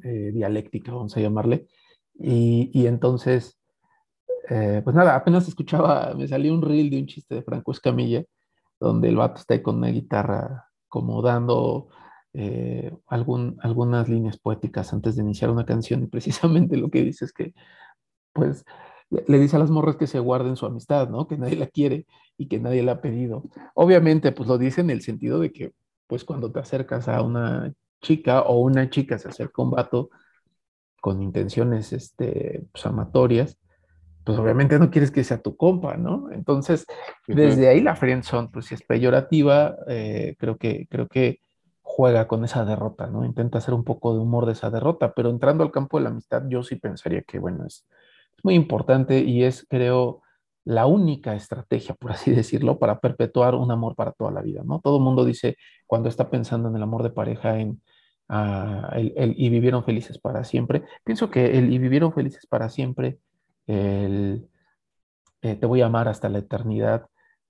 eh, 0.03 0.31
dialéctica, 0.33 0.91
vamos 0.91 1.15
a 1.17 1.19
llamarle, 1.19 1.67
y, 2.13 2.71
y 2.73 2.87
entonces 2.87 3.56
eh, 4.49 4.81
pues 4.83 4.95
nada, 4.95 5.15
apenas 5.15 5.47
escuchaba, 5.47 6.13
me 6.15 6.27
salió 6.27 6.53
un 6.53 6.61
reel 6.61 6.89
de 6.89 6.99
un 6.99 7.07
chiste 7.07 7.35
de 7.35 7.43
Franco 7.43 7.71
Escamilla, 7.71 8.23
donde 8.79 9.09
el 9.09 9.15
vato 9.17 9.41
está 9.41 9.55
ahí 9.55 9.61
con 9.61 9.77
una 9.77 9.89
guitarra 9.89 10.67
como 10.87 11.21
dando 11.21 11.89
eh, 12.33 12.95
algún, 13.07 13.57
algunas 13.61 14.09
líneas 14.09 14.37
poéticas 14.37 14.93
antes 14.93 15.15
de 15.15 15.23
iniciar 15.23 15.49
una 15.49 15.65
canción 15.65 16.03
y 16.03 16.07
precisamente 16.07 16.77
lo 16.77 16.89
que 16.89 17.03
dice 17.03 17.25
es 17.25 17.33
que, 17.33 17.53
pues, 18.33 18.65
le 19.09 19.39
dice 19.39 19.55
a 19.55 19.59
las 19.59 19.71
morras 19.71 19.95
que 19.95 20.07
se 20.07 20.19
guarden 20.19 20.55
su 20.57 20.65
amistad, 20.65 21.09
¿no? 21.09 21.27
Que 21.27 21.37
nadie 21.37 21.55
la 21.55 21.67
quiere 21.67 22.05
y 22.37 22.47
que 22.47 22.59
nadie 22.59 22.83
la 22.83 22.93
ha 22.93 23.01
pedido. 23.01 23.43
Obviamente, 23.73 24.31
pues 24.33 24.49
lo 24.49 24.57
dice 24.57 24.81
en 24.81 24.89
el 24.89 25.01
sentido 25.01 25.39
de 25.39 25.51
que, 25.51 25.71
pues 26.07 26.23
cuando 26.25 26.51
te 26.51 26.59
acercas 26.59 27.07
a 27.07 27.21
una 27.21 27.73
chica 28.01 28.41
o 28.41 28.59
una 28.59 28.89
chica 28.89 29.17
se 29.17 29.29
acerca 29.29 29.61
a 29.61 29.65
un 29.65 29.71
vato 29.71 30.09
con 31.01 31.21
intenciones 31.21 31.93
este, 31.93 32.65
pues, 32.71 32.85
amatorias, 32.85 33.57
pues 34.27 34.39
obviamente 34.39 34.77
no 34.77 34.91
quieres 34.91 35.09
que 35.09 35.23
sea 35.23 35.41
tu 35.41 35.55
compa, 35.55 35.95
¿no? 35.95 36.29
Entonces, 36.33 36.85
desde 37.27 37.69
ahí 37.69 37.79
la 37.79 37.95
friendzone, 37.95 38.49
pues 38.51 38.65
si 38.65 38.75
es 38.75 38.83
peyorativa, 38.83 39.77
eh, 39.87 40.35
creo, 40.37 40.57
que, 40.57 40.85
creo 40.89 41.07
que 41.07 41.39
juega 41.81 42.27
con 42.27 42.43
esa 42.43 42.65
derrota, 42.65 43.07
¿no? 43.07 43.23
Intenta 43.23 43.59
hacer 43.59 43.73
un 43.73 43.85
poco 43.85 44.13
de 44.13 44.19
humor 44.19 44.45
de 44.45 44.51
esa 44.51 44.69
derrota, 44.69 45.13
pero 45.13 45.29
entrando 45.29 45.63
al 45.63 45.71
campo 45.71 45.97
de 45.97 46.03
la 46.03 46.09
amistad, 46.09 46.43
yo 46.49 46.61
sí 46.61 46.75
pensaría 46.75 47.21
que, 47.21 47.39
bueno, 47.39 47.65
es, 47.65 47.87
muy 48.43 48.55
importante 48.55 49.19
y 49.19 49.45
es, 49.45 49.65
creo, 49.69 50.21
la 50.65 50.87
única 50.87 51.33
estrategia, 51.33 51.95
por 51.95 52.11
así 52.11 52.31
decirlo, 52.35 52.79
para 52.79 52.99
perpetuar 52.99 53.55
un 53.55 53.71
amor 53.71 53.95
para 53.95 54.11
toda 54.11 54.31
la 54.31 54.41
vida, 54.41 54.61
¿no? 54.65 54.81
Todo 54.81 54.97
el 54.97 55.03
mundo 55.03 55.23
dice, 55.23 55.55
cuando 55.85 56.09
está 56.09 56.29
pensando 56.29 56.67
en 56.67 56.75
el 56.75 56.83
amor 56.83 57.01
de 57.03 57.11
pareja, 57.11 57.59
en 57.59 57.81
ah, 58.27 58.89
el, 58.93 59.35
y 59.37 59.49
vivieron 59.49 59.85
felices 59.85 60.19
para 60.19 60.43
siempre. 60.43 60.83
Pienso 61.05 61.31
que 61.31 61.57
el 61.57 61.71
y 61.71 61.77
vivieron 61.77 62.11
felices 62.11 62.45
para 62.45 62.67
siempre 62.67 63.19
el 63.67 64.49
eh, 65.41 65.55
te 65.55 65.65
voy 65.65 65.81
a 65.81 65.85
amar 65.85 66.07
hasta 66.07 66.29
la 66.29 66.39
eternidad, 66.39 67.07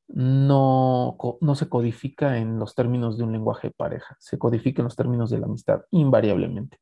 no, 0.07 1.18
no 1.41 1.55
se 1.55 1.70
codifica 1.70 2.38
en 2.38 2.59
los 2.59 2.76
términos 2.76 3.18
de 3.18 3.24
un 3.24 3.32
lenguaje 3.32 3.70
de 3.70 3.74
pareja, 3.74 4.15
se 4.20 4.38
codifica 4.38 4.82
en 4.82 4.86
los 4.86 4.95
términos 4.95 5.30
de 5.30 5.39
la 5.39 5.45
amistad, 5.45 5.82
invariablemente. 5.91 6.80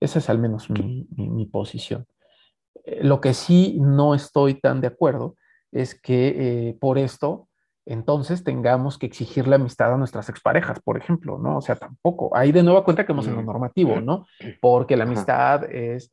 Esa 0.00 0.18
es 0.18 0.28
al 0.28 0.38
menos 0.38 0.68
mi, 0.70 1.46
posición. 1.46 2.06
Eh, 2.84 3.00
lo 3.02 3.20
que 3.20 3.34
sí 3.34 3.78
no 3.80 4.14
estoy 4.14 4.60
tan 4.60 4.80
de 4.80 4.88
acuerdo 4.88 5.36
es 5.72 5.98
que 6.00 6.68
eh, 6.68 6.78
por 6.80 6.98
esto 6.98 7.48
entonces 7.86 8.42
tengamos 8.42 8.98
que 8.98 9.06
exigir 9.06 9.46
la 9.46 9.56
amistad 9.56 9.94
a 9.94 9.96
nuestras 9.96 10.28
exparejas, 10.28 10.80
por 10.80 10.98
ejemplo, 10.98 11.38
¿no? 11.38 11.58
O 11.58 11.60
sea, 11.60 11.76
tampoco. 11.76 12.34
Ahí 12.36 12.50
de 12.50 12.64
nueva 12.64 12.82
cuenta 12.82 13.06
que 13.06 13.12
hemos 13.12 13.28
en 13.28 13.36
lo 13.36 13.42
mm, 13.42 13.46
normativo, 13.46 14.00
¿no? 14.00 14.26
Porque 14.60 14.96
la 14.96 15.04
amistad 15.04 15.64
es 15.72 16.12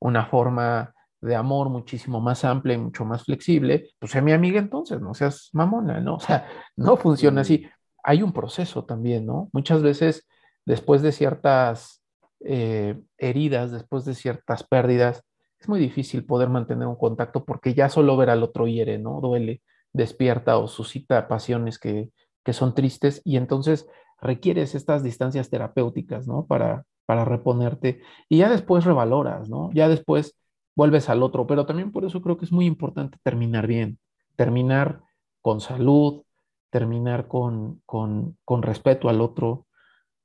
una 0.00 0.24
forma 0.24 0.94
de 1.20 1.34
amor 1.34 1.68
muchísimo 1.68 2.20
más 2.20 2.44
amplia 2.44 2.74
y 2.74 2.78
mucho 2.78 3.04
más 3.04 3.24
flexible, 3.24 3.90
pues 3.98 4.12
sea 4.12 4.22
mi 4.22 4.32
amiga 4.32 4.58
entonces, 4.58 5.00
no 5.00 5.14
seas 5.14 5.50
mamona, 5.52 6.00
¿no? 6.00 6.14
O 6.16 6.20
sea, 6.20 6.46
no 6.76 6.96
funciona 6.96 7.42
así. 7.42 7.66
Hay 8.02 8.22
un 8.22 8.32
proceso 8.32 8.84
también, 8.84 9.26
¿no? 9.26 9.48
Muchas 9.52 9.82
veces 9.82 10.26
después 10.64 11.02
de 11.02 11.12
ciertas 11.12 12.02
eh, 12.40 13.00
heridas, 13.16 13.72
después 13.72 14.04
de 14.04 14.14
ciertas 14.14 14.62
pérdidas, 14.62 15.24
es 15.58 15.68
muy 15.68 15.80
difícil 15.80 16.24
poder 16.24 16.48
mantener 16.48 16.86
un 16.86 16.96
contacto 16.96 17.44
porque 17.44 17.74
ya 17.74 17.88
solo 17.88 18.16
ver 18.16 18.30
al 18.30 18.42
otro 18.42 18.66
hiere, 18.68 18.98
¿no? 18.98 19.20
Duele, 19.20 19.62
despierta 19.92 20.58
o 20.58 20.68
suscita 20.68 21.26
pasiones 21.26 21.78
que, 21.78 22.10
que 22.44 22.52
son 22.52 22.74
tristes 22.74 23.20
y 23.24 23.36
entonces 23.36 23.88
requieres 24.20 24.74
estas 24.74 25.02
distancias 25.02 25.50
terapéuticas, 25.50 26.28
¿no? 26.28 26.46
Para, 26.46 26.84
para 27.06 27.24
reponerte 27.24 28.02
y 28.28 28.38
ya 28.38 28.48
después 28.48 28.84
revaloras, 28.84 29.48
¿no? 29.48 29.70
Ya 29.72 29.88
después 29.88 30.36
vuelves 30.78 31.08
al 31.08 31.24
otro, 31.24 31.44
pero 31.48 31.66
también 31.66 31.90
por 31.90 32.04
eso 32.04 32.22
creo 32.22 32.38
que 32.38 32.44
es 32.44 32.52
muy 32.52 32.64
importante 32.64 33.18
terminar 33.24 33.66
bien, 33.66 33.98
terminar 34.36 35.02
con 35.42 35.60
salud, 35.60 36.22
terminar 36.70 37.26
con, 37.26 37.82
con, 37.84 38.38
con 38.44 38.62
respeto 38.62 39.08
al 39.08 39.20
otro, 39.20 39.66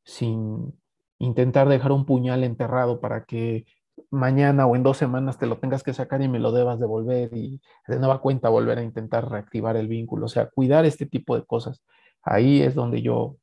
sin 0.03 0.79
intentar 1.17 1.67
dejar 1.67 1.91
un 1.91 2.05
puñal 2.05 2.43
enterrado 2.43 3.01
para 3.01 3.25
que 3.25 3.65
mañana 4.11 4.67
o 4.67 4.75
en 4.75 4.83
dos 4.83 4.97
semanas 4.97 5.39
te 5.39 5.47
lo 5.47 5.57
tengas 5.57 5.81
que 5.81 5.91
sacar 5.91 6.21
y 6.21 6.27
me 6.27 6.37
lo 6.37 6.51
debas 6.51 6.79
devolver 6.79 7.35
y 7.35 7.59
de 7.87 7.97
nueva 7.97 8.21
cuenta 8.21 8.49
volver 8.49 8.77
a 8.77 8.83
intentar 8.83 9.31
reactivar 9.31 9.75
el 9.75 9.87
vínculo. 9.87 10.27
O 10.27 10.29
sea, 10.29 10.51
cuidar 10.51 10.85
este 10.85 11.07
tipo 11.07 11.35
de 11.35 11.45
cosas. 11.45 11.81
Ahí 12.21 12.61
es 12.61 12.75
donde 12.75 13.01
yo 13.01 13.37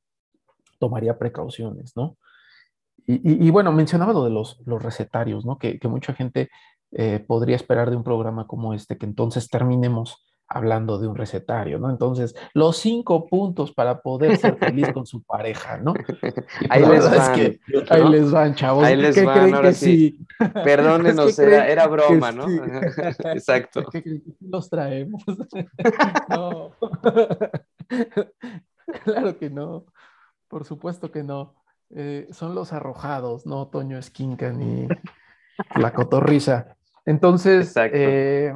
tomaría 0.79 1.19
precauciones, 1.19 1.97
¿no? 1.97 2.17
Y, 3.07 3.51
bueno, 3.51 3.73
mencionaba 3.73 4.13
lo 4.13 4.23
de 4.23 4.31
los, 4.31 4.61
los 4.67 4.81
recetarios, 4.81 5.45
¿no? 5.45 5.59
Que, 5.59 5.81
que 5.81 5.89
mucha 5.89 6.15
gente 6.15 6.49
eh, 6.93 7.25
podría 7.27 7.57
esperar 7.57 7.91
de 7.91 7.97
un 7.97 8.05
programa 8.05 8.47
como 8.47 8.75
este 8.75 8.99
que 8.99 9.07
entonces 9.07 9.49
terminemos 9.49 10.25
hablando 10.51 10.99
de 10.99 11.07
un 11.07 11.15
recetario, 11.15 11.79
¿no? 11.79 11.89
Entonces, 11.91 12.35
los 12.55 12.77
cinco 12.77 13.27
puntos 13.27 13.73
para 13.73 14.03
poder 14.03 14.37
ser 14.37 14.59
feliz 14.59 14.93
con 14.93 15.07
su 15.07 15.23
pareja, 15.23 15.79
¿no? 15.79 15.95
ahí 16.69 16.85
les 16.85 17.09
van. 17.09 17.35
que, 17.37 17.61
Ahí 17.89 18.09
les 18.09 18.31
van, 18.33 18.55
chavos. 18.57 18.85
Ahí 18.85 18.97
les 18.97 19.25
van, 19.25 19.55
ahora 19.55 19.73
sí. 19.73 20.19
Perdónenos, 20.65 21.39
era, 21.39 21.69
era, 21.69 21.87
broma, 21.87 22.33
¿no? 22.33 22.47
Exacto. 23.33 23.85
los 24.41 24.69
traemos. 24.69 25.23
no. 26.29 26.73
claro 29.05 29.39
que 29.39 29.51
no. 29.51 29.87
Por 30.49 30.65
supuesto 30.65 31.13
que 31.13 31.23
no. 31.23 31.55
Eh, 31.91 32.27
son 32.33 32.57
los 32.57 32.73
arrojados, 32.73 33.47
no 33.47 33.69
Toño 33.69 33.99
Esquinca 33.99 34.51
ni 34.51 34.89
la 35.77 35.93
cotorriza. 35.93 36.77
Entonces, 37.11 37.75
eh, 37.77 38.55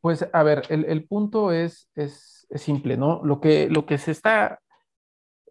pues 0.00 0.26
a 0.32 0.42
ver, 0.42 0.62
el, 0.70 1.04
punto 1.06 1.52
es, 1.52 1.90
es, 1.94 2.46
simple, 2.54 2.96
¿no? 2.96 3.20
Lo 3.22 3.38
que, 3.38 3.68
lo 3.68 3.84
que 3.84 3.98
se 3.98 4.12
está 4.12 4.60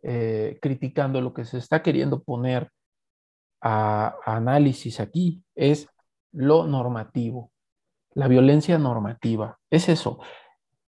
eh, 0.01 0.57
criticando, 0.59 1.21
lo 1.21 1.35
que 1.35 1.45
se 1.45 1.59
está 1.59 1.83
queriendo 1.83 2.23
poner 2.23 2.71
a, 3.61 4.15
análisis 4.25 4.99
aquí 4.99 5.43
es 5.53 5.87
lo 6.31 6.65
normativo, 6.65 7.51
la 8.15 8.27
violencia 8.27 8.79
normativa, 8.79 9.59
es 9.69 9.87
eso. 9.87 10.17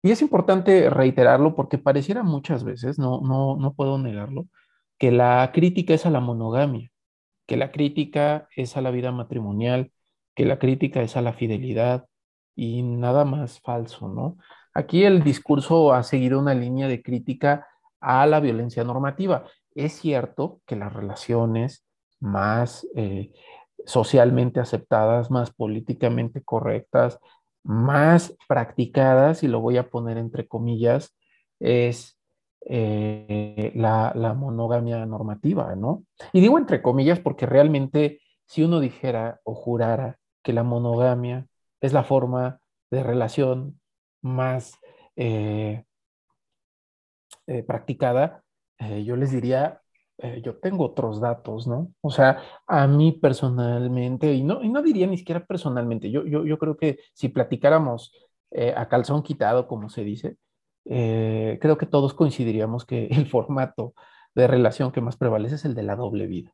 Y 0.01 0.11
es 0.11 0.21
importante 0.21 0.89
reiterarlo 0.89 1.55
porque 1.55 1.77
pareciera 1.77 2.23
muchas 2.23 2.63
veces, 2.63 2.97
no, 2.99 3.19
no, 3.19 3.57
no 3.57 3.73
puedo 3.73 3.97
negarlo, 3.97 4.47
que 4.97 5.11
la 5.11 5.51
crítica 5.53 5.93
es 5.93 6.05
a 6.05 6.09
la 6.09 6.21
monogamia, 6.21 6.89
que 7.47 7.57
la 7.57 7.73
crítica 7.73 8.47
es 8.55 8.77
a 8.77 8.81
la 8.81 8.91
vida 8.91 9.11
matrimonial, 9.11 9.91
que 10.35 10.45
la 10.45 10.59
crítica 10.59 11.01
es 11.01 11.17
a 11.17 11.21
la 11.21 11.33
fidelidad 11.33 12.05
y 12.55 12.83
nada 12.83 13.25
más 13.25 13.59
falso, 13.59 14.07
¿no? 14.07 14.37
Aquí 14.73 15.03
el 15.03 15.23
discurso 15.23 15.93
ha 15.93 16.03
seguido 16.03 16.39
una 16.39 16.53
línea 16.53 16.87
de 16.87 17.01
crítica 17.01 17.67
a 17.99 18.25
la 18.25 18.39
violencia 18.39 18.83
normativa. 18.83 19.45
Es 19.75 19.93
cierto 19.93 20.61
que 20.65 20.75
las 20.75 20.93
relaciones 20.93 21.85
más 22.19 22.87
eh, 22.95 23.31
socialmente 23.85 24.59
aceptadas, 24.59 25.31
más 25.31 25.51
políticamente 25.51 26.41
correctas, 26.43 27.19
más 27.63 28.35
practicadas, 28.47 29.43
y 29.43 29.47
lo 29.47 29.59
voy 29.59 29.77
a 29.77 29.89
poner 29.89 30.17
entre 30.17 30.47
comillas, 30.47 31.15
es 31.59 32.17
eh, 32.65 33.71
la, 33.75 34.13
la, 34.15 34.33
monogamia 34.33 35.05
normativa, 35.05 35.75
¿no? 35.75 36.03
Y 36.31 36.41
digo 36.41 36.57
entre 36.57 36.81
comillas 36.81 37.19
porque 37.19 37.45
realmente 37.45 38.21
si 38.45 38.63
uno 38.63 38.79
dijera 38.79 39.41
o 39.43 39.55
jurara 39.55 40.17
que 40.43 40.53
la 40.53 40.63
monogamia 40.63 41.47
es 41.81 41.93
la 41.93 42.03
forma 42.03 42.59
de 42.91 43.03
relación 43.03 43.79
más 44.21 44.77
eh, 45.15 45.85
eh, 47.47 47.63
practicada, 47.63 48.43
yo 49.05 49.15
les 49.15 49.29
diría, 49.29 49.79
yo 50.41 50.57
tengo 50.57 50.85
otros 50.85 51.21
datos, 51.21 51.67
¿no? 51.67 51.93
O 52.01 52.09
sea, 52.09 52.41
a 52.65 52.87
mí 52.87 53.11
personalmente, 53.11 54.33
y 54.33 54.43
no, 54.43 54.63
y 54.63 54.69
no 54.69 54.81
diría 54.81 55.05
ni 55.05 55.19
siquiera 55.19 55.45
personalmente, 55.45 56.09
yo, 56.09 56.25
yo, 56.25 56.45
yo 56.47 56.57
creo 56.57 56.77
que 56.77 56.97
si 57.13 57.29
platicáramos 57.29 58.11
a 58.75 58.87
calzón 58.89 59.21
quitado, 59.21 59.67
como 59.67 59.89
se 59.89 60.03
dice, 60.03 60.37
eh, 60.85 61.59
creo 61.61 61.77
que 61.77 61.85
todos 61.85 62.13
coincidiríamos 62.13 62.85
que 62.85 63.07
el 63.07 63.27
formato 63.27 63.93
de 64.35 64.47
relación 64.47 64.91
que 64.91 65.01
más 65.01 65.17
prevalece 65.17 65.55
es 65.55 65.65
el 65.65 65.75
de 65.75 65.83
la 65.83 65.95
doble 65.95 66.27
vida. 66.27 66.53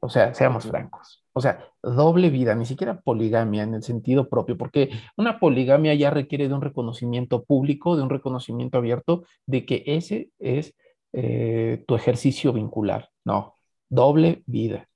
O 0.00 0.08
sea, 0.08 0.34
seamos 0.34 0.64
francos. 0.64 1.24
O 1.32 1.40
sea, 1.40 1.64
doble 1.82 2.30
vida, 2.30 2.54
ni 2.54 2.66
siquiera 2.66 3.00
poligamia 3.00 3.62
en 3.62 3.74
el 3.74 3.82
sentido 3.82 4.28
propio, 4.28 4.56
porque 4.56 4.90
una 5.16 5.38
poligamia 5.38 5.94
ya 5.94 6.10
requiere 6.10 6.48
de 6.48 6.54
un 6.54 6.62
reconocimiento 6.62 7.44
público, 7.44 7.96
de 7.96 8.02
un 8.02 8.10
reconocimiento 8.10 8.78
abierto, 8.78 9.24
de 9.46 9.64
que 9.64 9.82
ese 9.86 10.30
es 10.38 10.74
eh, 11.12 11.84
tu 11.86 11.94
ejercicio 11.94 12.52
vincular. 12.52 13.10
No, 13.24 13.54
doble 13.88 14.42
vida. 14.46 14.88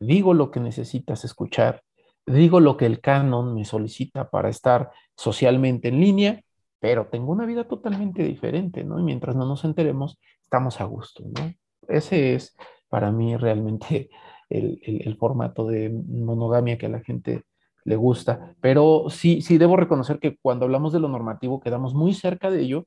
Digo 0.00 0.34
lo 0.34 0.50
que 0.50 0.60
necesitas 0.60 1.24
escuchar, 1.24 1.82
digo 2.26 2.60
lo 2.60 2.76
que 2.76 2.86
el 2.86 3.00
canon 3.00 3.54
me 3.54 3.64
solicita 3.64 4.30
para 4.30 4.48
estar 4.50 4.90
socialmente 5.14 5.88
en 5.88 6.00
línea 6.00 6.42
pero 6.86 7.06
tengo 7.06 7.32
una 7.32 7.46
vida 7.46 7.64
totalmente 7.64 8.22
diferente, 8.22 8.84
¿no? 8.84 9.00
Y 9.00 9.02
mientras 9.02 9.34
no 9.34 9.46
nos 9.46 9.64
enteremos, 9.64 10.18
estamos 10.42 10.80
a 10.80 10.84
gusto, 10.84 11.24
¿no? 11.24 11.52
Ese 11.88 12.34
es 12.34 12.56
para 12.88 13.10
mí 13.10 13.36
realmente 13.36 14.10
el, 14.48 15.16
formato 15.18 15.66
de 15.66 15.90
monogamia 15.90 16.78
que 16.78 16.86
a 16.86 16.90
la 16.90 17.00
gente 17.00 17.44
le 17.84 17.96
gusta, 17.96 18.54
pero 18.60 19.06
sí, 19.08 19.42
sí 19.42 19.58
debo 19.58 19.76
reconocer 19.76 20.18
que 20.18 20.36
cuando 20.36 20.64
hablamos 20.64 20.92
de 20.92 21.00
lo 21.00 21.08
normativo 21.08 21.60
quedamos 21.60 21.94
muy 21.94 22.14
cerca 22.14 22.50
de 22.50 22.60
ello, 22.62 22.86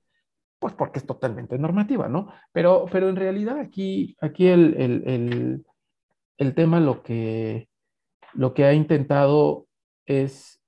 pues 0.59 0.73
porque 0.73 0.99
es 0.99 1.05
totalmente 1.05 1.57
normativa, 1.57 2.09
¿no? 2.09 2.27
Pero, 2.51 2.85
pero 2.91 3.09
en 3.09 3.15
realidad 3.15 3.59
aquí, 3.59 4.17
aquí 4.19 4.47
el, 4.47 5.63
tema 6.55 6.79
lo 6.81 7.01
que, 7.01 7.69
lo 8.33 8.53
que 8.53 8.65
ha 8.65 8.73
intentado 8.73 9.67
es 10.05 10.61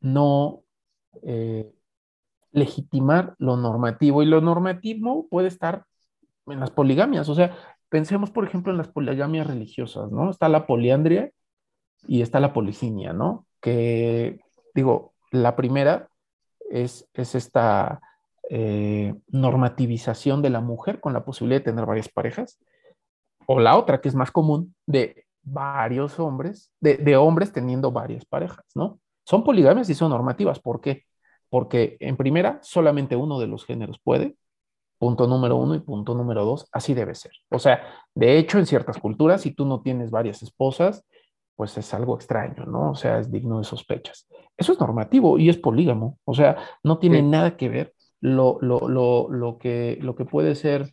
no 0.00 0.62
eh, 1.22 1.70
legitimar 2.54 3.34
lo 3.38 3.56
normativo. 3.56 4.22
Y 4.22 4.26
lo 4.26 4.40
normativo 4.40 5.28
puede 5.28 5.48
estar 5.48 5.84
en 6.46 6.60
las 6.60 6.70
poligamias, 6.70 7.28
o 7.28 7.34
sea, 7.34 7.56
pensemos 7.94 8.32
por 8.32 8.44
ejemplo 8.44 8.72
en 8.72 8.78
las 8.78 8.88
poligamias 8.88 9.46
religiosas, 9.46 10.10
¿no? 10.10 10.28
Está 10.28 10.48
la 10.48 10.66
poliandria 10.66 11.30
y 12.08 12.22
está 12.22 12.40
la 12.40 12.52
poliginia, 12.52 13.12
¿no? 13.12 13.46
Que 13.60 14.40
digo, 14.74 15.14
la 15.30 15.54
primera 15.54 16.08
es, 16.68 17.08
es 17.14 17.36
esta 17.36 18.00
eh, 18.50 19.14
normativización 19.28 20.42
de 20.42 20.50
la 20.50 20.60
mujer 20.60 20.98
con 20.98 21.12
la 21.12 21.24
posibilidad 21.24 21.60
de 21.60 21.66
tener 21.66 21.86
varias 21.86 22.08
parejas, 22.08 22.58
o 23.46 23.60
la 23.60 23.78
otra 23.78 24.00
que 24.00 24.08
es 24.08 24.16
más 24.16 24.32
común 24.32 24.74
de 24.86 25.26
varios 25.44 26.18
hombres, 26.18 26.72
de, 26.80 26.96
de 26.96 27.16
hombres 27.16 27.52
teniendo 27.52 27.92
varias 27.92 28.24
parejas, 28.24 28.64
¿no? 28.74 28.98
Son 29.24 29.44
poligamias 29.44 29.88
y 29.88 29.94
son 29.94 30.10
normativas, 30.10 30.58
¿por 30.58 30.80
qué? 30.80 31.04
porque 31.48 31.96
en 32.00 32.16
primera 32.16 32.58
solamente 32.62 33.14
uno 33.14 33.38
de 33.38 33.46
los 33.46 33.64
géneros 33.64 34.00
puede, 34.02 34.36
punto 35.04 35.26
número 35.26 35.56
uno 35.56 35.74
y 35.74 35.80
punto 35.80 36.14
número 36.14 36.46
dos, 36.46 36.66
así 36.72 36.94
debe 36.94 37.14
ser. 37.14 37.32
O 37.50 37.58
sea, 37.58 37.82
de 38.14 38.38
hecho, 38.38 38.58
en 38.58 38.64
ciertas 38.64 38.96
culturas, 38.96 39.42
si 39.42 39.50
tú 39.50 39.66
no 39.66 39.82
tienes 39.82 40.10
varias 40.10 40.42
esposas, 40.42 41.04
pues 41.56 41.76
es 41.76 41.92
algo 41.92 42.14
extraño, 42.14 42.64
¿no? 42.64 42.92
O 42.92 42.94
sea, 42.94 43.18
es 43.18 43.30
digno 43.30 43.58
de 43.58 43.64
sospechas. 43.64 44.26
Eso 44.56 44.72
es 44.72 44.80
normativo 44.80 45.38
y 45.38 45.50
es 45.50 45.58
polígamo, 45.58 46.18
o 46.24 46.32
sea, 46.32 46.56
no 46.82 46.96
tiene 46.96 47.20
nada 47.20 47.54
que 47.58 47.68
ver 47.68 47.92
lo, 48.22 48.56
lo, 48.62 48.88
lo, 48.88 49.28
lo, 49.28 49.58
que, 49.58 49.98
lo 50.00 50.14
que 50.14 50.24
puede 50.24 50.54
ser 50.54 50.90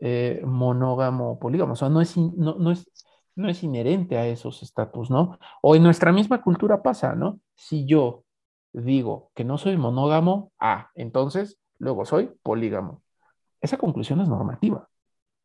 eh, 0.00 0.42
monógamo 0.44 1.30
o 1.30 1.38
polígamo, 1.38 1.74
o 1.74 1.76
sea, 1.76 1.88
no 1.88 2.00
es, 2.00 2.16
no, 2.16 2.56
no 2.56 2.72
es, 2.72 2.90
no 3.36 3.48
es 3.48 3.62
inherente 3.62 4.18
a 4.18 4.26
esos 4.26 4.64
estatus, 4.64 5.08
¿no? 5.08 5.38
O 5.62 5.76
en 5.76 5.84
nuestra 5.84 6.10
misma 6.10 6.42
cultura 6.42 6.82
pasa, 6.82 7.14
¿no? 7.14 7.38
Si 7.54 7.86
yo 7.86 8.24
digo 8.72 9.30
que 9.36 9.44
no 9.44 9.56
soy 9.56 9.76
monógamo, 9.76 10.50
ah, 10.58 10.90
entonces 10.96 11.60
luego 11.78 12.04
soy 12.04 12.28
polígamo. 12.42 13.02
Esa 13.62 13.78
conclusión 13.78 14.20
es 14.20 14.28
normativa, 14.28 14.88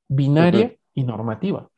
binaria 0.09 0.75
y 0.93 1.03
normativa. 1.03 1.69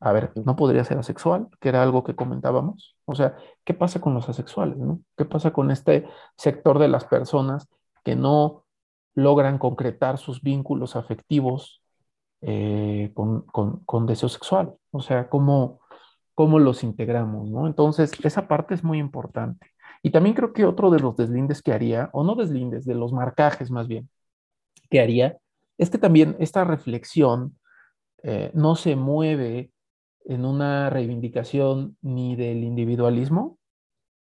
A 0.00 0.12
ver, 0.12 0.32
¿no 0.34 0.56
podría 0.56 0.84
ser 0.84 0.98
asexual? 0.98 1.48
Que 1.60 1.68
era 1.68 1.82
algo 1.82 2.04
que 2.04 2.16
comentábamos. 2.16 2.96
O 3.04 3.14
sea, 3.14 3.36
¿qué 3.64 3.74
pasa 3.74 4.00
con 4.00 4.14
los 4.14 4.28
asexuales? 4.28 4.78
No? 4.78 5.00
¿Qué 5.16 5.24
pasa 5.24 5.52
con 5.52 5.70
este 5.70 6.06
sector 6.36 6.78
de 6.78 6.88
las 6.88 7.04
personas 7.04 7.68
que 8.02 8.16
no 8.16 8.64
logran 9.14 9.58
concretar 9.58 10.18
sus 10.18 10.42
vínculos 10.42 10.96
afectivos 10.96 11.82
eh, 12.40 13.12
con, 13.14 13.42
con, 13.42 14.06
deseo 14.06 14.28
sexual? 14.28 14.74
O 14.90 15.00
sea, 15.00 15.28
¿cómo, 15.28 15.80
¿cómo 16.34 16.58
los 16.58 16.82
integramos? 16.82 17.50
¿no? 17.50 17.66
Entonces, 17.66 18.12
esa 18.24 18.48
parte 18.48 18.74
es 18.74 18.84
muy 18.84 18.98
importante. 18.98 19.70
Y 20.02 20.10
también 20.10 20.34
creo 20.34 20.52
que 20.52 20.66
otro 20.66 20.90
de 20.90 21.00
los 21.00 21.16
deslindes 21.16 21.62
que 21.62 21.72
haría, 21.72 22.10
o 22.12 22.24
no 22.24 22.34
deslindes, 22.34 22.84
de 22.84 22.94
los 22.94 23.12
marcajes 23.12 23.70
más 23.70 23.88
bien, 23.88 24.10
que 24.90 25.00
haría, 25.00 25.38
es 25.78 25.90
que 25.90 25.98
también 25.98 26.36
esta 26.38 26.64
reflexión 26.64 27.58
eh, 28.22 28.50
no 28.54 28.76
se 28.76 28.96
mueve 28.96 29.72
en 30.24 30.44
una 30.44 30.88
reivindicación 30.90 31.96
ni 32.00 32.36
del 32.36 32.64
individualismo, 32.64 33.58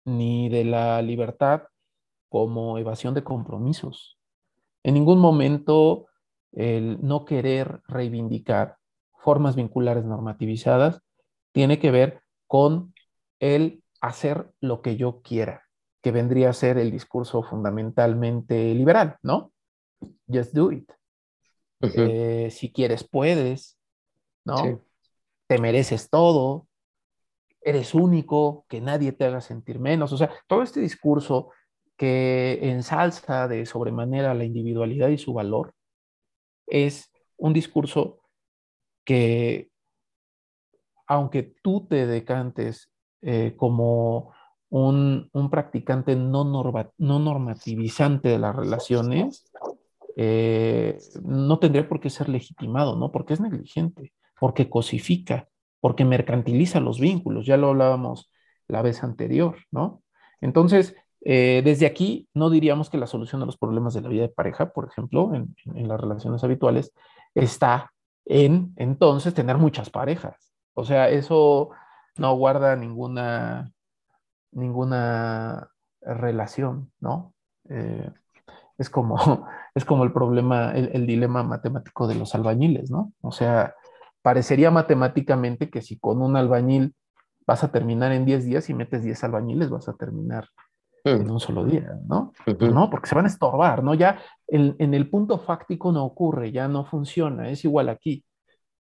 ni 0.05 0.49
de 0.49 0.63
la 0.65 1.01
libertad 1.01 1.63
como 2.29 2.77
evasión 2.77 3.13
de 3.13 3.23
compromisos. 3.23 4.19
En 4.83 4.93
ningún 4.93 5.19
momento 5.19 6.07
el 6.51 6.99
no 7.01 7.25
querer 7.25 7.81
reivindicar 7.87 8.77
formas 9.17 9.55
vinculares 9.55 10.05
normativizadas 10.05 11.01
tiene 11.51 11.79
que 11.79 11.91
ver 11.91 12.21
con 12.45 12.93
el 13.39 13.83
hacer 13.99 14.51
lo 14.61 14.81
que 14.81 14.95
yo 14.95 15.21
quiera 15.21 15.67
que 16.01 16.11
vendría 16.11 16.51
a 16.51 16.53
ser 16.53 16.77
el 16.77 16.89
discurso 16.89 17.43
fundamentalmente 17.43 18.73
liberal, 18.73 19.17
¿no? 19.23 19.51
Just 20.25 20.53
do 20.53 20.71
it. 20.71 20.89
Eh, 21.81 22.49
si 22.51 22.71
quieres, 22.71 23.07
puedes, 23.07 23.77
¿no? 24.45 24.81
Te 25.47 25.59
mereces 25.59 26.09
todo, 26.09 26.67
eres 27.61 27.93
único, 27.93 28.65
que 28.67 28.81
nadie 28.81 29.11
te 29.11 29.25
haga 29.25 29.41
sentir 29.41 29.79
menos. 29.79 30.11
O 30.13 30.17
sea, 30.17 30.31
todo 30.47 30.63
este 30.63 30.79
discurso 30.79 31.51
que 31.95 32.59
ensalza 32.61 33.47
de 33.47 33.65
sobremanera 33.65 34.33
la 34.33 34.45
individualidad 34.45 35.09
y 35.09 35.17
su 35.17 35.33
valor 35.33 35.73
es 36.67 37.11
un 37.37 37.53
discurso 37.53 38.19
que, 39.03 39.69
aunque 41.07 41.55
tú 41.63 41.87
te 41.87 42.05
decantes 42.05 42.91
eh, 43.21 43.55
como 43.57 44.33
un, 44.69 45.29
practicante 45.49 46.15
no, 46.15 46.43
no, 46.43 47.19
normativizante 47.19 48.29
de 48.29 48.39
las 48.39 48.55
relaciones, 48.55 49.49
eh, 50.19 50.97
no 51.23 51.59
tendría 51.59 51.87
por 51.87 51.99
qué 51.99 52.09
ser 52.09 52.27
legitimado, 52.27 52.95
¿no? 52.95 53.11
Porque 53.11 53.35
es 53.35 53.39
negligente, 53.39 54.13
porque 54.39 54.67
cosifica, 54.67 55.47
porque 55.79 56.05
mercantiliza 56.05 56.79
los 56.79 56.99
vínculos, 56.99 57.45
ya 57.45 57.55
lo 57.55 57.67
hablábamos 57.69 58.31
la 58.67 58.81
vez 58.81 59.03
anterior, 59.03 59.57
¿no? 59.69 60.01
Entonces, 60.41 60.95
eh, 61.21 61.61
desde 61.63 61.85
aquí 61.85 62.27
no 62.33 62.49
diríamos 62.49 62.89
que 62.89 62.97
la 62.97 63.05
solución 63.05 63.43
a 63.43 63.45
los 63.45 63.57
problemas 63.57 63.93
de 63.93 64.01
la 64.01 64.09
vida 64.09 64.23
de 64.23 64.29
pareja, 64.29 64.73
por 64.73 64.87
ejemplo, 64.87 65.35
en, 65.35 65.87
las 65.87 66.01
relaciones 66.01 66.43
habituales, 66.43 66.93
está 67.35 67.93
en 68.25 68.73
entonces 68.75 69.35
tener 69.35 69.57
muchas 69.57 69.91
parejas. 69.91 70.51
O 70.73 70.83
sea, 70.83 71.09
eso 71.09 71.69
no 72.17 72.35
guarda 72.35 72.75
ninguna 72.75 73.71
ninguna 74.51 75.69
relación, 76.01 76.91
¿no? 76.99 77.35
Eh, 77.69 78.09
es, 78.77 78.89
como, 78.89 79.17
es 79.75 79.85
como 79.85 80.03
el 80.03 80.13
problema, 80.13 80.71
el, 80.71 81.05
dilema 81.07 81.43
matemático 81.43 82.07
de 82.07 82.15
los 82.15 82.35
albañiles, 82.35 82.91
¿no? 82.91 83.13
O 83.21 83.31
sea, 83.31 83.73
parecería 84.21 84.71
matemáticamente 84.71 85.69
que 85.69 85.81
si 85.81 85.97
con 85.99 86.21
un 86.21 86.35
albañil 86.35 86.93
vas 87.45 87.63
a 87.63 87.71
terminar 87.71 88.11
en 88.11 88.25
10 88.25 88.45
días 88.45 88.69
y 88.69 88.73
metes 88.73 89.03
10 89.03 89.23
albañiles, 89.23 89.69
vas 89.69 89.87
a 89.87 89.93
terminar 89.93 90.47
en 91.03 91.29
un 91.29 91.39
solo 91.39 91.63
día, 91.65 91.97
¿no? 92.07 92.33
No, 92.59 92.89
porque 92.89 93.07
se 93.07 93.15
van 93.15 93.25
a 93.25 93.29
estorbar, 93.29 93.83
¿no? 93.83 93.93
Ya 93.93 94.19
en, 94.47 94.93
el 94.93 95.09
punto 95.09 95.39
fáctico 95.39 95.91
no 95.91 96.03
ocurre, 96.05 96.51
ya 96.51 96.67
no 96.67 96.85
funciona, 96.85 97.49
es 97.49 97.63
igual 97.63 97.89
aquí. 97.89 98.23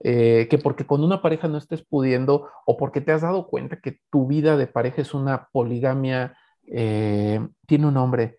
Eh, 0.03 0.47
que 0.49 0.57
porque 0.57 0.85
con 0.87 1.03
una 1.03 1.21
pareja 1.21 1.47
no 1.47 1.59
estés 1.59 1.83
pudiendo 1.83 2.49
o 2.65 2.75
porque 2.75 3.01
te 3.01 3.11
has 3.11 3.21
dado 3.21 3.45
cuenta 3.47 3.79
que 3.79 3.99
tu 4.09 4.25
vida 4.25 4.57
de 4.57 4.65
pareja 4.65 5.01
es 5.01 5.13
una 5.13 5.47
poligamia, 5.51 6.35
eh, 6.65 7.39
tiene 7.67 7.85
un 7.85 7.93
nombre, 7.93 8.37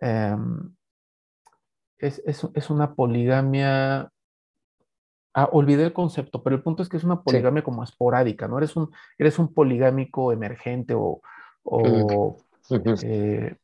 em, 0.00 0.73
es, 2.06 2.22
es, 2.54 2.70
una 2.70 2.94
poligamia, 2.94 4.10
ah, 5.34 5.48
olvidé 5.52 5.84
el 5.84 5.92
concepto, 5.92 6.42
pero 6.42 6.56
el 6.56 6.62
punto 6.62 6.82
es 6.82 6.88
que 6.88 6.96
es 6.96 7.04
una 7.04 7.22
poligamia 7.22 7.62
como 7.62 7.82
esporádica, 7.82 8.46
¿no? 8.48 8.58
Eres 8.58 8.76
un, 8.76 8.90
eres 9.18 9.38
un 9.38 9.52
poligámico 9.52 10.32
emergente 10.32 10.94
o, 10.94 11.22
o 11.64 12.36
eh, 13.02 13.56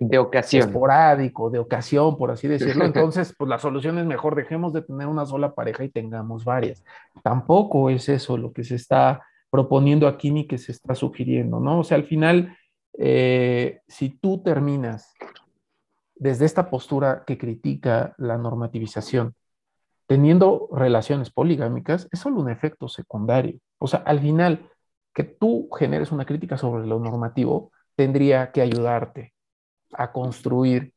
de 0.00 0.18
ocasión. 0.18 0.68
Esporádico, 0.68 1.48
de 1.48 1.58
ocasión, 1.58 2.16
por 2.18 2.30
así 2.30 2.48
decirlo. 2.48 2.84
Entonces, 2.86 3.34
pues 3.36 3.48
la 3.48 3.58
solución 3.58 3.98
es 3.98 4.06
mejor, 4.06 4.34
dejemos 4.34 4.72
de 4.72 4.82
tener 4.82 5.06
una 5.06 5.26
sola 5.26 5.54
pareja 5.54 5.84
y 5.84 5.88
tengamos 5.88 6.44
varias. 6.44 6.84
Tampoco 7.22 7.90
es 7.90 8.08
eso 8.08 8.36
lo 8.36 8.52
que 8.52 8.64
se 8.64 8.74
está 8.74 9.22
proponiendo 9.50 10.06
aquí 10.06 10.30
ni 10.30 10.46
que 10.46 10.58
se 10.58 10.72
está 10.72 10.94
sugiriendo, 10.94 11.58
¿no? 11.58 11.80
O 11.80 11.84
sea, 11.84 11.96
al 11.96 12.04
final, 12.04 12.56
eh, 12.98 13.80
si 13.88 14.10
tú 14.10 14.42
terminas 14.42 15.14
desde 16.20 16.44
esta 16.44 16.68
postura 16.68 17.24
que 17.26 17.38
critica 17.38 18.14
la 18.18 18.36
normativización, 18.36 19.34
teniendo 20.06 20.68
relaciones 20.70 21.30
poligámicas, 21.30 22.08
es 22.12 22.20
solo 22.20 22.40
un 22.40 22.50
efecto 22.50 22.88
secundario. 22.88 23.58
O 23.78 23.86
sea, 23.86 24.00
al 24.00 24.20
final, 24.20 24.68
que 25.14 25.24
tú 25.24 25.70
generes 25.70 26.12
una 26.12 26.26
crítica 26.26 26.58
sobre 26.58 26.86
lo 26.86 27.00
normativo, 27.00 27.72
tendría 27.96 28.52
que 28.52 28.60
ayudarte 28.60 29.32
a 29.92 30.12
construir 30.12 30.92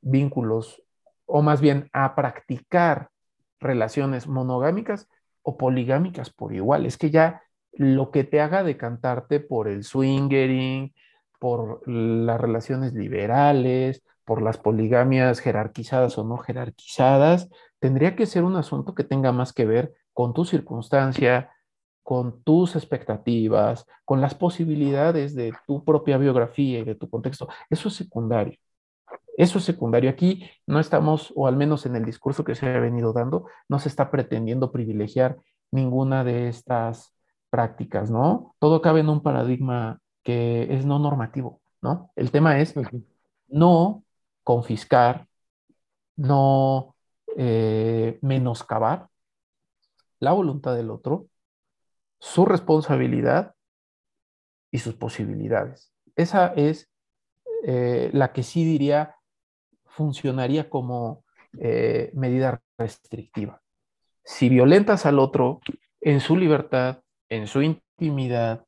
vínculos 0.00 0.82
o 1.24 1.40
más 1.40 1.60
bien 1.60 1.88
a 1.92 2.16
practicar 2.16 3.10
relaciones 3.60 4.26
monogámicas 4.26 5.08
o 5.42 5.56
poligámicas 5.56 6.30
por 6.30 6.52
igual. 6.52 6.84
Es 6.84 6.98
que 6.98 7.10
ya 7.10 7.42
lo 7.74 8.10
que 8.10 8.24
te 8.24 8.40
haga 8.40 8.64
decantarte 8.64 9.38
por 9.38 9.68
el 9.68 9.84
swingering, 9.84 10.92
por 11.38 11.88
las 11.88 12.40
relaciones 12.40 12.92
liberales, 12.92 14.02
por 14.24 14.42
las 14.42 14.58
poligamias 14.58 15.40
jerarquizadas 15.40 16.18
o 16.18 16.24
no 16.24 16.38
jerarquizadas, 16.38 17.48
tendría 17.78 18.16
que 18.16 18.26
ser 18.26 18.44
un 18.44 18.56
asunto 18.56 18.94
que 18.94 19.04
tenga 19.04 19.32
más 19.32 19.52
que 19.52 19.66
ver 19.66 19.94
con 20.12 20.32
tu 20.32 20.44
circunstancia, 20.44 21.50
con 22.02 22.42
tus 22.42 22.76
expectativas, 22.76 23.86
con 24.04 24.20
las 24.20 24.34
posibilidades 24.34 25.34
de 25.34 25.52
tu 25.66 25.84
propia 25.84 26.18
biografía 26.18 26.80
y 26.80 26.84
de 26.84 26.94
tu 26.94 27.08
contexto. 27.10 27.48
Eso 27.70 27.88
es 27.88 27.94
secundario. 27.94 28.58
Eso 29.36 29.58
es 29.58 29.64
secundario. 29.64 30.10
Aquí 30.10 30.48
no 30.66 30.80
estamos, 30.80 31.32
o 31.34 31.46
al 31.46 31.56
menos 31.56 31.86
en 31.86 31.96
el 31.96 32.04
discurso 32.04 32.44
que 32.44 32.54
se 32.54 32.66
ha 32.66 32.78
venido 32.78 33.12
dando, 33.12 33.46
no 33.68 33.78
se 33.78 33.88
está 33.88 34.10
pretendiendo 34.10 34.70
privilegiar 34.70 35.38
ninguna 35.70 36.24
de 36.24 36.48
estas 36.48 37.14
prácticas, 37.50 38.10
¿no? 38.10 38.54
Todo 38.58 38.80
cabe 38.80 39.00
en 39.00 39.08
un 39.08 39.22
paradigma 39.22 39.98
que 40.22 40.74
es 40.74 40.86
no 40.86 40.98
normativo, 40.98 41.60
¿no? 41.82 42.10
El 42.16 42.30
tema 42.30 42.60
es 42.60 42.74
no 43.48 44.04
confiscar, 44.44 45.26
no 46.16 46.94
eh, 47.36 48.18
menoscabar 48.22 49.08
la 50.20 50.32
voluntad 50.32 50.74
del 50.76 50.90
otro, 50.90 51.26
su 52.20 52.46
responsabilidad 52.46 53.54
y 54.70 54.78
sus 54.78 54.94
posibilidades. 54.94 55.92
Esa 56.16 56.48
es 56.54 56.90
eh, 57.64 58.10
la 58.12 58.32
que 58.32 58.42
sí 58.42 58.64
diría 58.64 59.16
funcionaría 59.86 60.68
como 60.68 61.24
eh, 61.58 62.10
medida 62.14 62.60
restrictiva. 62.78 63.62
Si 64.24 64.48
violentas 64.48 65.06
al 65.06 65.18
otro 65.18 65.60
en 66.00 66.20
su 66.20 66.36
libertad, 66.36 67.02
en 67.28 67.46
su 67.46 67.62
intimidad, 67.62 68.64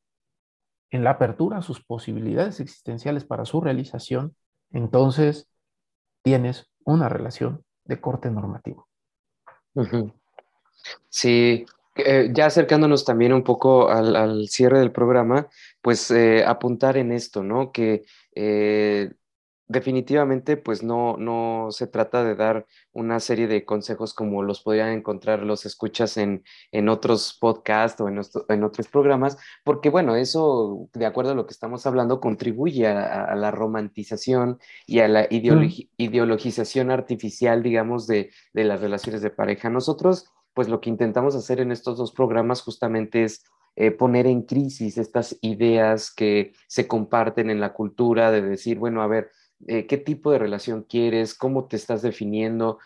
en 0.90 1.04
la 1.04 1.10
apertura 1.10 1.58
a 1.58 1.62
sus 1.62 1.84
posibilidades 1.84 2.60
existenciales 2.60 3.24
para 3.24 3.44
su 3.44 3.60
realización, 3.60 4.36
entonces 4.70 5.48
tienes 6.26 6.66
una 6.84 7.08
relación 7.08 7.62
de 7.84 8.00
corte 8.00 8.32
normativo. 8.32 8.88
Sí, 11.08 11.64
eh, 11.94 12.30
ya 12.34 12.46
acercándonos 12.46 13.04
también 13.04 13.32
un 13.32 13.44
poco 13.44 13.88
al, 13.88 14.48
cierre 14.48 14.80
del 14.80 14.90
programa, 14.90 15.46
pues 15.80 16.10
eh, 16.10 16.44
apuntar 16.44 16.96
en 16.96 17.12
esto, 17.12 17.44
¿no? 17.44 17.70
Que 17.70 18.06
eh, 18.34 19.12
definitivamente 19.68 20.56
pues 20.56 20.82
no, 20.82 21.16
no 21.16 21.68
se 21.70 21.86
trata 21.86 22.22
de 22.22 22.34
dar 22.34 22.66
una 22.92 23.20
serie 23.20 23.48
de 23.48 23.64
consejos 23.64 24.14
como 24.14 24.42
los 24.42 24.62
podrían 24.62 24.90
encontrar 24.90 25.42
los 25.42 25.66
escuchas 25.66 26.16
en, 26.16 26.42
otros 26.88 27.36
podcasts 27.40 28.00
o 28.00 28.08
en, 28.08 28.64
otros 28.64 28.88
programas, 28.88 29.38
porque 29.64 29.90
bueno, 29.90 30.16
eso, 30.16 30.88
de 30.94 31.06
acuerdo 31.06 31.32
a 31.32 31.34
lo 31.34 31.46
que 31.46 31.52
estamos 31.52 31.86
hablando, 31.86 32.20
contribuye 32.20 32.86
a, 32.86 33.34
la 33.34 33.50
romantización 33.50 34.58
y 34.86 35.00
a 35.00 35.08
la 35.08 35.22
mm. 35.22 35.68
ideologización 35.96 36.90
artificial, 36.90 37.62
digamos, 37.62 38.06
de, 38.06 38.30
de 38.52 38.64
las 38.64 38.80
relaciones 38.80 39.22
de 39.22 39.30
pareja. 39.30 39.68
Nosotros 39.70 40.30
pues 40.54 40.70
lo 40.70 40.80
que 40.80 40.88
intentamos 40.88 41.34
hacer 41.34 41.60
en 41.60 41.70
estos 41.70 41.98
dos 41.98 42.12
programas 42.12 42.62
justamente 42.62 43.24
es 43.24 43.44
eh, 43.78 43.90
poner 43.90 44.26
en 44.26 44.40
crisis 44.40 44.96
estas 44.96 45.36
ideas 45.42 46.10
que 46.10 46.54
se 46.66 46.88
comparten 46.88 47.50
en 47.50 47.60
la 47.60 47.74
cultura 47.74 48.30
de 48.30 48.40
decir, 48.40 48.78
bueno, 48.78 49.02
a 49.02 49.06
ver, 49.06 49.30
eh, 49.66 49.86
¿qué 49.86 49.96
tipo 49.96 50.30
de 50.30 50.38
relación 50.38 50.82
quieres? 50.82 51.34
¿Cómo 51.34 51.66
te 51.66 51.76
estás 51.76 52.02
definiendo? 52.02 52.78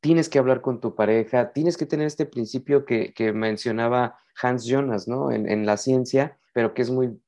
Tienes 0.00 0.28
que 0.28 0.38
hablar 0.38 0.60
con 0.60 0.80
tu 0.80 0.94
pareja, 0.94 1.52
tienes 1.52 1.76
que 1.76 1.86
tener 1.86 2.06
este 2.06 2.26
principio 2.26 2.84
que, 2.84 3.12
mencionaba 3.34 4.18
Hans 4.40 4.64
Jonas, 4.66 5.08
¿no? 5.08 5.32
En, 5.32 5.66
la 5.66 5.76
ciencia, 5.76 6.38
pero 6.52 6.74
que 6.74 6.82
es 6.82 6.90
muy, 6.90 7.20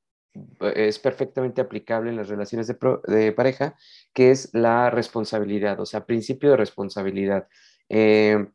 es 0.60 0.98
perfectamente 0.98 1.60
aplicable 1.60 2.10
en 2.10 2.16
las 2.16 2.28
relaciones 2.28 2.66
de, 2.68 2.76
de 3.08 3.32
pareja, 3.32 3.74
que 4.14 4.30
es 4.30 4.50
la 4.52 4.90
responsabilidad, 4.90 5.80
o 5.80 5.86
sea, 5.86 6.06
principio 6.06 6.50
de 6.50 6.56
responsabilidad. 6.56 7.48
Eh, 7.88 8.46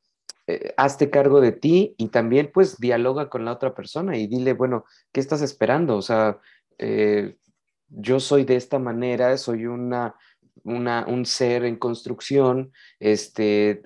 eh, 0.47 0.75
hazte 0.77 1.09
cargo 1.09 1.41
de 1.41 1.51
ti 1.51 1.95
y 1.97 2.09
también 2.09 2.51
pues 2.53 2.77
dialoga 2.77 3.29
con 3.29 3.45
la 3.45 3.51
otra 3.51 3.73
persona 3.73 4.15
y 4.15 4.27
dile, 4.27 4.53
bueno, 4.53 4.85
¿qué 5.11 5.19
estás 5.19 5.41
esperando? 5.41 5.97
O 5.97 6.03
sea, 6.03 6.39
eh, 6.77 7.35
yo 7.89 8.19
soy 8.19 8.43
de 8.43 8.55
esta 8.55 8.77
manera, 8.77 9.37
soy 9.37 9.65
una, 9.65 10.15
un 10.65 11.25
ser 11.25 11.63
en 11.63 11.77
construcción, 11.77 12.73
este, 12.99 13.81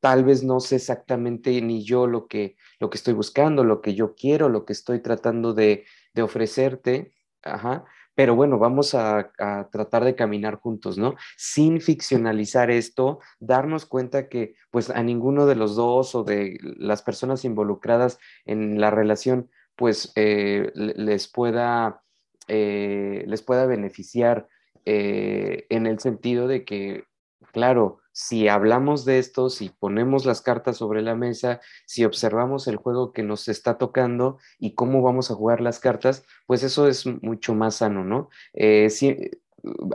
tal 0.00 0.24
vez 0.24 0.44
no 0.44 0.60
sé 0.60 0.76
exactamente 0.76 1.62
ni 1.62 1.84
yo 1.84 2.06
lo 2.06 2.26
que, 2.26 2.56
lo 2.78 2.90
que 2.90 2.98
estoy 2.98 3.14
buscando, 3.14 3.64
lo 3.64 3.80
que 3.80 3.94
yo 3.94 4.14
quiero, 4.14 4.48
lo 4.48 4.64
que 4.64 4.74
estoy 4.74 5.00
tratando 5.00 5.54
de, 5.54 5.86
de 6.12 6.22
ofrecerte, 6.22 7.14
ajá, 7.42 7.84
pero 8.14 8.36
bueno, 8.36 8.58
vamos 8.58 8.94
a, 8.94 9.32
tratar 9.72 10.04
de 10.04 10.14
caminar 10.14 10.56
juntos, 10.56 10.98
¿no? 10.98 11.16
Sin 11.36 11.80
ficcionalizar 11.80 12.70
esto, 12.70 13.18
darnos 13.40 13.86
cuenta 13.86 14.28
que 14.28 14.54
pues 14.70 14.90
a 14.90 15.02
ninguno 15.02 15.46
de 15.46 15.56
los 15.56 15.74
dos 15.74 16.14
o 16.14 16.22
de 16.22 16.58
las 16.62 17.02
personas 17.02 17.44
involucradas 17.44 18.18
en 18.44 18.80
la 18.80 18.90
relación 18.90 19.50
pues 19.76 20.12
eh, 20.14 20.70
les 20.74 21.26
pueda 21.26 22.02
eh, 22.46 23.24
les 23.26 23.42
pueda 23.42 23.66
beneficiar 23.66 24.48
eh, 24.84 25.66
en 25.70 25.86
el 25.86 25.98
sentido 25.98 26.48
de 26.48 26.64
que, 26.64 27.04
claro, 27.52 28.00
si 28.12 28.46
hablamos 28.46 29.04
de 29.04 29.18
esto, 29.18 29.50
si 29.50 29.70
ponemos 29.70 30.24
las 30.24 30.40
cartas 30.40 30.76
sobre 30.76 31.02
la 31.02 31.16
mesa, 31.16 31.60
si 31.84 32.04
observamos 32.04 32.68
el 32.68 32.76
juego 32.76 33.12
que 33.12 33.24
nos 33.24 33.48
está 33.48 33.76
tocando 33.76 34.38
y 34.58 34.74
cómo 34.74 35.02
vamos 35.02 35.30
a 35.30 35.34
jugar 35.34 35.60
las 35.60 35.80
cartas, 35.80 36.24
pues 36.46 36.62
eso 36.62 36.86
es 36.86 37.06
mucho 37.06 37.54
más 37.54 37.76
sano, 37.76 38.04
¿no? 38.04 38.28
Eh, 38.52 38.88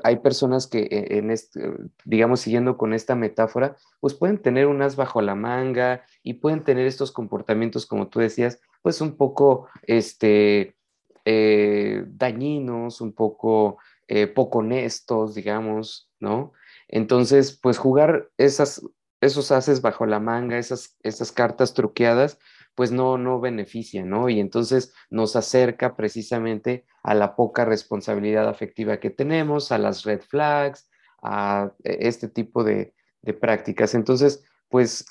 hay 0.03 0.17
personas 0.17 0.67
que 0.67 0.79
e, 0.79 1.17
en 1.17 1.31
este, 1.31 1.71
digamos, 2.03 2.41
siguiendo 2.41 2.77
con 2.77 2.93
esta 2.93 3.15
metáfora, 3.15 3.77
pues 3.99 4.13
pueden 4.13 4.41
tener 4.41 4.67
un 4.67 4.81
as 4.81 4.95
bajo 4.95 5.21
la 5.21 5.35
manga 5.35 6.03
y 6.23 6.35
pueden 6.35 6.63
tener 6.63 6.87
estos 6.87 7.11
comportamientos, 7.11 7.85
como 7.85 8.09
tú 8.09 8.19
decías, 8.19 8.59
pues 8.81 9.01
un 9.01 9.15
poco, 9.15 9.67
este, 9.83 10.75
eh, 11.25 12.03
dañinos, 12.07 13.01
un 13.01 13.13
poco 13.13 13.77
eh, 14.09 14.25
poco 14.25 14.59
honestos, 14.59 15.35
digamos, 15.35 16.09
¿no? 16.19 16.51
Entonces, 16.87 17.59
pues 17.61 17.77
jugar 17.77 18.31
esas, 18.37 18.81
esos 19.21 19.51
haces 19.51 19.81
bajo 19.81 20.07
la 20.07 20.19
manga, 20.19 20.57
esas, 20.57 20.97
esas 21.03 21.31
cartas 21.31 21.75
truqueadas, 21.75 22.39
pues 22.73 22.91
no, 22.91 23.19
no 23.19 23.39
beneficia, 23.39 24.03
¿no? 24.03 24.27
Y 24.27 24.39
entonces 24.39 24.95
nos 25.11 25.35
acerca 25.35 25.95
precisamente 25.95 26.87
a 27.03 27.13
la 27.13 27.35
poca 27.35 27.65
responsabilidad 27.65 28.49
afectiva 28.49 28.99
que 28.99 29.11
tenemos, 29.11 29.71
a 29.71 29.77
las 29.77 30.03
red 30.05 30.21
flags, 30.21 30.89
a 31.21 31.71
e, 31.83 32.07
este 32.07 32.29
tipo 32.29 32.63
de, 32.63 32.95
prácticas. 33.39 33.93
Entonces, 33.93 34.43
pues 34.69 35.05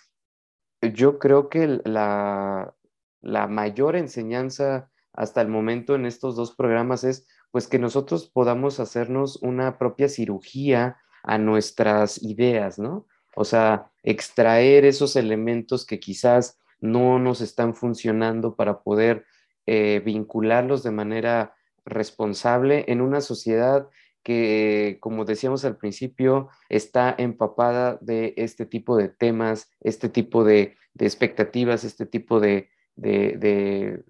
yo 0.81 1.21
creo 1.21 1.49
que 1.49 1.81
la, 1.85 2.75
la 3.21 3.47
mayor 3.47 3.95
enseñanza 3.95 4.91
hasta 5.13 5.41
el 5.41 5.49
momento 5.49 5.95
en 5.95 6.05
estos 6.05 6.35
dos 6.35 6.57
programas 6.57 7.05
es 7.05 7.29
pues 7.51 7.67
que 7.67 7.79
nosotros 7.79 8.29
podamos 8.29 8.81
hacernos 8.81 9.37
una 9.43 9.79
propia 9.79 10.09
cirugía 10.09 10.99
a 11.23 11.39
nuestras 11.39 12.23
ideas, 12.23 12.79
¿no? 12.79 13.07
O 13.37 13.45
sea, 13.45 13.91
extraer 14.03 14.85
esos 14.85 15.17
elementos 15.17 15.87
que 15.87 16.01
quizás 16.01 16.59
no 16.81 17.19
nos 17.19 17.41
están 17.41 17.75
funcionando 17.75 18.55
para 18.57 18.81
poder 18.81 19.25
eh, 19.67 20.01
vincularlos 20.05 20.83
de 20.83 20.91
manera 20.91 21.55
responsable 21.85 22.85
en 22.89 23.01
una 23.01 23.21
sociedad 23.21 23.89
que, 24.23 24.99
como 25.01 25.25
decíamos 25.25 25.65
al 25.65 25.77
principio, 25.77 26.49
está 26.69 27.15
empapada 27.17 27.99
de 28.01 28.35
este 28.37 28.67
tipo 28.67 28.97
de 28.97 29.09
temas, 29.09 29.71
este 29.81 30.09
tipo 30.09 30.45
de, 30.45 30.77
expectativas, 30.99 31.85
este 31.85 32.07
tipo 32.07 32.41
de, 32.41 32.71
eh, 33.03 34.03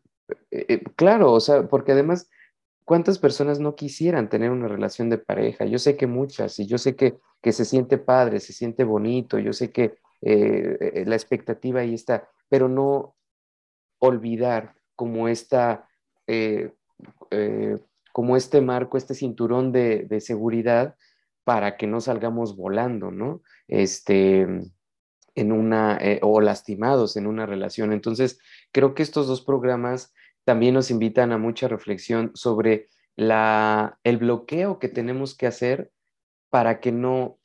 eh, 0.51 0.83
claro, 0.97 1.33
o 1.33 1.41
sea, 1.41 1.69
porque 1.69 1.93
además, 1.93 2.31
¿cuántas 2.89 3.19
personas 3.19 3.61
no 3.61 3.77
quisieran 3.77 4.31
tener 4.31 4.51
una 4.51 4.67
relación 4.67 5.11
de 5.11 5.19
pareja? 5.19 5.67
Yo 5.67 5.79
sé 5.79 5.97
que 5.97 6.07
muchas, 6.09 6.59
y 6.59 6.67
yo 6.67 6.79
sé 6.79 6.97
que, 6.97 7.19
que 7.43 7.53
se 7.53 7.65
siente 7.65 7.99
padre, 7.99 8.41
se 8.41 8.55
siente 8.55 8.83
bonito, 8.83 9.39
yo 9.39 9.53
sé 9.53 9.71
que 9.71 9.99
eh, 10.23 11.05
la 11.07 11.15
expectativa 11.15 11.81
ahí 11.81 11.95
está, 11.95 12.29
pero 12.49 12.69
no 12.69 13.15
olvidar 14.01 14.75
como 14.97 15.29
esta 15.29 15.85
como 18.19 18.37
este 18.37 18.61
marco, 18.61 18.97
este 18.97 19.15
cinturón 19.15 19.71
de, 19.71 20.21
seguridad 20.21 20.97
para 21.45 21.77
que 21.77 21.87
no 21.87 22.01
salgamos 22.01 22.57
volando, 22.57 23.13
¿no? 23.13 23.43
Este, 23.69 24.41
en 25.37 25.53
una, 25.53 25.97
eh, 26.01 26.19
o 26.23 26.41
lastimados 26.41 27.17
en 27.17 27.29
una 27.29 27.47
relación. 27.47 27.93
Entonces, 27.93 28.41
creo 28.73 28.97
que 28.97 29.05
estos 29.05 29.29
dos 29.29 29.43
programas 29.43 30.13
también 30.49 30.73
nos 30.73 30.91
invitan 30.91 31.31
a 31.33 31.37
mucha 31.37 31.69
reflexión 31.69 32.31
sobre 32.33 32.89
la, 33.17 33.99
el 34.03 34.17
bloqueo 34.17 34.79
que 34.79 34.89
tenemos 34.89 35.37
que 35.37 35.47
hacer 35.47 35.93
para 36.49 36.81
que 36.81 36.91
no 36.91 37.39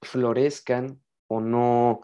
florezcan 0.00 1.02
o 1.26 1.40
no 1.40 2.02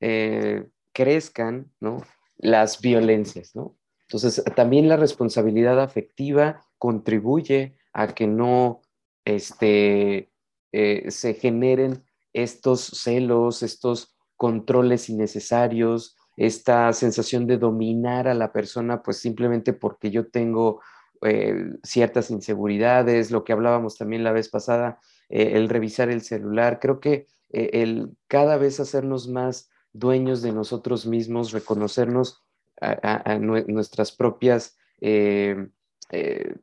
eh, 0.00 0.68
crezcan, 0.92 1.72
¿no? 1.80 2.02
Las 2.36 2.82
violencias, 2.82 3.56
¿no? 3.56 3.78
Entonces, 4.02 4.44
también 4.54 4.90
la 4.90 4.98
responsabilidad 4.98 5.80
afectiva 5.80 6.66
contribuye 6.76 7.78
a 7.94 8.08
que 8.08 8.26
no 8.26 8.82
este, 9.24 10.30
eh, 10.72 11.10
se 11.10 11.32
generen 11.32 12.04
estos 12.34 12.82
celos, 12.82 13.62
estos 13.62 14.14
controles 14.36 15.08
innecesarios, 15.08 16.17
esta 16.38 16.90
sensación 16.94 17.46
de 17.46 17.58
dominar 17.58 18.28
a 18.28 18.34
la 18.34 18.52
persona, 18.52 19.02
pues 19.02 19.18
simplemente 19.18 19.74
porque 19.74 20.10
yo 20.10 20.28
tengo 20.28 20.80
eh, 21.22 21.72
ciertas 21.82 22.30
inseguridades, 22.30 23.30
lo 23.30 23.44
que 23.44 23.52
hablábamos 23.52 23.98
también 23.98 24.24
la 24.24 24.32
vez 24.32 24.48
pasada, 24.48 24.98
eh, 25.28 25.52
el 25.54 25.68
revisar 25.68 26.08
el 26.08 26.22
celular. 26.22 26.78
Creo 26.80 27.00
que 27.00 27.26
el 27.50 28.16
cada 28.26 28.56
vez 28.56 28.80
hacernos 28.80 29.28
más 29.28 29.70
dueños 29.92 30.42
de 30.42 30.52
nosotros 30.52 31.06
mismos, 31.06 31.52
reconocernos 31.52 32.44
a, 32.80 33.38
nuestras 33.38 34.12
propias 34.12 34.76
eh, 35.00 35.68
eh, 36.10 36.54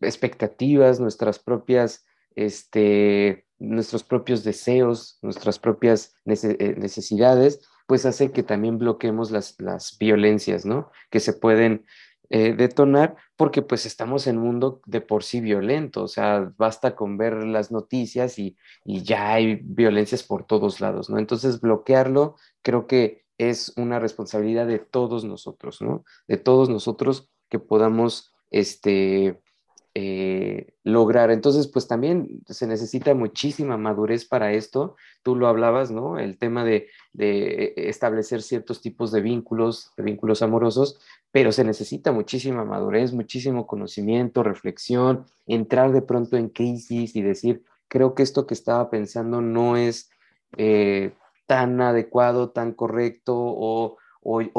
expectativas, 0.00 1.00
nuestras 1.00 1.38
propias, 1.38 2.06
este, 2.34 3.46
nuestros 3.58 4.04
propios 4.04 4.44
deseos, 4.44 5.18
nuestras 5.22 5.58
propias 5.58 6.14
eh, 6.26 6.74
necesidades, 6.78 7.60
pues 7.88 8.06
hace 8.06 8.30
que 8.30 8.44
también 8.44 8.78
bloqueemos 8.78 9.30
las, 9.30 9.56
las 9.58 9.96
violencias, 9.98 10.66
¿no? 10.66 10.90
Que 11.10 11.20
se 11.20 11.32
pueden 11.32 11.86
detonar 12.30 13.16
porque 13.36 13.62
pues 13.62 13.86
estamos 13.86 14.26
en 14.26 14.36
un 14.36 14.44
mundo 14.44 14.82
de 14.84 15.00
por 15.00 15.24
sí 15.24 15.40
violento, 15.40 16.02
o 16.02 16.08
sea, 16.08 16.52
basta 16.58 16.94
con 16.94 17.16
ver 17.16 17.42
las 17.44 17.72
noticias 17.72 18.38
y, 18.38 18.54
y 18.84 19.02
ya 19.02 19.32
hay 19.32 19.60
violencias 19.62 20.22
por 20.22 20.44
todos 20.44 20.80
lados, 20.82 21.08
¿no? 21.08 21.18
Entonces, 21.18 21.58
bloquearlo 21.62 22.36
creo 22.60 22.86
que 22.86 23.24
es 23.38 23.72
una 23.78 23.98
responsabilidad 23.98 24.66
de 24.66 24.78
todos 24.78 25.24
nosotros, 25.24 25.80
¿no? 25.80 26.04
De 26.26 26.36
todos 26.36 26.68
nosotros 26.68 27.30
que 27.48 27.58
podamos 27.58 28.34
este, 28.50 29.40
eh, 30.00 30.74
lograr. 30.84 31.30
Entonces, 31.30 31.66
pues 31.66 31.88
también 31.88 32.42
se 32.46 32.66
necesita 32.66 33.14
muchísima 33.14 33.76
madurez 33.76 34.24
para 34.24 34.52
esto. 34.52 34.96
Tú 35.22 35.34
lo 35.34 35.48
hablabas, 35.48 35.90
¿no? 35.90 36.18
El 36.18 36.38
tema 36.38 36.64
de, 36.64 36.88
de 37.12 37.74
establecer 37.76 38.42
ciertos 38.42 38.80
tipos 38.80 39.10
de 39.10 39.20
vínculos, 39.20 39.90
de 39.96 40.04
vínculos 40.04 40.42
amorosos, 40.42 41.00
pero 41.32 41.50
se 41.50 41.64
necesita 41.64 42.12
muchísima 42.12 42.64
madurez, 42.64 43.12
muchísimo 43.12 43.66
conocimiento, 43.66 44.42
reflexión, 44.42 45.26
entrar 45.46 45.92
de 45.92 46.02
pronto 46.02 46.36
en 46.36 46.48
crisis 46.48 47.16
y 47.16 47.22
decir, 47.22 47.64
creo 47.88 48.14
que 48.14 48.22
esto 48.22 48.46
que 48.46 48.54
estaba 48.54 48.90
pensando 48.90 49.40
no 49.40 49.76
es... 49.76 50.10
Eh, 50.56 51.12
tan 51.48 51.80
adecuado, 51.80 52.50
tan 52.50 52.74
correcto 52.74 53.34
o, 53.34 53.96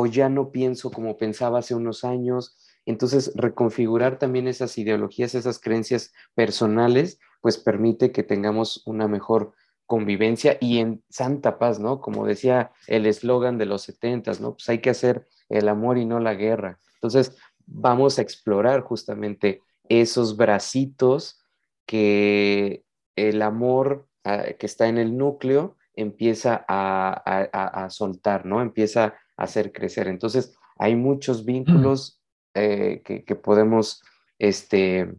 ya 0.07 0.27
no 0.27 0.49
pienso 0.49 0.89
como 0.89 1.17
pensaba 1.17 1.59
hace 1.59 1.75
unos 1.75 2.03
años. 2.03 2.57
Entonces, 2.89 3.31
reconfigurar 3.35 4.17
también 4.17 4.47
esas 4.47 4.75
ideologías, 4.79 5.35
esas 5.35 5.59
creencias 5.59 6.11
personales, 6.33 7.19
pues 7.39 7.59
permite 7.59 8.11
que 8.11 8.23
tengamos 8.23 8.81
una 8.87 9.07
mejor 9.07 9.53
convivencia 9.85 10.57
y 10.59 10.79
en 10.79 11.03
santa 11.07 11.59
paz, 11.59 11.79
¿no? 11.79 12.01
Como 12.01 12.25
decía 12.25 12.71
el 12.87 13.05
eslogan 13.05 13.59
de 13.59 13.67
los 13.67 13.83
setentas, 13.83 14.41
¿no? 14.41 14.53
Pues 14.53 14.67
hay 14.69 14.79
que 14.79 14.89
hacer 14.89 15.27
el 15.49 15.69
amor 15.69 15.99
y 15.99 16.05
no 16.05 16.19
la 16.19 16.33
guerra. 16.33 16.79
Entonces, 16.95 17.37
vamos 17.67 18.17
a 18.17 18.23
explorar 18.23 18.81
justamente 18.81 19.61
esos 19.87 20.35
bracitos 20.35 21.43
que 21.85 22.83
el 23.15 23.43
amor 23.43 24.07
ah, 24.23 24.45
que 24.57 24.65
está 24.65 24.87
en 24.87 24.97
el 24.97 25.15
núcleo 25.15 25.77
empieza 25.93 26.65
a, 26.67 27.87
soltar, 27.91 28.47
¿no? 28.47 28.63
Empieza 28.63 29.13
a 29.37 29.43
hacer 29.43 29.71
crecer. 29.73 30.07
Entonces, 30.07 30.57
hay 30.79 30.95
muchos 30.95 31.45
vínculos 31.45 32.18
eh, 32.61 33.01
que, 33.03 33.35
podemos, 33.35 34.03
este, 34.37 35.13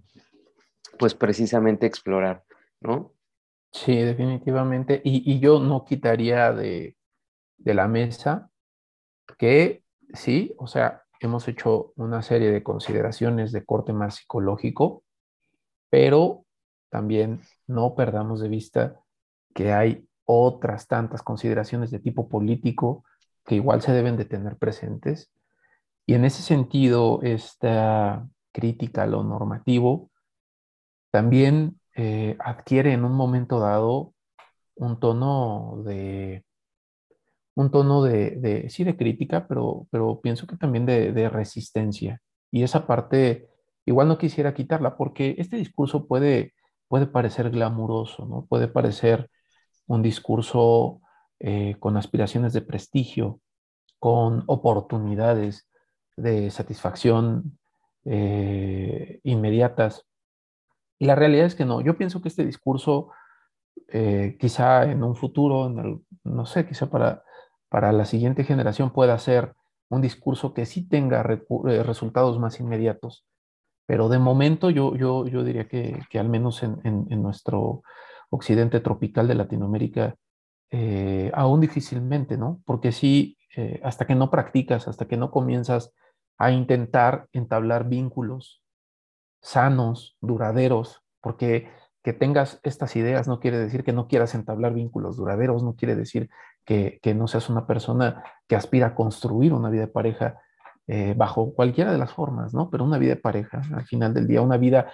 pues 0.98 1.14
precisamente 1.14 1.86
explorar, 1.86 2.44
¿no? 2.80 3.12
Sí, 3.72 3.96
definitivamente. 3.96 5.00
Y, 5.04 5.38
yo 5.40 5.60
no 5.60 5.84
quitaría 5.84 6.52
de, 6.52 6.96
de 7.58 7.74
la 7.74 7.88
mesa 7.88 8.50
que 9.38 9.84
sí, 10.12 10.54
o 10.58 10.66
sea, 10.66 11.04
hemos 11.20 11.46
hecho 11.48 11.92
una 11.96 12.22
serie 12.22 12.50
de 12.50 12.62
consideraciones 12.62 13.52
de 13.52 13.64
corte 13.64 13.92
más 13.92 14.16
psicológico, 14.16 15.04
pero 15.90 16.44
también 16.90 17.40
no 17.66 17.94
perdamos 17.94 18.40
de 18.40 18.48
vista 18.48 19.00
que 19.54 19.72
hay 19.72 20.06
otras 20.24 20.86
tantas 20.86 21.22
consideraciones 21.22 21.90
de 21.90 21.98
tipo 21.98 22.28
político 22.28 23.04
que 23.44 23.56
igual 23.56 23.82
se 23.82 23.92
deben 23.92 24.16
de 24.16 24.24
tener 24.24 24.56
presentes. 24.56 25.30
Y 26.10 26.14
en 26.14 26.24
ese 26.24 26.42
sentido, 26.42 27.20
esta 27.22 28.28
crítica 28.50 29.04
a 29.04 29.06
lo 29.06 29.22
normativo 29.22 30.10
también 31.12 31.78
eh, 31.94 32.36
adquiere 32.40 32.92
en 32.94 33.04
un 33.04 33.12
momento 33.12 33.60
dado 33.60 34.12
un 34.74 34.98
tono 34.98 35.84
de, 35.84 36.44
un 37.54 37.70
tono 37.70 38.02
de, 38.02 38.66
sí, 38.70 38.82
de 38.82 38.96
crítica, 38.96 39.46
pero, 39.46 39.86
pero 39.92 40.20
pienso 40.20 40.48
que 40.48 40.56
también 40.56 40.84
de, 40.84 41.28
resistencia. 41.28 42.20
Y 42.50 42.64
esa 42.64 42.88
parte 42.88 43.48
igual 43.86 44.08
no 44.08 44.18
quisiera 44.18 44.52
quitarla, 44.52 44.96
porque 44.96 45.36
este 45.38 45.58
discurso 45.58 46.08
puede, 46.08 46.54
puede 46.88 47.06
parecer 47.06 47.50
glamuroso, 47.50 48.26
¿no? 48.26 48.46
Puede 48.46 48.66
parecer 48.66 49.30
un 49.86 50.02
discurso 50.02 51.02
eh, 51.38 51.76
con 51.78 51.96
aspiraciones 51.96 52.52
de 52.52 52.62
prestigio, 52.62 53.40
con 54.00 54.42
oportunidades 54.48 55.69
de 56.20 56.50
satisfacción 56.50 57.58
eh, 58.04 59.20
inmediatas. 59.24 60.06
Y 60.98 61.06
la 61.06 61.14
realidad 61.14 61.46
es 61.46 61.54
que 61.54 61.64
no. 61.64 61.80
Yo 61.80 61.96
pienso 61.96 62.20
que 62.20 62.28
este 62.28 62.44
discurso, 62.44 63.10
eh, 63.88 64.36
quizá 64.38 64.84
en 64.84 65.02
un 65.02 65.16
futuro, 65.16 65.68
no 66.24 66.46
sé, 66.46 66.66
quizá 66.66 66.90
para, 66.90 67.22
para 67.68 67.92
la 67.92 68.04
siguiente 68.04 68.44
generación 68.44 68.90
pueda 68.90 69.18
ser 69.18 69.54
un 69.88 70.02
discurso 70.02 70.54
que 70.54 70.66
sí 70.66 70.88
tenga 70.88 71.22
resultados 71.22 72.38
más 72.38 72.60
inmediatos. 72.60 73.24
Pero 73.86 74.08
de 74.08 74.18
momento 74.18 74.70
yo, 74.70 74.94
yo, 74.94 75.26
yo 75.26 75.42
diría 75.42 75.66
que, 75.66 76.06
al 76.18 76.28
menos 76.28 76.62
en, 76.62 76.78
en 76.84 77.22
nuestro 77.22 77.82
occidente 78.30 78.80
tropical 78.80 79.26
de 79.26 79.34
Latinoamérica, 79.34 80.16
eh, 80.70 81.32
aún 81.34 81.60
difícilmente, 81.60 82.36
¿no? 82.36 82.62
Porque 82.64 82.92
sí, 82.92 83.36
eh, 83.56 83.80
hasta 83.82 84.06
que 84.06 84.14
no 84.14 84.30
practicas, 84.30 84.86
hasta 84.86 85.08
que 85.08 85.16
no 85.16 85.30
comienzas 85.32 85.92
a 86.40 86.50
intentar 86.50 87.28
entablar 87.34 87.86
vínculos 87.86 88.62
sanos, 89.42 90.16
duraderos, 90.22 91.02
porque 91.20 91.70
que 92.02 92.14
tengas 92.14 92.60
estas 92.62 92.96
ideas 92.96 93.28
no 93.28 93.40
quiere 93.40 93.58
decir 93.58 93.84
que 93.84 93.92
no 93.92 94.08
quieras 94.08 94.34
entablar 94.34 94.72
vínculos 94.72 95.18
duraderos, 95.18 95.62
no 95.62 95.76
quiere 95.76 95.94
decir 95.96 96.30
que, 96.64 96.98
no 97.14 97.28
seas 97.28 97.50
una 97.50 97.66
persona 97.66 98.24
que 98.48 98.56
aspira 98.56 98.88
a 98.88 98.94
construir 98.94 99.52
una 99.52 99.68
vida 99.68 99.82
de 99.82 99.92
pareja 99.92 100.40
eh, 100.86 101.12
bajo 101.14 101.52
cualquiera 101.52 101.92
de 101.92 101.98
las 101.98 102.14
formas, 102.14 102.54
¿no? 102.54 102.70
Pero 102.70 102.84
una 102.84 102.96
vida 102.96 103.16
de 103.16 103.20
pareja, 103.20 103.60
al 103.74 103.84
final 103.84 104.14
del 104.14 104.26
día, 104.26 104.40
una 104.40 104.56
vida 104.56 104.90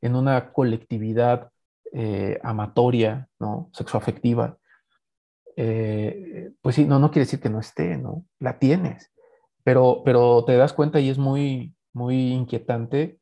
en 0.00 0.16
una 0.16 0.52
colectividad 0.52 1.50
eh, 1.92 2.40
amatoria, 2.42 3.28
¿no? 3.38 3.70
Sexoafectiva, 3.72 4.56
eh, 5.54 6.50
pues 6.60 6.74
sí, 6.74 6.86
no, 6.86 6.98
no 6.98 7.12
quiere 7.12 7.26
decir 7.26 7.40
que 7.40 7.50
no 7.50 7.60
esté, 7.60 7.96
¿no? 7.96 8.24
La 8.40 8.58
tienes, 8.58 9.12
pero, 9.64 10.02
pero 10.04 10.44
te 10.44 10.56
das 10.56 10.72
cuenta 10.72 11.00
y 11.00 11.08
es 11.08 11.18
muy, 11.18 11.74
muy 11.92 12.32
inquietante 12.32 13.18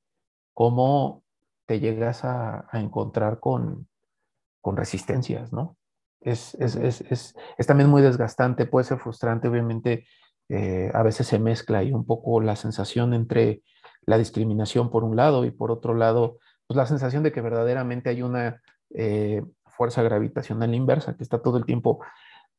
cómo 0.55 1.22
te 1.66 1.80
llegas 1.80 2.24
a, 2.24 2.66
encontrar 2.72 3.41
con, 3.41 3.89
con, 4.61 4.76
resistencias, 4.76 5.53
¿no? 5.53 5.76
Es, 6.20 6.55
es, 6.55 6.74
es, 6.76 7.34
es, 7.59 7.66
también 7.66 7.91
muy 7.91 8.03
desgastante, 8.03 8.66
puede 8.66 8.84
ser 8.84 8.99
frustrante, 8.99 9.49
obviamente 9.49 10.07
eh, 10.49 10.91
a 10.95 11.03
veces 11.03 11.26
se 11.26 11.39
mezcla 11.39 11.82
y 11.82 11.93
un 11.93 12.07
poco 12.07 12.41
la 12.41 12.57
sensación 12.57 13.14
entre 13.14 13.62
la 14.07 14.18
discriminación 14.18 14.91
por 14.91 15.05
un 15.05 15.14
lado 15.14 15.45
y 15.45 15.51
por 15.51 15.70
otro 15.70 15.95
lado, 15.95 16.39
pues 16.66 16.76
la 16.76 16.86
sensación 16.86 17.22
de 17.22 17.32
que 17.32 17.43
verdaderamente 17.43 18.09
hay 18.09 18.22
una 18.22 18.62
eh, 18.91 19.43
fuerza 19.66 20.03
gravitacional 20.03 20.74
inversa 20.74 21.16
que 21.16 21.22
está 21.22 21.41
todo 21.41 21.59
el 21.59 21.66
tiempo 21.66 22.01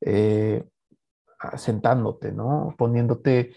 eh, 0.02 0.64
sentándote, 1.58 2.32
¿no? 2.32 2.76
Poniéndote 2.78 3.56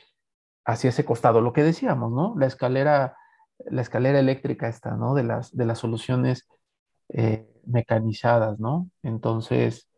hacia 0.65 0.91
ese 0.91 1.05
costado. 1.05 1.41
Lo 1.41 1.53
que 1.53 1.63
decíamos, 1.63 2.13
¿no? 2.13 2.35
La 2.39 2.47
escalera, 2.47 3.17
la 3.59 3.83
escalera 3.83 4.19
eléctrica 4.19 4.69
está, 4.69 4.97
¿no? 4.97 5.15
De 5.15 5.25
las, 5.25 5.57
de 5.57 5.67
las 5.67 5.79
soluciones 5.79 6.49
eh, 7.09 7.47
mecanizadas, 7.67 8.59
¿no? 8.59 8.89
Entonces, 9.03 9.89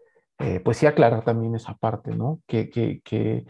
pues 0.65 0.77
sí 0.77 0.85
aclarar 0.87 1.25
también 1.25 1.55
esa 1.55 1.75
parte, 1.75 2.15
¿no? 2.15 2.41
Que, 2.47 2.69
que, 2.69 3.01
que, 3.03 3.47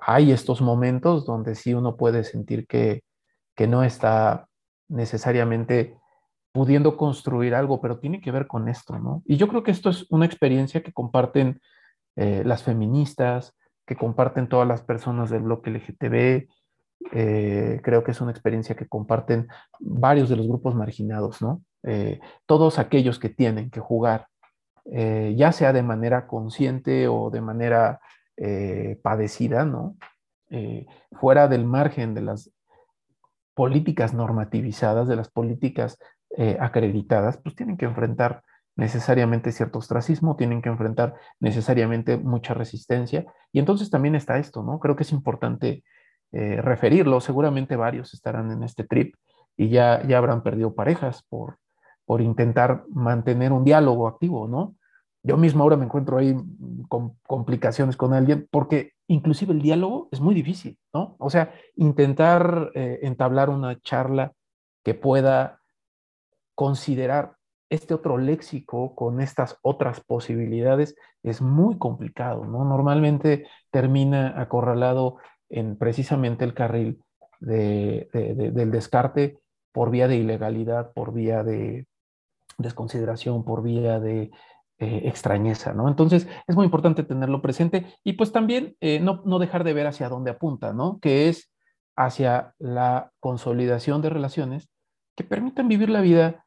hay 0.00 0.32
estos 0.32 0.60
momentos 0.60 1.24
donde 1.24 1.54
sí 1.54 1.72
uno 1.74 1.96
puede 1.96 2.24
sentir 2.24 2.66
que, 2.66 3.04
que 3.54 3.66
no 3.66 3.82
está 3.84 4.48
necesariamente 4.88 5.96
pudiendo 6.52 6.96
construir 6.96 7.54
algo, 7.54 7.80
pero 7.80 7.98
tiene 7.98 8.20
que 8.20 8.30
ver 8.30 8.46
con 8.46 8.68
esto, 8.68 8.98
¿no? 8.98 9.22
Y 9.24 9.36
yo 9.36 9.48
creo 9.48 9.62
que 9.62 9.70
esto 9.70 9.90
es 9.90 10.06
una 10.10 10.26
experiencia 10.26 10.82
que 10.82 10.92
comparten 10.92 11.60
eh, 12.16 12.42
las 12.44 12.62
feministas, 12.62 13.56
que 13.86 13.96
comparten 13.96 14.48
todas 14.48 14.66
las 14.66 14.82
personas 14.82 15.30
del 15.30 15.42
bloque 15.42 15.70
LGTB. 15.70 16.48
Eh, 17.12 17.80
creo 17.82 18.02
que 18.04 18.12
es 18.12 18.20
una 18.20 18.30
experiencia 18.30 18.74
que 18.74 18.88
comparten 18.88 19.48
varios 19.80 20.28
de 20.28 20.36
los 20.36 20.46
grupos 20.46 20.74
marginados, 20.74 21.42
¿no? 21.42 21.62
Eh, 21.82 22.20
todos 22.46 22.78
aquellos 22.78 23.18
que 23.18 23.28
tienen 23.28 23.70
que 23.70 23.80
jugar, 23.80 24.28
ya 24.86 25.50
sea 25.52 25.72
de 25.72 25.82
manera 25.82 26.26
consciente 26.26 27.08
o 27.08 27.30
de 27.30 27.40
manera 27.40 28.00
padecida, 29.02 29.64
¿no? 29.64 29.96
fuera 31.12 31.48
del 31.48 31.64
margen 31.64 32.12
de 32.12 32.20
las 32.20 32.52
políticas 33.54 34.12
normativizadas, 34.12 35.08
de 35.08 35.16
las 35.16 35.30
políticas 35.30 35.98
eh, 36.36 36.56
acreditadas, 36.60 37.38
pues 37.38 37.54
tienen 37.54 37.76
que 37.76 37.84
enfrentar 37.84 38.42
necesariamente 38.76 39.52
cierto 39.52 39.78
ostracismo, 39.78 40.36
tienen 40.36 40.62
que 40.62 40.68
enfrentar 40.68 41.14
necesariamente 41.40 42.16
mucha 42.16 42.54
resistencia. 42.54 43.26
Y 43.52 43.58
entonces 43.58 43.90
también 43.90 44.14
está 44.14 44.38
esto, 44.38 44.62
¿no? 44.62 44.80
Creo 44.80 44.96
que 44.96 45.04
es 45.04 45.12
importante 45.12 45.84
eh, 46.32 46.60
referirlo. 46.60 47.20
Seguramente 47.20 47.76
varios 47.76 48.14
estarán 48.14 48.50
en 48.50 48.62
este 48.64 48.84
trip 48.84 49.14
y 49.56 49.68
ya, 49.68 50.02
ya 50.06 50.18
habrán 50.18 50.42
perdido 50.42 50.74
parejas 50.74 51.22
por, 51.28 51.58
por 52.04 52.20
intentar 52.20 52.84
mantener 52.88 53.52
un 53.52 53.64
diálogo 53.64 54.08
activo, 54.08 54.48
¿no? 54.48 54.74
Yo 55.22 55.38
mismo 55.38 55.62
ahora 55.62 55.76
me 55.76 55.86
encuentro 55.86 56.18
ahí 56.18 56.36
con 56.88 57.16
complicaciones 57.26 57.96
con 57.96 58.12
alguien 58.12 58.46
porque 58.50 58.92
inclusive 59.06 59.54
el 59.54 59.62
diálogo 59.62 60.08
es 60.12 60.20
muy 60.20 60.34
difícil, 60.34 60.78
¿no? 60.92 61.16
O 61.18 61.30
sea, 61.30 61.54
intentar 61.76 62.72
eh, 62.74 62.98
entablar 63.02 63.48
una 63.48 63.80
charla 63.80 64.32
que 64.82 64.92
pueda 64.94 65.60
considerar 66.54 67.36
este 67.74 67.94
otro 67.94 68.16
léxico 68.18 68.94
con 68.94 69.20
estas 69.20 69.58
otras 69.62 70.00
posibilidades 70.00 70.96
es 71.22 71.42
muy 71.42 71.78
complicado, 71.78 72.44
¿no? 72.44 72.64
Normalmente 72.64 73.46
termina 73.70 74.40
acorralado 74.40 75.18
en 75.48 75.76
precisamente 75.76 76.44
el 76.44 76.54
carril 76.54 77.00
del 77.40 78.70
descarte 78.70 79.38
por 79.72 79.90
vía 79.90 80.08
de 80.08 80.16
ilegalidad, 80.16 80.92
por 80.92 81.12
vía 81.12 81.42
de 81.42 81.86
desconsideración, 82.58 83.44
por 83.44 83.62
vía 83.62 84.00
de 84.00 84.30
eh, 84.78 85.02
extrañeza, 85.04 85.72
¿no? 85.72 85.88
Entonces 85.88 86.28
es 86.46 86.56
muy 86.56 86.64
importante 86.64 87.02
tenerlo 87.02 87.42
presente 87.42 87.86
y 88.02 88.14
pues 88.14 88.32
también 88.32 88.76
eh, 88.80 89.00
no, 89.00 89.22
no 89.24 89.38
dejar 89.38 89.64
de 89.64 89.74
ver 89.74 89.86
hacia 89.86 90.08
dónde 90.08 90.30
apunta, 90.30 90.72
¿no? 90.72 90.98
Que 91.00 91.28
es 91.28 91.52
hacia 91.96 92.54
la 92.58 93.12
consolidación 93.20 94.02
de 94.02 94.10
relaciones 94.10 94.68
que 95.16 95.24
permitan 95.24 95.68
vivir 95.68 95.90
la 95.90 96.00
vida 96.00 96.43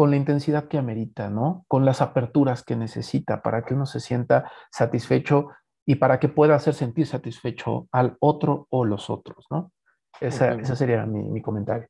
con 0.00 0.10
la 0.10 0.16
intensidad 0.16 0.66
que 0.66 0.78
amerita, 0.78 1.28
¿no? 1.28 1.66
Con 1.68 1.84
las 1.84 2.00
aperturas 2.00 2.62
que 2.62 2.74
necesita 2.74 3.42
para 3.42 3.66
que 3.66 3.74
uno 3.74 3.84
se 3.84 4.00
sienta 4.00 4.50
satisfecho 4.72 5.50
y 5.84 5.96
para 5.96 6.18
que 6.18 6.30
pueda 6.30 6.54
hacer 6.54 6.72
sentir 6.72 7.06
satisfecho 7.06 7.86
al 7.92 8.16
otro 8.18 8.66
o 8.70 8.86
los 8.86 9.10
otros, 9.10 9.44
¿no? 9.50 9.72
Esa, 10.18 10.54
ese 10.54 10.74
sería 10.74 11.04
mi, 11.04 11.22
mi, 11.24 11.42
comentario. 11.42 11.86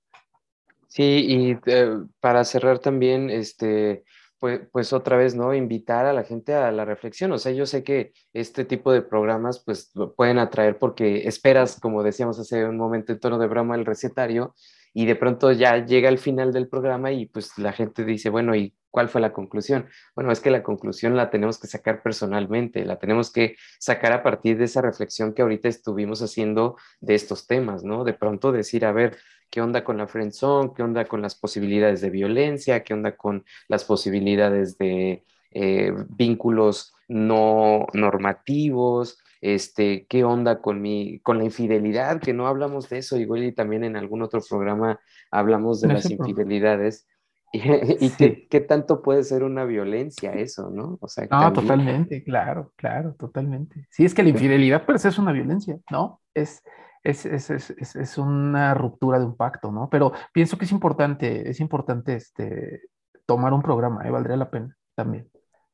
Sí, 0.88 1.24
y 1.24 1.58
eh, 1.66 1.98
para 2.18 2.42
cerrar 2.42 2.80
también, 2.80 3.30
este, 3.30 4.02
pues, 4.40 4.62
pues, 4.72 4.92
otra 4.92 5.16
vez, 5.16 5.36
¿no? 5.36 5.54
Invitar 5.54 6.06
a 6.06 6.12
la 6.12 6.24
gente 6.24 6.52
a 6.52 6.72
la 6.72 6.84
reflexión. 6.84 7.30
O 7.30 7.38
sea, 7.38 7.52
yo 7.52 7.64
sé 7.64 7.84
que 7.84 8.12
este 8.32 8.64
tipo 8.64 8.90
de 8.90 9.02
programas, 9.02 9.62
pues, 9.64 9.92
pueden 10.16 10.40
atraer 10.40 10.78
porque 10.78 11.28
esperas, 11.28 11.78
como 11.78 12.02
decíamos 12.02 12.40
hace 12.40 12.64
un 12.64 12.76
momento 12.76 13.12
en 13.12 13.20
tono 13.20 13.38
de 13.38 13.46
broma, 13.46 13.76
el 13.76 13.86
recetario, 13.86 14.56
y 14.92 15.06
de 15.06 15.16
pronto 15.16 15.52
ya 15.52 15.84
llega 15.84 16.08
el 16.08 16.18
final 16.18 16.52
del 16.52 16.68
programa 16.68 17.12
y 17.12 17.26
pues 17.26 17.56
la 17.58 17.72
gente 17.72 18.04
dice, 18.04 18.30
bueno, 18.30 18.54
¿y 18.56 18.74
cuál 18.90 19.08
fue 19.08 19.20
la 19.20 19.32
conclusión? 19.32 19.86
Bueno, 20.14 20.32
es 20.32 20.40
que 20.40 20.50
la 20.50 20.62
conclusión 20.62 21.16
la 21.16 21.30
tenemos 21.30 21.58
que 21.58 21.68
sacar 21.68 22.02
personalmente, 22.02 22.84
la 22.84 22.98
tenemos 22.98 23.32
que 23.32 23.56
sacar 23.78 24.12
a 24.12 24.22
partir 24.22 24.58
de 24.58 24.64
esa 24.64 24.82
reflexión 24.82 25.32
que 25.32 25.42
ahorita 25.42 25.68
estuvimos 25.68 26.22
haciendo 26.22 26.76
de 27.00 27.14
estos 27.14 27.46
temas, 27.46 27.84
¿no? 27.84 28.04
De 28.04 28.14
pronto 28.14 28.52
decir, 28.52 28.84
a 28.84 28.92
ver, 28.92 29.16
¿qué 29.50 29.60
onda 29.60 29.84
con 29.84 29.96
la 29.96 30.08
friendzone? 30.08 30.72
¿Qué 30.74 30.82
onda 30.82 31.04
con 31.04 31.22
las 31.22 31.34
posibilidades 31.34 32.00
de 32.00 32.10
violencia? 32.10 32.82
¿Qué 32.82 32.94
onda 32.94 33.16
con 33.16 33.44
las 33.68 33.84
posibilidades 33.84 34.76
de 34.78 35.24
eh, 35.52 35.92
vínculos 36.08 36.94
no 37.08 37.86
normativos? 37.92 39.18
Este, 39.40 40.06
qué 40.06 40.24
onda 40.24 40.60
con 40.60 40.82
mi, 40.82 41.20
con 41.20 41.38
la 41.38 41.44
infidelidad, 41.44 42.20
que 42.20 42.32
no 42.32 42.46
hablamos 42.46 42.88
de 42.88 42.98
eso, 42.98 43.16
igual 43.16 43.44
y 43.44 43.52
también 43.52 43.84
en 43.84 43.96
algún 43.96 44.22
otro 44.22 44.40
programa 44.48 45.00
hablamos 45.30 45.80
de 45.80 45.88
las 45.88 46.10
infidelidades. 46.10 47.06
Y, 47.52 48.10
qué, 48.48 48.60
tanto 48.60 49.02
puede 49.02 49.24
ser 49.24 49.42
una 49.42 49.64
violencia 49.64 50.30
eso, 50.34 50.70
¿no? 50.70 50.98
O 51.00 51.08
sea, 51.08 51.26
no, 51.28 51.52
totalmente, 51.52 52.22
claro, 52.22 52.72
claro, 52.76 53.16
totalmente. 53.18 53.88
Sí, 53.90 54.04
es 54.04 54.14
que 54.14 54.22
la 54.22 54.28
infidelidad 54.28 54.86
pues 54.86 55.04
es 55.04 55.18
una 55.18 55.32
violencia, 55.32 55.76
¿no? 55.90 56.20
Es, 56.32 56.62
es, 57.02 57.26
es, 57.26 57.50
es, 57.50 57.96
es, 57.96 58.18
una 58.18 58.74
ruptura 58.74 59.18
de 59.18 59.24
un 59.24 59.36
pacto, 59.36 59.72
¿no? 59.72 59.90
Pero 59.90 60.12
pienso 60.32 60.56
que 60.58 60.64
es 60.64 60.70
importante, 60.70 61.50
es 61.50 61.58
importante 61.58 62.14
este, 62.14 62.82
tomar 63.26 63.52
un 63.52 63.62
programa, 63.62 64.06
¿eh? 64.06 64.12
valdría 64.12 64.36
la 64.36 64.48
pena 64.48 64.76
también 64.94 65.28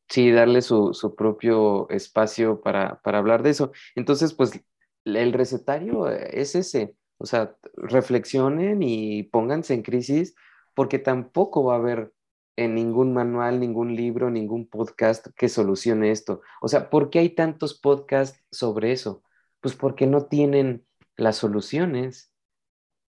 sí, 0.09 0.31
darle 0.31 0.63
su, 0.63 1.15
propio 1.17 1.89
espacio 1.91 2.61
para, 2.61 3.01
hablar 3.05 3.43
de 3.43 3.51
eso. 3.51 3.73
Entonces, 3.95 4.35
pues 4.35 4.61
el 5.05 5.33
recetario 5.33 6.09
es 6.09 6.55
ese, 6.55 6.97
o 7.19 7.27
sea, 7.27 7.57
reflexionen 7.77 8.83
y 8.83 9.25
pónganse 9.25 9.75
en 9.75 9.83
crisis 9.83 10.35
porque 10.75 10.99
tampoco 10.99 11.65
va 11.65 11.75
a 11.75 11.79
haber 11.79 12.13
en 12.57 12.75
ningún 12.75 13.13
manual, 13.13 13.61
ningún 13.61 13.95
libro, 13.95 14.31
ningún 14.31 14.69
podcast 14.69 15.29
que 15.37 15.49
solucione 15.49 16.11
esto. 16.11 16.41
O 16.61 16.69
sea, 16.69 16.91
¿por 16.91 17.11
qué 17.11 17.21
hay 17.21 17.31
tantos 17.31 17.79
podcasts 17.79 18.43
sobre 18.51 18.93
eso? 18.93 19.23
Pues 19.61 19.75
porque 19.75 20.07
no 20.07 20.27
tienen 20.27 20.87
las 21.17 21.37
soluciones. 21.37 22.33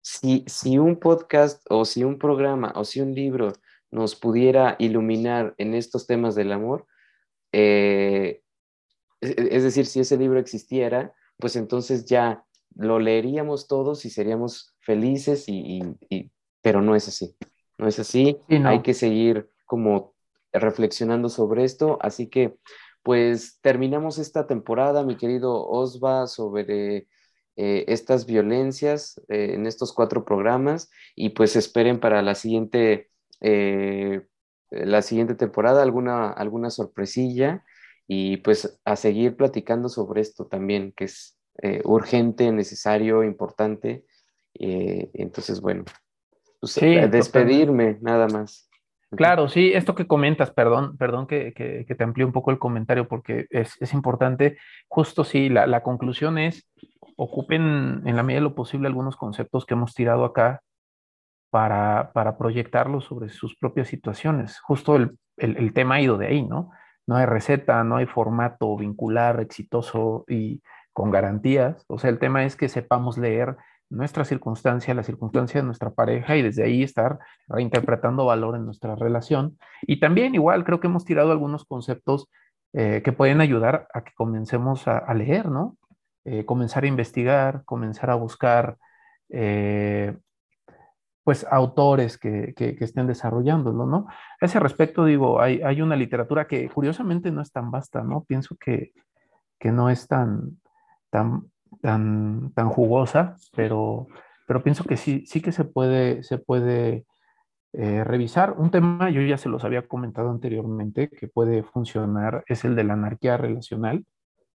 Si, 0.03 0.44
si 0.47 0.78
un 0.78 0.99
podcast 0.99 1.64
o 1.68 1.84
si 1.84 2.05
un 2.05 2.18
programa 2.18 2.72
o 2.76 2.84
si 2.84 3.01
un 3.01 3.14
libro 3.14 3.53
nos 3.91 4.16
pudiera 4.16 4.76
iluminar 4.78 5.55
en 5.59 5.74
estos 5.74 6.07
temas 6.07 6.34
del 6.34 6.53
amor, 6.53 6.87
eh, 7.53 8.43
es 9.20 9.62
decir, 9.62 9.87
si 9.87 10.01
ese 10.01 10.16
libro 10.16 10.39
existiera, 10.39 11.14
pues 11.39 11.57
entonces 11.57 12.05
ya 12.05 12.45
lo 12.74 12.99
leeríamos 12.99 13.66
todos 13.66 14.05
y 14.05 14.11
seríamos 14.11 14.74
felices, 14.80 15.45
y, 15.49 15.80
pero 16.62 16.82
no 16.82 16.95
es 16.95 17.09
así. 17.09 17.34
No 17.78 17.89
es 17.89 17.99
así. 17.99 18.39
Hay 18.49 18.82
que 18.82 18.95
seguir 18.95 19.49
como 19.64 20.14
reflexionando 20.53 21.28
sobre 21.28 21.64
esto. 21.64 21.99
Así 22.01 22.28
que, 22.28 22.57
pues 23.03 23.59
terminamos 23.61 24.18
esta 24.18 24.47
temporada, 24.47 25.05
mi 25.05 25.16
querido 25.16 25.66
Osva, 25.66 26.26
sobre 26.26 27.09
eh, 27.57 27.84
estas 27.89 28.26
violencias 28.26 29.20
eh, 29.28 29.55
en 29.55 29.66
estos 29.66 29.93
cuatro 29.93 30.24
programas 30.24 30.91
y 31.14 31.30
pues 31.30 31.57
esperen 31.57 32.01
para 32.01 32.20
la 32.20 32.34
siguiente 32.34 33.11
eh, 33.41 34.26
la 34.70 35.03
siguiente 35.03 35.34
temporada, 35.34 35.82
alguna, 35.82 36.30
alguna 36.30 36.70
sorpresilla 36.70 37.64
y 38.09 38.39
pues 38.39 38.80
a 38.84 38.97
seguir 38.97 39.37
platicando 39.37 39.89
sobre 39.89 40.20
esto 40.20 40.47
también, 40.47 40.93
que 40.93 41.05
es 41.05 41.39
eh, 41.62 41.80
urgente, 41.84 42.51
necesario, 42.53 43.24
importante. 43.24 44.05
Eh, 44.55 45.11
entonces, 45.14 45.61
bueno, 45.61 45.84
pues, 46.61 46.74
despedirme 47.11 47.99
nada 48.01 48.28
más. 48.28 48.68
Claro, 49.11 49.49
sí, 49.49 49.72
esto 49.72 49.95
que 49.95 50.09
comentas, 50.09 50.51
perdón, 50.51 50.97
perdón 50.97 51.26
que, 51.26 51.53
que, 51.55 51.95
te 51.95 52.05
amplíe 52.05 52.26
un 52.26 52.32
poco 52.32 52.51
el 52.51 52.59
comentario 52.59 53.07
porque 53.07 53.47
es, 53.51 53.74
es 53.80 53.95
importante. 53.95 54.59
Justo 54.89 55.22
sí, 55.22 55.49
la, 55.49 55.66
la, 55.66 55.82
conclusión 55.82 56.39
es, 56.39 56.68
ocupen 57.16 58.03
en 58.05 58.16
la 58.16 58.22
medida 58.24 58.41
de 58.41 58.49
lo 58.49 58.55
posible 58.57 58.89
algunos 58.89 59.16
conceptos 59.16 59.64
que 59.64 59.74
hemos 59.74 59.95
tirado 59.95 60.24
acá 60.24 60.62
para, 61.51 62.12
para 62.12 62.36
proyectarlos 62.38 63.05
sobre 63.05 63.28
sus 63.28 63.57
propias 63.57 63.88
situaciones. 63.88 64.59
Justo 64.61 64.97
el, 64.97 65.18
el, 65.36 65.57
el 65.57 65.72
tema 65.72 65.97
ha 65.97 66.01
ido 66.01 66.18
de 66.18 66.26
ahí, 66.26 66.42
¿no? 66.42 66.70
No 67.07 67.16
hay 67.16 67.26
receta, 67.26 67.84
no 67.84 67.97
hay 67.97 68.07
formato 68.07 68.76
vincular 68.76 69.40
exitoso 69.40 70.24
y 70.28 70.62
con 70.92 71.11
garantías. 71.11 71.84
O 71.88 71.99
sea, 71.99 72.11
el 72.11 72.18
tema 72.18 72.44
es 72.44 72.57
que 72.57 72.68
sepamos 72.68 73.18
leer 73.18 73.57
nuestra 73.88 74.24
circunstancia, 74.24 74.94
la 74.94 75.03
circunstancia 75.03 75.61
de 75.61 75.66
nuestra 75.66 75.90
pareja 75.90 76.36
y 76.36 76.42
desde 76.42 76.64
ahí 76.64 76.82
estar 76.82 77.18
reinterpretando 77.49 78.24
valor 78.24 78.57
en 78.57 78.64
nuestra 78.64 78.97
relación. 78.97 79.59
Y 79.82 80.01
también 80.01 80.34
igual 80.34 80.64
creo 80.64 80.80
que 80.80 80.88
hemos 80.88 81.05
tirado 81.05 81.32
algunos 81.32 81.64
conceptos 81.64 82.28
eh, 82.72 83.03
que 83.05 83.12
pueden 83.12 83.40
ayudar 83.40 83.88
a 83.94 84.03
que 84.03 84.12
comencemos 84.14 84.88
a, 84.88 85.12
leer, 85.14 85.51
¿no? 85.51 85.76
Eh, 86.24 86.44
comenzar 86.44 86.84
a 86.84 86.88
investigar, 86.88 87.64
comenzar 87.64 88.11
a 88.11 88.16
buscar, 88.16 88.76
eh, 89.30 90.16
pues, 91.26 91.44
autores 91.50 92.18
que, 92.18 92.54
que, 92.54 92.76
estén 92.78 93.08
desarrollándolo, 93.08 93.84
¿no? 93.84 94.06
A 94.40 94.46
ese 94.46 94.60
respecto, 94.60 95.04
digo, 95.04 95.40
hay, 95.40 95.60
hay, 95.60 95.82
una 95.82 95.96
literatura 95.96 96.46
que 96.46 96.68
curiosamente 96.68 97.32
no 97.32 97.42
es 97.42 97.50
tan 97.50 97.72
vasta, 97.72 98.04
¿no? 98.04 98.22
Pienso 98.22 98.54
que, 98.54 98.92
que 99.58 99.72
no 99.72 99.90
es 99.90 100.06
tan, 100.06 100.60
tan, 101.10 101.50
tan, 101.82 102.52
tan 102.52 102.68
jugosa, 102.68 103.34
pero, 103.56 104.06
pero 104.46 104.62
pienso 104.62 104.84
que 104.84 104.96
sí, 104.96 105.26
sí 105.26 105.40
que 105.40 105.50
se 105.50 105.64
puede, 105.64 106.22
se 106.22 106.38
puede 106.38 107.06
eh, 107.72 108.04
revisar. 108.04 108.52
Un 108.56 108.70
tema, 108.70 109.10
yo 109.10 109.20
ya 109.20 109.36
se 109.36 109.48
los 109.48 109.64
había 109.64 109.88
comentado 109.88 110.30
anteriormente, 110.30 111.08
que 111.08 111.26
puede 111.26 111.64
funcionar, 111.64 112.44
es 112.46 112.64
el 112.64 112.76
de 112.76 112.84
la 112.84 112.92
anarquía 112.92 113.36
relacional. 113.36 114.06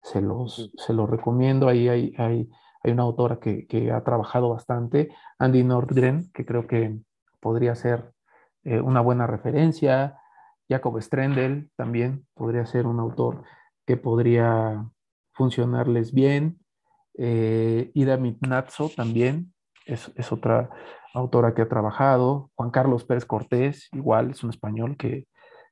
Se 0.04 0.20
los, 0.20 0.70
se 0.76 0.92
los 0.92 1.10
recomiendo. 1.10 1.66
Ahí 1.66 1.88
hay, 1.88 2.14
hay, 2.16 2.48
hay 2.83 2.93
una 2.93 3.03
autora 3.03 3.39
que, 3.39 3.66
que, 3.66 3.93
ha 3.93 4.03
trabajado 4.03 4.51
bastante, 4.51 5.11
Andy 5.39 5.64
Nordgren, 5.64 6.31
que 6.33 6.45
creo 6.45 6.66
que 6.66 6.99
podría 7.41 7.74
ser 7.74 8.12
eh, 8.64 8.81
una 8.81 9.01
buena 9.01 9.26
referencia. 9.26 10.18
Jacob 10.68 11.01
Strendel 11.01 11.70
también 11.76 12.26
podría 12.35 12.64
ser 12.66 12.87
un 12.87 13.01
autor 13.01 13.43
que 13.87 13.97
podría 13.97 14.87
funcionarles 15.33 16.12
bien. 16.12 16.61
Eh, 17.18 17.91
Ida 17.95 18.16
Mitnazzo 18.16 18.91
también 18.95 19.53
es, 19.85 20.12
es, 20.14 20.31
otra 20.33 20.70
autora 21.12 21.55
que 21.55 21.62
ha 21.62 21.68
trabajado. 21.68 22.51
Juan 22.55 22.70
Carlos 22.70 23.05
Pérez 23.05 23.24
Cortés, 23.24 23.89
igual, 23.93 24.31
es 24.31 24.45
un 24.45 24.51
español 24.51 24.97
que, 24.97 25.26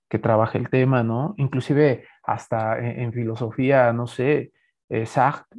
que 0.08 0.18
trabaja 0.18 0.58
el 0.58 0.70
tema, 0.70 1.02
¿no? 1.02 1.34
Inclusive 1.36 2.06
hasta 2.22 2.78
en, 2.78 3.12
filosofía, 3.12 3.92
no 3.92 4.06
sé, 4.06 4.52
eh, 4.88 5.04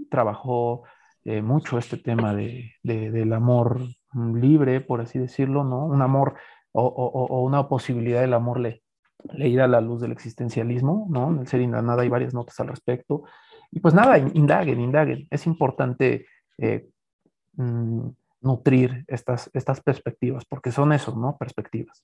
trabajó 0.09 0.83
eh, 1.25 1.41
mucho 1.41 1.77
este 1.77 1.97
tema 1.97 2.33
de, 2.33 2.73
de, 2.83 3.11
del 3.11 3.33
amor 3.33 3.81
libre, 4.13 4.81
por 4.81 5.01
así 5.01 5.19
decirlo, 5.19 5.63
¿no? 5.63 5.85
Un 5.85 6.01
amor 6.01 6.35
o, 6.71 6.83
o, 6.83 7.25
o 7.27 7.43
una 7.43 7.67
posibilidad 7.67 8.21
del 8.21 8.33
amor 8.33 8.59
le, 8.59 8.83
leída 9.33 9.65
a 9.65 9.67
la 9.67 9.81
luz 9.81 10.01
del 10.01 10.11
existencialismo, 10.11 11.07
¿no? 11.09 11.31
En 11.31 11.39
el 11.39 11.47
ser 11.47 11.61
y 11.61 11.67
nada 11.67 12.01
hay 12.01 12.09
varias 12.09 12.33
notas 12.33 12.59
al 12.59 12.67
respecto. 12.67 13.23
Y 13.71 13.79
pues 13.79 13.93
nada, 13.93 14.17
indaguen, 14.17 14.79
indaguen. 14.79 15.27
Es 15.29 15.45
importante 15.45 16.25
eh, 16.57 16.87
mm, 17.53 18.07
nutrir 18.41 19.05
estas, 19.07 19.49
estas 19.53 19.81
perspectivas, 19.81 20.45
porque 20.45 20.71
son 20.71 20.93
eso, 20.93 21.15
¿no? 21.15 21.37
Perspectivas. 21.37 22.03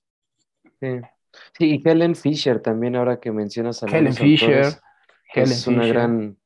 Sí. 0.80 1.00
sí, 1.56 1.80
y 1.82 1.88
Helen 1.88 2.14
Fisher 2.14 2.60
también, 2.60 2.96
ahora 2.96 3.18
que 3.18 3.32
mencionas 3.32 3.82
a 3.82 3.86
Helen 3.86 4.14
Fisher. 4.14 4.74
es 5.34 5.66
una 5.66 5.86
gran 5.86 6.36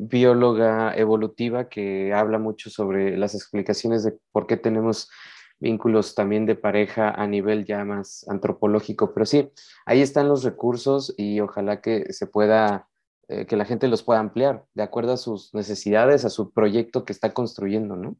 bióloga 0.00 0.94
evolutiva 0.96 1.68
que 1.68 2.12
habla 2.14 2.38
mucho 2.38 2.70
sobre 2.70 3.16
las 3.16 3.34
explicaciones 3.34 4.02
de 4.02 4.18
por 4.32 4.46
qué 4.46 4.56
tenemos 4.56 5.10
vínculos 5.58 6.14
también 6.14 6.46
de 6.46 6.54
pareja 6.54 7.10
a 7.10 7.26
nivel 7.26 7.66
ya 7.66 7.84
más 7.84 8.26
antropológico. 8.28 9.12
Pero 9.12 9.26
sí, 9.26 9.50
ahí 9.84 10.00
están 10.00 10.28
los 10.28 10.42
recursos 10.42 11.14
y 11.18 11.40
ojalá 11.40 11.80
que 11.82 12.12
se 12.12 12.26
pueda 12.26 12.88
eh, 13.28 13.46
que 13.46 13.56
la 13.56 13.64
gente 13.64 13.86
los 13.86 14.02
pueda 14.02 14.18
ampliar 14.18 14.64
de 14.74 14.82
acuerdo 14.82 15.12
a 15.12 15.16
sus 15.16 15.54
necesidades, 15.54 16.24
a 16.24 16.30
su 16.30 16.50
proyecto 16.52 17.04
que 17.04 17.12
está 17.12 17.32
construyendo, 17.32 17.94
¿no? 17.94 18.16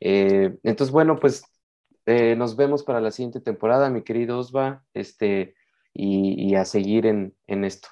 Eh, 0.00 0.58
entonces, 0.62 0.92
bueno, 0.92 1.18
pues 1.18 1.44
eh, 2.04 2.36
nos 2.36 2.54
vemos 2.56 2.84
para 2.84 3.00
la 3.00 3.12
siguiente 3.12 3.40
temporada, 3.40 3.88
mi 3.88 4.02
querido 4.02 4.38
Osva, 4.38 4.84
este, 4.92 5.54
y, 5.94 6.54
a 6.54 6.66
seguir 6.66 7.06
en, 7.06 7.34
en 7.46 7.64
esto. 7.64 7.88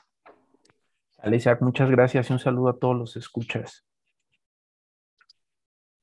Alicia, 1.24 1.56
muchas 1.62 1.90
gracias 1.90 2.28
y 2.28 2.34
un 2.34 2.38
saludo 2.38 2.68
a 2.68 2.78
todos 2.78 2.94
los 2.94 3.16
escuchas. 3.16 3.84